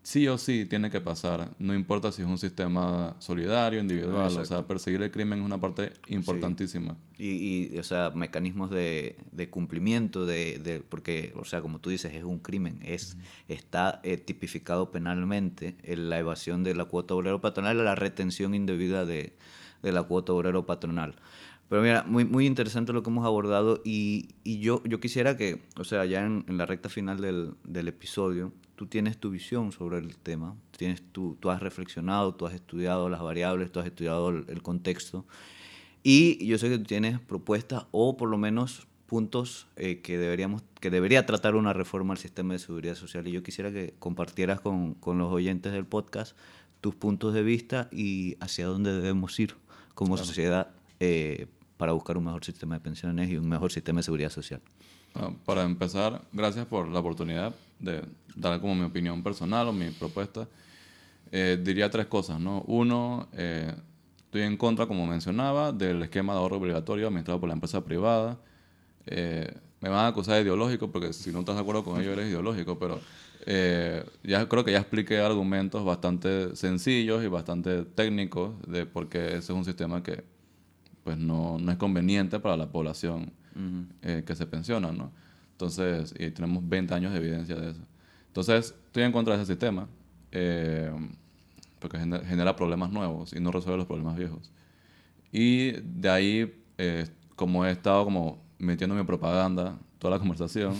sí 0.03 0.28
o 0.28 0.38
sí 0.38 0.66
tiene 0.66 0.89
que 0.89 1.01
pasar. 1.01 1.51
No 1.59 1.74
importa 1.74 2.12
si 2.12 2.22
es 2.22 2.28
un 2.28 2.38
sistema 2.38 3.16
solidario, 3.20 3.80
individual. 3.80 4.36
O 4.38 4.45
sea, 4.45 4.66
perseguir 4.66 5.01
el 5.01 5.12
crimen 5.12 5.39
es 5.39 5.45
una 5.45 5.59
parte 5.59 5.93
importantísima. 6.07 6.97
Y, 7.18 7.78
o 7.78 7.84
sea, 7.84 8.12
mecanismos 8.12 8.72
de, 8.72 9.16
cumplimiento, 9.49 10.26
de, 10.26 10.84
porque, 10.89 11.34
o 11.36 11.45
sea, 11.45 11.62
como 11.62 11.80
tú 11.80 11.89
dices, 11.89 12.14
es 12.14 12.24
un 12.24 12.39
crimen. 12.39 12.80
es 12.84 13.18
Está 13.47 13.99
eh, 14.03 14.18
tipificado 14.18 14.91
penalmente 14.91 15.76
en 15.84 16.09
la 16.09 16.20
evasión 16.20 16.64
de 16.64 16.76
la 16.76 16.86
cuota 16.86 17.14
obrero 17.14 17.41
patronal 17.41 17.78
y 17.78 17.84
la 17.84 17.95
retención 17.95 18.55
indebida 18.55 19.05
de 19.05 19.34
de 19.82 19.91
la 19.91 20.03
cuota 20.03 20.34
obrero 20.34 20.66
patronal. 20.66 21.16
Pero 21.72 21.84
mira, 21.84 22.03
muy, 22.05 22.26
muy 22.26 22.47
interesante 22.47 22.91
lo 22.91 23.01
que 23.01 23.09
hemos 23.09 23.26
abordado 23.26 23.80
y, 23.86 24.32
y 24.43 24.59
yo, 24.59 24.84
yo 24.84 24.99
quisiera 24.99 25.38
que, 25.38 25.61
o 25.78 25.86
sea, 25.86 26.03
ya 26.03 26.26
en, 26.26 26.43
en 26.49 26.57
la 26.57 26.65
recta 26.65 26.89
final 26.89 27.22
del, 27.22 27.53
del, 27.63 27.88
episodio, 27.88 28.51
tú 28.76 28.88
tienes 28.88 29.17
tu 29.17 29.30
visión 29.30 29.72
sobre 29.72 29.99
el 29.99 30.17
tema, 30.17 30.53
tienes 30.78 31.01
tú, 31.13 31.38
tú 31.39 31.49
has 31.49 31.61
reflexionado, 31.61 32.36
tú 32.36 32.45
has 32.45 32.53
estudiado 32.53 33.07
las 33.07 33.22
variables, 33.22 33.72
tú 33.72 33.80
has 33.80 33.86
estudiado 33.86 34.28
el, 34.28 34.43
el 34.49 34.61
contexto 34.61 35.26
y 36.03 36.45
yo 36.45 36.57
sé 36.57 36.67
que 36.67 36.78
tú 36.78 36.84
tienes 36.84 37.22
propuestas 37.22 37.86
o 37.91 38.17
por 38.17 38.28
lo 38.28 38.38
menos 38.38 38.86
puntos 39.05 39.67
eh, 39.78 40.01
que, 40.01 40.17
deberíamos, 40.17 40.63
que 40.82 40.89
debería 40.89 41.26
tratar 41.26 41.55
una 41.55 41.72
reforma 41.72 42.13
al 42.13 42.17
sistema 42.17 42.51
de 42.51 42.59
seguridad 42.59 42.95
social. 42.95 43.26
Y 43.30 43.32
yo 43.32 43.43
quisiera 43.43 43.72
que 43.72 43.93
compartieras 43.97 44.59
con, 44.59 44.93
con 44.95 45.19
los 45.19 45.32
oyentes 45.32 45.72
del 45.72 45.86
podcast 45.86 46.36
tus 46.82 46.95
puntos 46.95 47.34
de 47.34 47.43
vista 47.43 47.88
y 47.93 48.36
hacia 48.41 48.65
dónde 48.65 48.91
debemos 48.91 49.39
ir 49.39 49.55
como 49.95 50.15
claro. 50.15 50.28
sociedad 50.28 50.72
eh, 50.99 51.47
para 51.82 51.93
buscar 51.93 52.15
un 52.15 52.25
mejor 52.25 52.45
sistema 52.45 52.75
de 52.75 52.82
pensiones 52.82 53.27
y 53.27 53.38
un 53.38 53.49
mejor 53.49 53.71
sistema 53.71 54.01
de 54.01 54.03
seguridad 54.03 54.29
social. 54.29 54.61
Bueno, 55.15 55.36
para 55.43 55.63
empezar, 55.63 56.21
gracias 56.32 56.67
por 56.67 56.88
la 56.88 56.99
oportunidad 56.99 57.55
de 57.79 58.03
dar 58.36 58.61
como 58.61 58.75
mi 58.75 58.84
opinión 58.84 59.23
personal 59.23 59.67
o 59.67 59.73
mi 59.73 59.89
propuesta. 59.89 60.47
Eh, 61.32 61.59
diría 61.59 61.89
tres 61.89 62.05
cosas, 62.05 62.39
¿no? 62.39 62.61
Uno, 62.67 63.29
eh, 63.34 63.73
estoy 64.25 64.43
en 64.43 64.57
contra, 64.57 64.86
como 64.86 65.07
mencionaba, 65.07 65.71
del 65.71 66.03
esquema 66.03 66.34
de 66.34 66.39
ahorro 66.39 66.57
obligatorio 66.57 67.07
administrado 67.07 67.39
por 67.39 67.49
la 67.49 67.55
empresa 67.55 67.84
privada. 67.84 68.38
Eh, 69.07 69.51
me 69.79 69.89
van 69.89 70.05
a 70.05 70.07
acusar 70.09 70.36
de 70.36 70.41
ideológico 70.43 70.91
porque 70.91 71.13
si 71.13 71.32
no 71.32 71.39
estás 71.39 71.55
de 71.55 71.61
acuerdo 71.61 71.84
con 71.84 71.99
ello 71.99 72.13
eres 72.13 72.27
ideológico, 72.27 72.77
pero 72.77 72.99
eh, 73.47 74.05
ya 74.21 74.47
creo 74.47 74.63
que 74.63 74.71
ya 74.71 74.77
expliqué 74.77 75.17
argumentos 75.17 75.84
bastante 75.84 76.55
sencillos 76.55 77.23
y 77.23 77.27
bastante 77.27 77.86
técnicos 77.86 78.51
de 78.67 78.86
por 78.86 79.09
qué 79.09 79.29
ese 79.29 79.38
es 79.38 79.49
un 79.49 79.65
sistema 79.65 80.03
que 80.03 80.23
pues 81.04 81.18
no, 81.18 81.58
no 81.60 81.72
es 81.72 81.78
conveniente 81.78 82.39
para 82.39 82.58
la 82.58 82.72
población 82.72 83.32
uh 83.56 83.60
-huh. 83.60 83.86
eh, 84.02 84.24
que 84.26 84.36
se 84.36 84.45
pensiona, 84.45 84.91
¿no? 84.91 85.12
Entonces, 85.52 86.14
y 86.18 86.32
tenemos 86.32 86.68
20 86.68 86.93
años 86.93 87.12
de 87.12 87.20
evidencia 87.20 87.56
de 87.56 87.72
eso. 87.72 87.82
Entonces, 88.28 88.76
estoy 88.86 89.04
en 89.04 89.12
contra 89.12 89.36
de 89.36 89.43
ese 89.43 89.52
sistema 89.52 89.88
eh, 90.32 90.91
porque 91.80 91.97
genera 91.97 92.56
problemas 92.56 92.91
nuevos 92.91 93.34
y 93.34 93.39
no 93.39 93.52
resuelve 93.52 93.78
los 93.78 93.88
problemas 93.88 94.16
viejos. 94.16 94.52
Y 95.32 95.72
de 95.72 96.10
ahí, 96.10 96.64
eh, 96.78 97.08
como 97.36 97.66
he 97.66 97.72
estado 97.72 98.06
como 98.06 98.41
metiendo 98.60 98.95
mi 98.95 99.04
propaganda, 99.04 99.78
toda 99.97 100.16
la 100.16 100.20
conversación, 100.20 100.76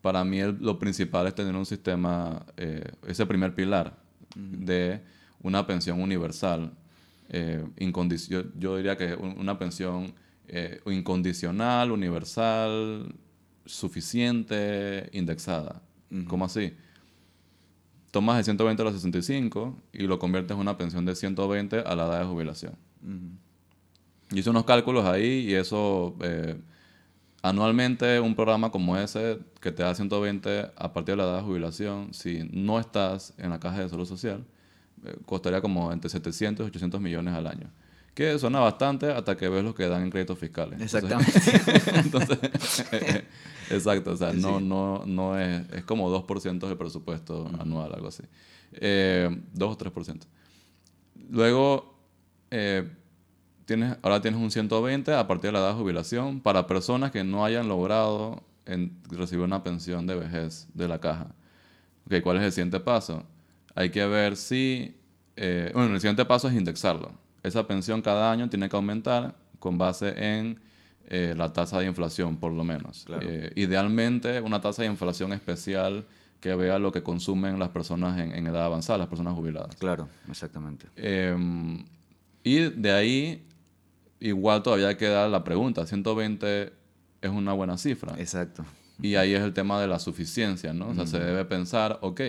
para 0.00 0.24
mí 0.24 0.38
el, 0.38 0.56
lo 0.60 0.78
principal 0.78 1.26
es 1.26 1.34
tener 1.34 1.54
un 1.54 1.66
sistema, 1.66 2.44
eh, 2.56 2.92
ese 3.06 3.26
primer 3.26 3.54
pilar 3.54 3.98
uh 4.36 4.38
-huh. 4.38 4.64
de 4.64 5.00
una 5.42 5.66
pensión 5.66 6.00
universal. 6.00 6.72
Eh, 7.36 7.64
yo, 8.28 8.44
yo, 8.56 8.76
diría 8.76 8.96
que 8.96 9.14
una 9.14 9.58
pensión 9.58 10.14
eh, 10.46 10.80
incondicional, 10.86 11.90
universal, 11.90 13.12
suficiente, 13.66 15.08
indexada. 15.12 15.82
Uh 16.12 16.14
-huh. 16.14 16.26
¿Cómo 16.28 16.44
así? 16.44 16.74
Tomas 18.12 18.38
el 18.38 18.44
120 18.44 18.82
a 18.82 18.84
los 18.84 18.94
65 18.94 19.76
y 19.92 20.06
lo 20.06 20.20
conviertes 20.20 20.54
en 20.54 20.60
una 20.60 20.78
pensión 20.78 21.04
de 21.04 21.16
120 21.16 21.80
a 21.80 21.96
la 21.96 22.04
edad 22.06 22.20
de 22.20 22.26
jubilación. 22.26 22.74
Uh 23.02 23.08
-huh. 23.08 24.38
Hice 24.38 24.50
unos 24.50 24.64
cálculos 24.64 25.04
ahí 25.04 25.50
y 25.50 25.54
eso 25.54 26.16
eh, 26.20 26.56
anualmente 27.42 28.20
un 28.20 28.36
programa 28.36 28.70
como 28.70 28.96
ese 28.96 29.40
que 29.60 29.72
te 29.72 29.82
da 29.82 29.92
120 29.92 30.70
a 30.76 30.92
partir 30.92 31.14
de 31.14 31.16
la 31.16 31.24
edad 31.24 31.36
de 31.38 31.42
jubilación, 31.42 32.14
si 32.14 32.48
no 32.52 32.78
estás 32.78 33.34
en 33.38 33.50
la 33.50 33.58
caja 33.58 33.80
de 33.80 33.88
salud 33.88 34.06
social, 34.06 34.44
costaría 35.26 35.60
como 35.60 35.92
entre 35.92 36.10
700 36.10 36.64
y 36.64 36.68
800 36.68 37.00
millones 37.00 37.34
al 37.34 37.46
año. 37.46 37.70
Que 38.14 38.38
suena 38.38 38.60
bastante 38.60 39.10
hasta 39.10 39.36
que 39.36 39.48
ves 39.48 39.64
los 39.64 39.74
que 39.74 39.88
dan 39.88 40.02
en 40.04 40.10
créditos 40.10 40.38
fiscales. 40.38 40.80
Exactamente. 40.80 41.32
Entonces, 41.94 42.38
eh, 42.92 43.24
exacto, 43.70 44.12
o 44.12 44.16
sea, 44.16 44.32
sí, 44.32 44.38
no, 44.40 44.60
no, 44.60 45.02
no 45.04 45.38
es, 45.38 45.68
es 45.72 45.84
como 45.84 46.08
2% 46.10 46.68
del 46.68 46.76
presupuesto 46.76 47.50
anual, 47.58 47.92
algo 47.92 48.08
así. 48.08 48.22
Eh, 48.72 49.28
2 49.52 49.72
o 49.72 49.78
3%. 49.78 50.20
Luego, 51.30 51.98
eh, 52.50 52.88
tienes, 53.64 53.96
ahora 54.02 54.20
tienes 54.20 54.40
un 54.40 54.50
120 54.50 55.12
a 55.12 55.26
partir 55.26 55.48
de 55.48 55.52
la 55.52 55.58
edad 55.60 55.68
de 55.70 55.80
jubilación 55.80 56.40
para 56.40 56.66
personas 56.66 57.10
que 57.10 57.24
no 57.24 57.44
hayan 57.44 57.68
logrado 57.68 58.44
en, 58.66 58.96
recibir 59.10 59.44
una 59.44 59.62
pensión 59.62 60.06
de 60.06 60.14
vejez 60.14 60.68
de 60.74 60.88
la 60.88 61.00
caja. 61.00 61.34
Okay, 62.06 62.20
¿Cuál 62.20 62.36
es 62.38 62.44
el 62.44 62.52
siguiente 62.52 62.80
paso? 62.80 63.24
Hay 63.74 63.90
que 63.90 64.06
ver 64.06 64.36
si... 64.36 64.96
Eh, 65.36 65.70
bueno, 65.74 65.94
el 65.94 66.00
siguiente 66.00 66.24
paso 66.24 66.48
es 66.48 66.54
indexarlo. 66.54 67.12
Esa 67.42 67.66
pensión 67.66 68.02
cada 68.02 68.30
año 68.30 68.48
tiene 68.48 68.68
que 68.68 68.76
aumentar 68.76 69.34
con 69.58 69.78
base 69.78 70.14
en 70.16 70.60
eh, 71.06 71.34
la 71.36 71.52
tasa 71.52 71.80
de 71.80 71.86
inflación, 71.86 72.36
por 72.36 72.52
lo 72.52 72.64
menos. 72.64 73.04
Claro. 73.04 73.26
Eh, 73.28 73.52
idealmente, 73.56 74.40
una 74.40 74.60
tasa 74.60 74.82
de 74.82 74.88
inflación 74.88 75.32
especial 75.32 76.06
que 76.40 76.54
vea 76.54 76.78
lo 76.78 76.92
que 76.92 77.02
consumen 77.02 77.58
las 77.58 77.70
personas 77.70 78.18
en, 78.20 78.32
en 78.32 78.46
edad 78.46 78.64
avanzada, 78.64 78.98
las 78.98 79.08
personas 79.08 79.34
jubiladas. 79.34 79.76
Claro, 79.76 80.08
exactamente. 80.28 80.86
Em, 80.96 81.84
y 82.42 82.68
de 82.68 82.92
ahí 82.92 83.46
igual 84.20 84.62
todavía 84.62 84.96
queda 84.96 85.28
la 85.28 85.44
pregunta, 85.44 85.86
120 85.86 86.72
es 87.20 87.30
una 87.30 87.52
buena 87.52 87.78
cifra. 87.78 88.14
Exacto. 88.18 88.64
Y 89.00 89.16
ahí 89.16 89.34
es 89.34 89.42
el 89.42 89.52
tema 89.52 89.80
de 89.80 89.86
la 89.86 89.98
suficiencia, 89.98 90.72
¿no? 90.72 90.88
O 90.88 90.94
sea, 90.94 91.06
se 91.06 91.18
debe 91.18 91.44
pensar, 91.44 91.98
ok, 92.02 92.20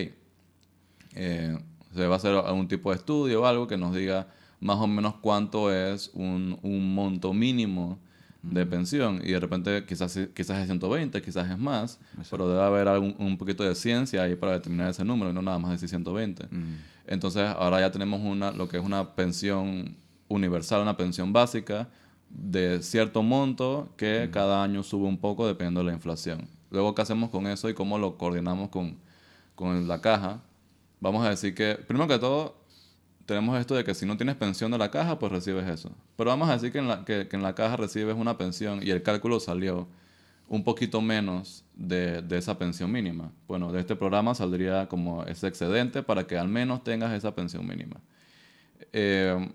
eh, 1.16 1.58
se 1.94 2.00
debe 2.02 2.14
hacer 2.16 2.36
algún 2.36 2.68
tipo 2.68 2.92
de 2.92 2.98
estudio 2.98 3.42
o 3.42 3.46
algo 3.46 3.68
que 3.68 3.78
nos 3.78 3.96
diga 3.96 4.28
más 4.60 4.78
o 4.78 4.88
menos 4.88 5.16
cuánto 5.22 5.72
es 5.74 6.12
un, 6.14 6.60
un 6.62 6.94
monto 6.94 7.34
mínimo 7.34 8.00
de 8.42 8.66
pensión 8.66 9.22
y 9.24 9.32
de 9.32 9.40
repente 9.40 9.86
quizás, 9.86 10.20
quizás 10.36 10.60
es 10.60 10.66
120, 10.68 11.22
quizás 11.22 11.50
es 11.50 11.58
más, 11.58 12.00
Exacto. 12.12 12.28
pero 12.32 12.50
debe 12.50 12.62
haber 12.64 12.88
algún, 12.88 13.16
un 13.18 13.38
poquito 13.38 13.64
de 13.64 13.74
ciencia 13.74 14.24
ahí 14.24 14.36
para 14.36 14.54
determinar 14.54 14.90
ese 14.90 15.04
número 15.04 15.32
y 15.32 15.34
no 15.34 15.42
nada 15.42 15.58
más 15.58 15.72
decir 15.72 15.90
120. 15.90 16.44
Uh 16.44 16.48
-huh. 16.48 16.64
Entonces 17.08 17.44
ahora 17.44 17.80
ya 17.80 17.92
tenemos 17.92 18.22
una, 18.22 18.52
lo 18.52 18.68
que 18.68 18.78
es 18.78 18.84
una 18.84 19.16
pensión 19.16 19.96
universal, 20.28 20.82
una 20.82 20.98
pensión 20.98 21.34
básica 21.34 21.88
de 22.30 22.82
cierto 22.82 23.24
monto 23.24 23.90
que 23.98 24.30
cada 24.32 24.64
año 24.64 24.84
sube 24.84 25.08
un 25.08 25.18
poco 25.18 25.48
dependiendo 25.48 25.82
de 25.82 25.88
la 25.88 25.94
inflación. 25.94 26.48
Luego, 26.72 26.94
¿qué 26.94 27.02
hacemos 27.02 27.30
con 27.30 27.48
eso 27.48 27.70
y 27.70 27.74
cómo 27.74 27.98
lo 27.98 28.18
coordinamos 28.18 28.70
con, 28.70 28.98
con 29.56 29.88
la 29.88 30.02
caja? 30.02 30.42
Vamos 31.06 31.24
a 31.24 31.30
decir 31.30 31.54
que, 31.54 31.76
primero 31.76 32.08
que 32.08 32.18
todo, 32.18 32.56
tenemos 33.28 33.60
esto 33.60 33.76
de 33.76 33.84
que 33.84 33.94
si 33.94 34.08
no 34.08 34.18
tienes 34.18 34.36
pensión 34.38 34.72
de 34.72 34.80
la 34.80 34.90
caja, 34.90 35.20
pues 35.20 35.32
recibes 35.32 35.68
eso. 35.70 35.92
Pero 36.18 36.32
vamos 36.32 36.50
a 36.50 36.54
decir 36.54 36.72
que 36.72 36.80
en 36.80 36.88
la, 36.88 37.06
que, 37.06 37.30
en 37.32 37.44
la 37.44 37.54
caja 37.54 37.78
recibes 37.78 38.16
una 38.16 38.40
pensión 38.40 38.82
y 38.82 38.90
el 38.90 39.04
cálculo 39.04 39.40
salió 39.40 39.88
un 40.48 40.64
poquito 40.64 41.02
menos 41.02 41.64
de, 41.76 42.24
de, 42.24 42.40
esa 42.40 42.58
pensión 42.58 42.92
mínima. 42.92 43.32
Bueno, 43.48 43.72
de 43.72 43.82
este 43.82 43.96
programa 43.96 44.34
saldría 44.34 44.90
como 44.90 45.24
ese 45.26 45.46
excedente 45.46 46.02
para 46.02 46.26
que 46.26 46.40
al 46.40 46.48
menos 46.48 46.84
tengas 46.84 47.14
esa 47.14 47.36
pensión 47.36 47.68
mínima. 47.68 48.02
Eh, 48.92 49.48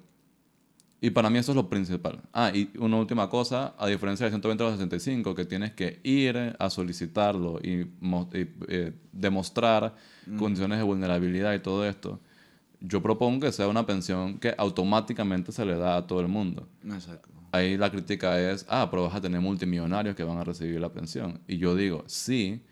y 1.00 1.10
para 1.10 1.30
mí 1.30 1.38
eso 1.38 1.52
es 1.52 1.56
lo 1.56 1.68
principal. 1.68 2.20
Ah, 2.32 2.50
y 2.54 2.70
una 2.78 2.96
última 2.96 3.30
cosa, 3.30 3.74
a 3.78 3.86
diferencia 3.86 4.24
del 4.26 4.32
120 4.32 4.64
a 4.64 4.72
65, 4.72 5.34
que 5.34 5.46
tienes 5.46 5.72
que 5.72 6.00
ir 6.02 6.56
a 6.58 6.70
solicitarlo 6.70 7.58
y, 7.62 7.80
y 7.80 8.48
eh, 8.68 8.92
demostrar 9.12 9.94
mm. 10.26 10.36
condiciones 10.36 10.78
de 10.78 10.84
vulnerabilidad 10.84 11.54
y 11.54 11.60
todo 11.60 11.86
esto, 11.86 12.20
yo 12.80 13.02
propongo 13.02 13.46
que 13.46 13.52
sea 13.52 13.68
una 13.68 13.86
pensión 13.86 14.38
que 14.38 14.54
automáticamente 14.56 15.52
se 15.52 15.64
le 15.64 15.76
da 15.76 15.96
a 15.96 16.06
todo 16.06 16.20
el 16.20 16.28
mundo. 16.28 16.68
Exacto. 16.84 17.30
Ahí 17.52 17.76
la 17.76 17.90
crítica 17.90 18.38
es, 18.38 18.66
ah, 18.68 18.88
pero 18.90 19.04
vas 19.04 19.14
a 19.14 19.20
tener 19.20 19.40
multimillonarios 19.40 20.14
que 20.14 20.22
van 20.22 20.38
a 20.38 20.44
recibir 20.44 20.80
la 20.80 20.92
pensión. 20.92 21.40
Y 21.48 21.58
yo 21.58 21.74
digo, 21.74 22.04
sí, 22.06 22.62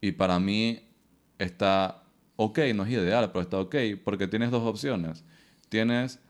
y 0.00 0.12
para 0.12 0.38
mí 0.38 0.80
está 1.38 2.02
ok, 2.36 2.58
no 2.74 2.84
es 2.84 2.90
ideal, 2.90 3.30
pero 3.32 3.42
está 3.42 3.58
ok, 3.58 3.74
porque 4.04 4.28
tienes 4.28 4.50
dos 4.50 4.62
opciones. 4.62 5.24
Tienes 5.68 6.20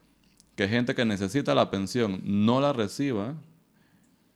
que 0.58 0.66
gente 0.66 0.96
que 0.96 1.04
necesita 1.04 1.54
la 1.54 1.70
pensión 1.70 2.20
no 2.24 2.60
la 2.60 2.72
reciba 2.72 3.36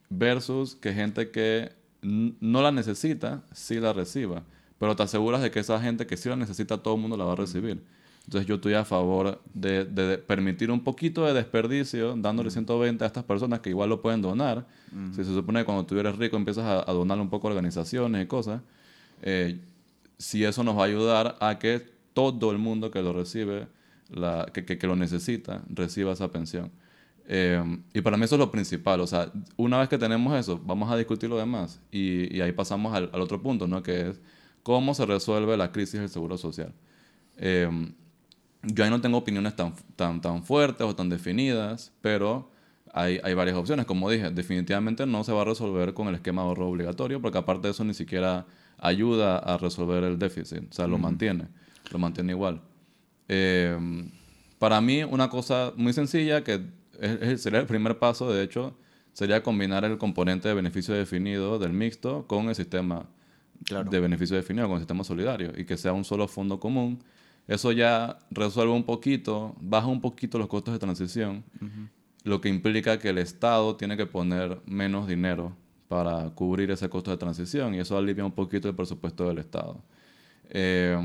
versus 0.08 0.76
que 0.76 0.92
gente 0.92 1.32
que 1.32 1.72
no 2.00 2.62
la 2.62 2.70
necesita 2.70 3.42
sí 3.52 3.80
la 3.80 3.92
reciba. 3.92 4.44
Pero 4.78 4.94
te 4.94 5.02
aseguras 5.02 5.42
de 5.42 5.50
que 5.50 5.58
esa 5.58 5.80
gente 5.80 6.06
que 6.06 6.16
sí 6.16 6.28
la 6.28 6.36
necesita, 6.36 6.78
todo 6.78 6.94
el 6.94 7.00
mundo 7.00 7.16
la 7.16 7.24
va 7.24 7.32
a 7.32 7.36
recibir. 7.36 7.82
Entonces 8.24 8.46
yo 8.46 8.54
estoy 8.54 8.74
a 8.74 8.84
favor 8.84 9.42
de, 9.52 9.84
de 9.84 10.16
permitir 10.16 10.70
un 10.70 10.84
poquito 10.84 11.26
de 11.26 11.32
desperdicio 11.32 12.14
dándole 12.16 12.52
120 12.52 13.02
a 13.02 13.08
estas 13.08 13.24
personas 13.24 13.58
que 13.58 13.70
igual 13.70 13.88
lo 13.88 14.00
pueden 14.00 14.22
donar. 14.22 14.64
Uh 14.92 14.96
-huh. 14.96 15.10
Si 15.16 15.24
se 15.24 15.34
supone 15.34 15.58
que 15.58 15.64
cuando 15.64 15.84
tú 15.86 15.98
eres 15.98 16.14
rico 16.16 16.36
empiezas 16.36 16.64
a, 16.64 16.88
a 16.88 16.94
donarle 16.94 17.24
un 17.24 17.30
poco 17.30 17.48
a 17.48 17.50
organizaciones 17.50 18.22
y 18.22 18.28
cosas, 18.28 18.60
eh, 19.22 19.58
si 20.18 20.44
eso 20.44 20.62
nos 20.62 20.76
va 20.78 20.82
a 20.82 20.86
ayudar 20.86 21.36
a 21.40 21.58
que 21.58 21.84
todo 22.14 22.52
el 22.52 22.58
mundo 22.58 22.92
que 22.92 23.02
lo 23.02 23.12
recibe 23.12 23.66
la, 24.12 24.46
que, 24.52 24.64
que, 24.64 24.78
que, 24.78 24.86
lo 24.86 24.96
necesita 24.96 25.62
reciba 25.68 26.12
esa 26.12 26.30
pensión. 26.30 26.70
Eh, 27.26 27.62
y 27.94 28.00
para 28.00 28.16
mí 28.16 28.24
eso 28.24 28.34
es 28.34 28.38
lo 28.38 28.50
principal. 28.50 29.00
O 29.00 29.06
sea, 29.06 29.32
una 29.56 29.78
vez 29.78 29.88
que 29.88 29.98
tenemos 29.98 30.38
eso, 30.38 30.60
vamos 30.64 30.90
a 30.90 30.96
discutir 30.96 31.30
lo 31.30 31.38
demás. 31.38 31.80
Y, 31.90 32.34
y 32.36 32.40
ahí 32.40 32.52
pasamos 32.52 32.94
al, 32.94 33.10
al, 33.12 33.20
otro 33.20 33.40
punto, 33.42 33.66
¿no? 33.66 33.82
Que 33.82 34.10
es 34.10 34.20
cómo 34.62 34.94
se 34.94 35.06
resuelve 35.06 35.56
la 35.56 35.72
crisis 35.72 36.00
del 36.00 36.08
seguro 36.08 36.38
social. 36.38 36.72
Eh, 37.38 37.68
yo 38.62 38.84
ahí 38.84 38.90
no 38.90 39.00
tengo 39.00 39.18
opiniones 39.18 39.56
tan, 39.56 39.74
tan, 39.96 40.20
tan 40.20 40.44
fuertes 40.44 40.86
o 40.86 40.94
tan 40.94 41.08
definidas, 41.08 41.92
pero 42.00 42.50
hay, 42.92 43.18
hay 43.24 43.34
varias 43.34 43.56
opciones. 43.56 43.86
Como 43.86 44.08
dije, 44.10 44.30
definitivamente 44.30 45.06
no 45.06 45.24
se 45.24 45.32
va 45.32 45.42
a 45.42 45.44
resolver 45.44 45.94
con 45.94 46.08
el 46.08 46.14
esquema 46.14 46.42
de 46.42 46.48
ahorro 46.48 46.68
obligatorio, 46.68 47.20
porque 47.20 47.38
aparte 47.38 47.68
de 47.68 47.72
eso 47.72 47.84
ni 47.84 47.94
siquiera 47.94 48.46
ayuda 48.78 49.38
a 49.38 49.58
resolver 49.58 50.04
el 50.04 50.18
déficit, 50.18 50.70
o 50.70 50.72
sea, 50.72 50.86
lo 50.86 50.98
mantiene, 50.98 51.48
lo 51.90 51.98
mantiene 51.98 52.32
igual. 52.32 52.60
Eh, 53.28 53.76
para 54.58 54.80
mí, 54.80 55.02
una 55.02 55.28
cosa 55.28 55.72
muy 55.76 55.92
sencilla, 55.92 56.44
que 56.44 56.60
sería 57.36 57.60
el 57.60 57.66
primer 57.66 57.98
paso, 57.98 58.32
de 58.32 58.42
hecho, 58.42 58.76
sería 59.12 59.42
combinar 59.42 59.84
el 59.84 59.98
componente 59.98 60.48
de 60.48 60.54
beneficio 60.54 60.94
definido 60.94 61.58
del 61.58 61.72
mixto 61.72 62.26
con 62.26 62.48
el 62.48 62.54
sistema 62.54 63.06
de 63.90 64.00
beneficio 64.00 64.36
definido, 64.36 64.66
con 64.66 64.74
el 64.76 64.80
sistema 64.80 65.04
solidario, 65.04 65.52
y 65.56 65.64
que 65.64 65.76
sea 65.76 65.92
un 65.92 66.04
solo 66.04 66.28
fondo 66.28 66.58
común. 66.58 67.02
Eso 67.48 67.72
ya 67.72 68.18
resuelve 68.30 68.72
un 68.72 68.84
poquito, 68.84 69.54
baja 69.60 69.88
un 69.88 70.00
poquito 70.00 70.38
los 70.38 70.48
costos 70.48 70.74
de 70.74 70.78
transición, 70.78 71.44
lo 72.24 72.40
que 72.40 72.48
implica 72.48 72.98
que 72.98 73.08
el 73.08 73.18
Estado 73.18 73.76
tiene 73.76 73.96
que 73.96 74.06
poner 74.06 74.60
menos 74.66 75.08
dinero 75.08 75.56
para 75.88 76.30
cubrir 76.30 76.70
ese 76.70 76.88
costo 76.88 77.10
de 77.10 77.16
transición 77.16 77.74
y 77.74 77.80
eso 77.80 77.98
alivia 77.98 78.24
un 78.24 78.32
poquito 78.32 78.68
el 78.68 78.74
presupuesto 78.74 79.26
del 79.28 79.38
Estado. 79.38 79.82
Eh, 80.50 80.96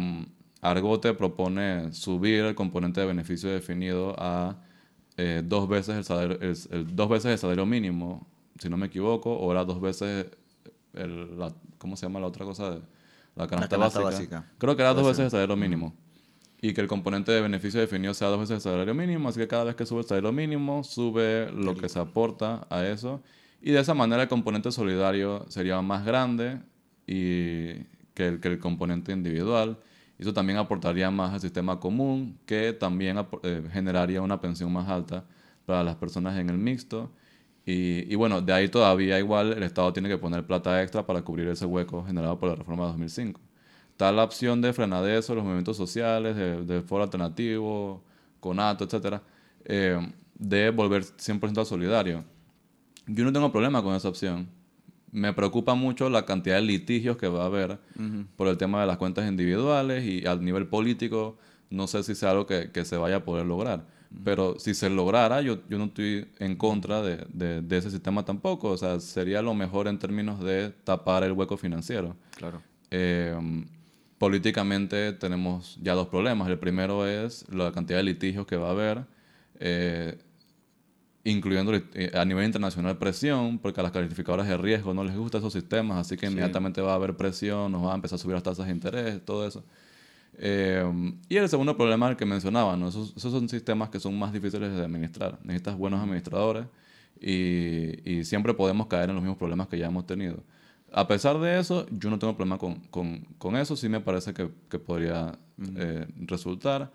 Argote 0.62 1.14
propone 1.14 1.94
subir 1.94 2.46
el 2.46 2.56
componente 2.56 3.02
de 3.02 3.08
beneficio 3.08 3.50
definido 3.50 4.16
a 4.18 4.58
eh, 5.18 5.42
dos, 5.46 5.68
veces 5.68 5.98
el 5.98 6.04
salario, 6.04 6.38
dos 6.94 7.10
veces 7.10 7.32
el 7.32 7.38
salario 7.38 7.66
mínimo, 7.66 8.28
si 8.60 8.70
no 8.70 8.78
me 8.78 8.88
equivoco, 8.88 9.34
o 9.34 9.52
era 9.52 9.64
dos 9.64 9.82
veces, 9.82 10.28
el, 10.94 11.38
la, 11.38 11.54
¿cómo 11.78 11.96
se 11.96 12.06
llama 12.06 12.20
la 12.20 12.28
otra 12.28 12.46
cosa? 12.46 12.72
De, 12.72 12.82
la 13.36 13.48
canasta, 13.48 13.78
básica. 13.78 14.46
Creo 14.58 14.76
que 14.76 14.82
era 14.82 14.96
dos 14.96 15.06
veces 15.06 15.26
el 15.26 15.32
salario 15.32 15.56
mínimo. 15.56 15.94
Y 16.60 16.74
que 16.74 16.82
el 16.82 16.88
componente 16.88 17.32
de 17.32 17.40
beneficio 17.40 17.80
definido 17.80 18.16
sea 18.16 18.30
dos 18.30 18.40
veces 18.40 18.56
el 18.56 18.62
salario 18.62 18.96
mínimo, 18.96 19.30
así 19.30 19.40
que 19.40 19.48
cada 19.48 19.66
vez 19.66 19.76
que 19.76 19.86
sube 19.86 20.00
el 20.00 20.08
salario 20.08 20.32
mínimo, 20.32 20.84
sube 20.84 21.52
lo 21.52 21.76
que 21.76 21.88
se 21.88 22.00
aporta 22.00 22.66
a 22.72 22.84
eso 22.88 23.22
y 23.62 23.72
de 23.72 23.80
esa 23.80 23.94
manera 23.94 24.24
el 24.24 24.30
componente 24.30 24.72
solidario 24.72 25.46
sería 25.50 25.82
más 25.82 26.06
grande 26.06 26.60
y 27.06 27.74
que, 28.14 28.28
el, 28.28 28.40
que 28.40 28.50
el 28.50 28.60
componente 28.60 29.12
individual. 29.12 29.78
Eso 30.20 30.34
también 30.34 30.58
aportaría 30.58 31.12
más 31.12 31.34
al 31.34 31.42
sistema 31.42 31.80
común, 31.80 32.40
que 32.46 32.74
también 32.74 33.18
eh, 33.44 33.64
generaría 33.72 34.22
una 34.22 34.42
pensión 34.42 34.72
más 34.74 34.90
alta 34.90 35.26
para 35.66 35.84
las 35.84 35.96
personas 35.96 36.38
en 36.38 36.50
el 36.50 36.58
mixto. 36.58 37.12
Y, 37.66 38.12
y, 38.12 38.16
bueno, 38.16 38.42
de 38.42 38.54
ahí 38.54 38.70
todavía 38.70 39.20
igual 39.20 39.54
el 39.54 39.64
Estado 39.64 39.92
tiene 39.94 40.10
que 40.10 40.18
poner 40.18 40.46
plata 40.46 40.82
extra 40.82 41.06
para 41.06 41.22
cubrir 41.22 41.48
ese 41.50 41.66
hueco 41.66 42.04
generado 42.06 42.40
por 42.40 42.50
la 42.50 42.56
reforma 42.56 42.84
de 42.86 42.92
2005. 42.92 43.42
Está 43.92 44.12
la 44.12 44.24
opción 44.24 44.62
de 44.62 44.74
frenar 44.74 45.08
eso, 45.10 45.36
los 45.36 45.44
movimientos 45.44 45.76
sociales, 45.78 46.36
de, 46.36 46.64
de 46.64 46.82
foro 46.82 47.04
alternativo, 47.04 48.04
conato, 48.40 48.86
etcétera, 48.86 49.22
eh, 49.66 50.00
de 50.36 50.70
volver 50.72 51.04
100% 51.04 51.66
solidario. 51.66 52.24
Yo 53.08 53.24
no 53.26 53.34
tengo 53.34 53.52
problema 53.52 53.82
con 53.84 53.96
esa 53.96 54.10
opción. 54.10 54.50
Me 55.18 55.34
preocupa 55.34 55.74
mucho 55.74 56.10
la 56.10 56.26
cantidad 56.26 56.58
de 56.58 56.62
litigios 56.62 57.18
que 57.18 57.28
va 57.28 57.44
a 57.44 57.46
haber 57.48 57.80
por 58.36 58.48
el 58.48 58.58
tema 58.58 58.82
de 58.82 58.88
las 58.88 58.98
cuentas 58.98 59.28
individuales 59.28 60.04
y 60.06 60.28
a 60.28 60.36
nivel 60.36 60.68
político 60.68 61.38
no 61.70 61.88
sé 61.88 62.04
si 62.04 62.16
sea 62.16 62.32
algo 62.32 62.46
que, 62.46 62.72
que 62.72 62.86
se 62.86 62.98
vaya 62.98 63.18
a 63.18 63.26
poder 63.26 63.46
lograr. 63.46 63.86
Pero 64.24 64.58
si 64.58 64.74
se 64.74 64.90
lograra, 64.90 65.42
yo, 65.42 65.60
yo 65.70 65.78
no 65.78 65.86
estoy 65.86 66.28
en 66.40 66.56
contra 66.56 67.02
de, 67.02 67.26
de, 67.62 67.78
ese 67.78 67.92
sistema 67.92 68.24
tampoco. 68.24 68.70
O 68.70 68.78
sea, 68.78 69.00
sería 69.00 69.42
lo 69.42 69.54
mejor 69.54 69.88
en 69.88 70.00
términos 70.00 70.40
de 70.40 70.74
tapar 70.84 71.24
el 71.24 71.34
hueco 71.34 71.58
financiero. 71.58 72.16
Claro. 72.36 72.62
Eh, 72.90 73.36
políticamente 74.18 75.14
tenemos 75.14 75.78
ya 75.82 75.94
dos 75.94 76.08
problemas. 76.08 76.48
El 76.48 76.58
primero 76.58 77.06
es 77.06 77.46
la 77.50 77.72
cantidad 77.72 78.00
de 78.00 78.04
litigios 78.04 78.46
que 78.46 78.56
va 78.56 78.70
a 78.70 78.72
haber. 78.72 79.06
Eh, 79.60 80.18
incluyendo 81.32 81.74
eh, 81.76 82.12
a 82.14 82.24
nivel 82.26 82.46
internacional 82.46 82.98
presión, 82.98 83.60
porque 83.60 83.80
a 83.80 83.84
las 83.84 83.92
calificadoras 83.92 84.48
de 84.48 84.58
riesgo 84.58 84.94
no 84.94 85.04
les 85.04 85.16
gustan 85.16 85.42
esos 85.42 85.54
sistemas, 85.54 85.98
así 86.00 86.18
que 86.18 86.28
inmediatamente 86.28 86.82
va 86.82 86.94
a 86.94 86.96
haber 86.96 87.16
presión, 87.18 87.72
nos 87.72 87.86
va 87.86 87.92
a 87.92 87.96
empezar 87.96 88.16
a 88.16 88.20
subir 88.20 88.36
las 88.36 88.44
tasas 88.44 88.68
de 88.68 88.72
interés, 88.72 89.24
todo 89.26 89.46
eso. 89.46 89.64
Eh, 90.40 90.84
y 91.28 91.36
el 91.36 91.50
segundo 91.50 91.76
problema, 91.76 92.10
el 92.10 92.16
que 92.16 92.26
mencionaba, 92.26 92.78
¿no? 92.78 92.90
esos, 92.90 93.14
son 93.18 93.50
sistemas 93.50 93.90
que 93.90 94.00
son 94.00 94.18
más 94.18 94.32
difíciles 94.32 94.74
de 94.74 94.84
administrar. 94.84 95.38
Necesitas 95.44 95.78
buenos 95.78 96.02
administradores 96.02 96.66
y, 97.20 98.10
y, 98.10 98.24
siempre 98.24 98.54
podemos 98.54 98.88
caer 98.88 99.10
en 99.10 99.16
los 99.16 99.24
mismos 99.24 99.38
problemas 99.38 99.68
que 99.68 99.78
ya 99.78 99.88
hemos 99.88 100.06
tenido. 100.06 100.44
A 100.92 101.08
pesar 101.08 101.40
de 101.40 101.60
eso, 101.60 101.86
yo 101.92 102.10
no 102.10 102.20
tengo 102.20 102.36
problema 102.36 102.58
con, 102.58 102.76
con, 102.92 103.26
con 103.38 103.58
eso, 103.58 103.76
sí 103.76 103.90
me 103.90 104.00
parece 104.00 104.34
que, 104.34 104.50
que 104.70 104.80
podría 104.80 105.38
eh, 105.76 106.06
resultar. 106.20 106.92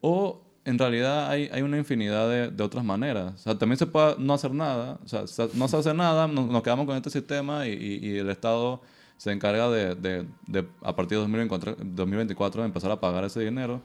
O 0.00 0.47
en 0.68 0.78
realidad 0.78 1.30
hay, 1.30 1.48
hay 1.50 1.62
una 1.62 1.78
infinidad 1.78 2.28
de, 2.28 2.50
de, 2.50 2.62
otras 2.62 2.84
maneras. 2.84 3.32
O 3.34 3.38
sea, 3.38 3.58
también 3.58 3.78
se 3.78 3.86
puede 3.86 4.16
no 4.18 4.34
hacer 4.34 4.52
nada. 4.52 4.98
O 5.02 5.08
sea, 5.08 5.48
no 5.54 5.66
se 5.66 5.76
hace 5.78 5.94
nada, 5.94 6.28
nos, 6.28 6.62
quedamos 6.62 6.84
con 6.84 6.94
este 6.94 7.08
sistema 7.08 7.66
y, 7.66 8.00
y, 8.02 8.18
el 8.18 8.28
Estado 8.28 8.82
se 9.16 9.32
encarga 9.32 9.70
de, 9.70 9.94
de, 9.94 10.26
de, 10.46 10.68
a 10.82 10.94
partir 10.94 11.16
de 11.16 11.22
2024, 11.22 11.76
2024 11.80 12.64
empezar 12.64 12.90
a 12.90 13.00
pagar 13.00 13.24
ese 13.24 13.40
dinero. 13.40 13.80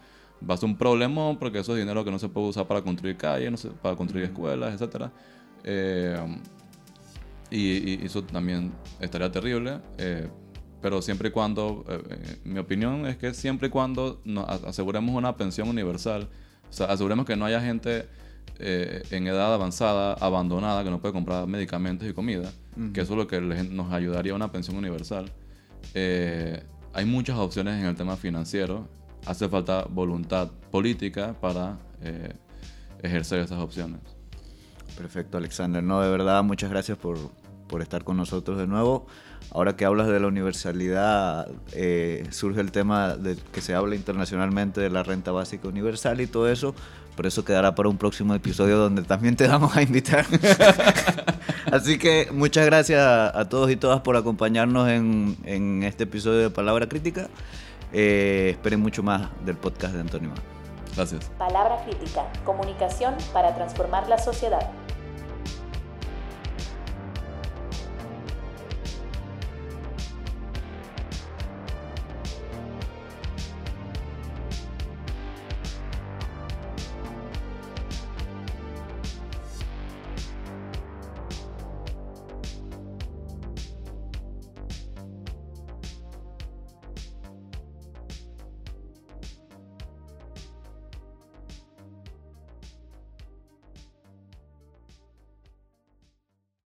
Va 0.47 0.55
a 0.55 0.57
ser 0.57 0.67
un 0.67 0.77
problemón 0.77 1.39
porque 1.39 1.59
eso 1.59 1.73
es 1.73 1.79
dinero 1.79 2.03
que 2.03 2.11
no 2.11 2.19
se 2.19 2.27
puede 2.27 2.47
usar 2.47 2.67
para 2.67 2.81
construir 2.81 3.15
calles, 3.15 3.65
no 3.65 3.71
para 3.75 3.95
construir 3.95 4.25
escuelas, 4.25 4.79
etc. 4.79 5.05
Eh, 5.63 6.38
y, 7.49 8.05
eso 8.05 8.23
también 8.23 8.73
estaría 8.99 9.31
terrible. 9.31 9.79
Eh, 9.97 10.27
pero 10.81 11.01
siempre 11.01 11.29
y 11.29 11.31
cuando, 11.31 11.86
eh, 11.88 12.39
mi 12.43 12.59
opinión 12.59 13.05
es 13.05 13.15
que 13.15 13.34
siempre 13.34 13.69
y 13.69 13.71
cuando 13.71 14.19
nos 14.25 14.49
aseguremos 14.65 15.15
una 15.15 15.38
pensión 15.38 15.69
universal, 15.69 16.27
o 16.74 16.76
sea, 16.76 16.88
aseguremos 16.88 17.28
que 17.28 17.36
no 17.36 17.45
haya 17.45 17.61
gente 17.61 18.07
eh, 18.57 19.03
en 19.11 19.28
edad 19.28 19.53
avanzada, 19.53 20.13
abandonada, 20.13 20.84
que 20.84 20.89
no 20.89 20.99
puede 20.99 21.13
comprar 21.13 21.45
medicamentos 21.45 22.07
y 22.09 22.13
comida, 22.13 22.51
que 22.95 23.01
eso 23.01 23.13
es 23.13 23.17
lo 23.17 23.28
que 23.28 23.39
nos 23.41 23.93
ayudaría 23.93 24.34
a 24.34 24.36
una 24.36 24.51
pensión 24.51 24.76
universal. 24.78 25.32
Eh, 25.93 26.63
hay 26.91 27.05
muchas 27.05 27.38
opciones 27.38 27.80
en 27.80 27.86
el 27.86 27.95
tema 27.95 28.17
financiero. 28.17 28.88
Hace 29.28 29.47
falta 29.49 29.86
voluntad 29.88 30.49
política 30.71 31.36
para 31.39 31.78
eh, 32.01 32.34
ejercer 33.03 33.41
esas 33.41 33.59
opciones. 33.59 33.99
Perfecto, 34.97 35.38
Alexander. 35.38 35.84
No, 35.84 36.01
de 36.01 36.09
verdad, 36.09 36.43
muchas 36.43 36.71
gracias 36.71 36.97
por, 36.97 37.19
por 37.67 37.84
estar 37.84 38.03
con 38.03 38.17
nosotros 38.17 38.57
de 38.57 38.65
nuevo. 38.65 39.05
Ahora 39.52 39.76
que 39.76 39.86
hablas 39.86 40.08
de 40.08 40.20
la 40.20 40.28
universalidad, 40.28 41.48
eh, 41.74 42.26
surge 42.32 42.60
el 42.62 42.72
tema 42.72 43.16
de 43.16 43.38
que 43.52 43.62
se 43.62 43.76
habla 43.76 43.96
internacionalmente 43.96 44.82
de 44.82 44.89
la 44.89 45.04
renta 45.04 45.32
básica 45.32 45.68
universal 45.68 46.22
y 46.22 46.28
todo 46.28 46.50
eso. 46.50 46.74
Por 47.16 47.28
eso 47.28 47.46
quedará 47.46 47.76
para 47.76 47.89
un 47.89 47.98
próximo 47.98 48.34
episodio 48.34 48.78
donde 48.78 49.04
también 49.04 49.36
te 49.36 49.48
vamos 49.48 49.76
a 49.78 49.84
invitar. 49.84 50.26
Así 51.72 52.00
que 52.00 52.30
muchas 52.32 52.66
gracias 52.66 53.00
a, 53.00 53.48
todos 53.50 53.70
y 53.70 53.76
todas 53.76 54.02
por 54.02 54.18
acompañarnos 54.18 54.89
en, 54.89 55.38
en 55.46 55.84
este 55.84 56.06
episodio 56.06 56.39
de 56.39 56.50
Palabra 56.50 56.88
Crítica. 56.88 57.30
Eh, 57.94 58.50
esperen 58.52 58.80
mucho 58.80 59.04
más 59.04 59.30
del 59.46 59.56
podcast 59.56 59.94
de 59.94 60.02
Antonio. 60.02 60.32
Gracias. 60.96 61.32
Palabra 61.38 61.84
Crítica, 61.86 62.26
comunicación 62.44 63.16
para 63.32 63.54
transformar 63.56 64.08
la 64.10 64.18
sociedad. 64.18 64.72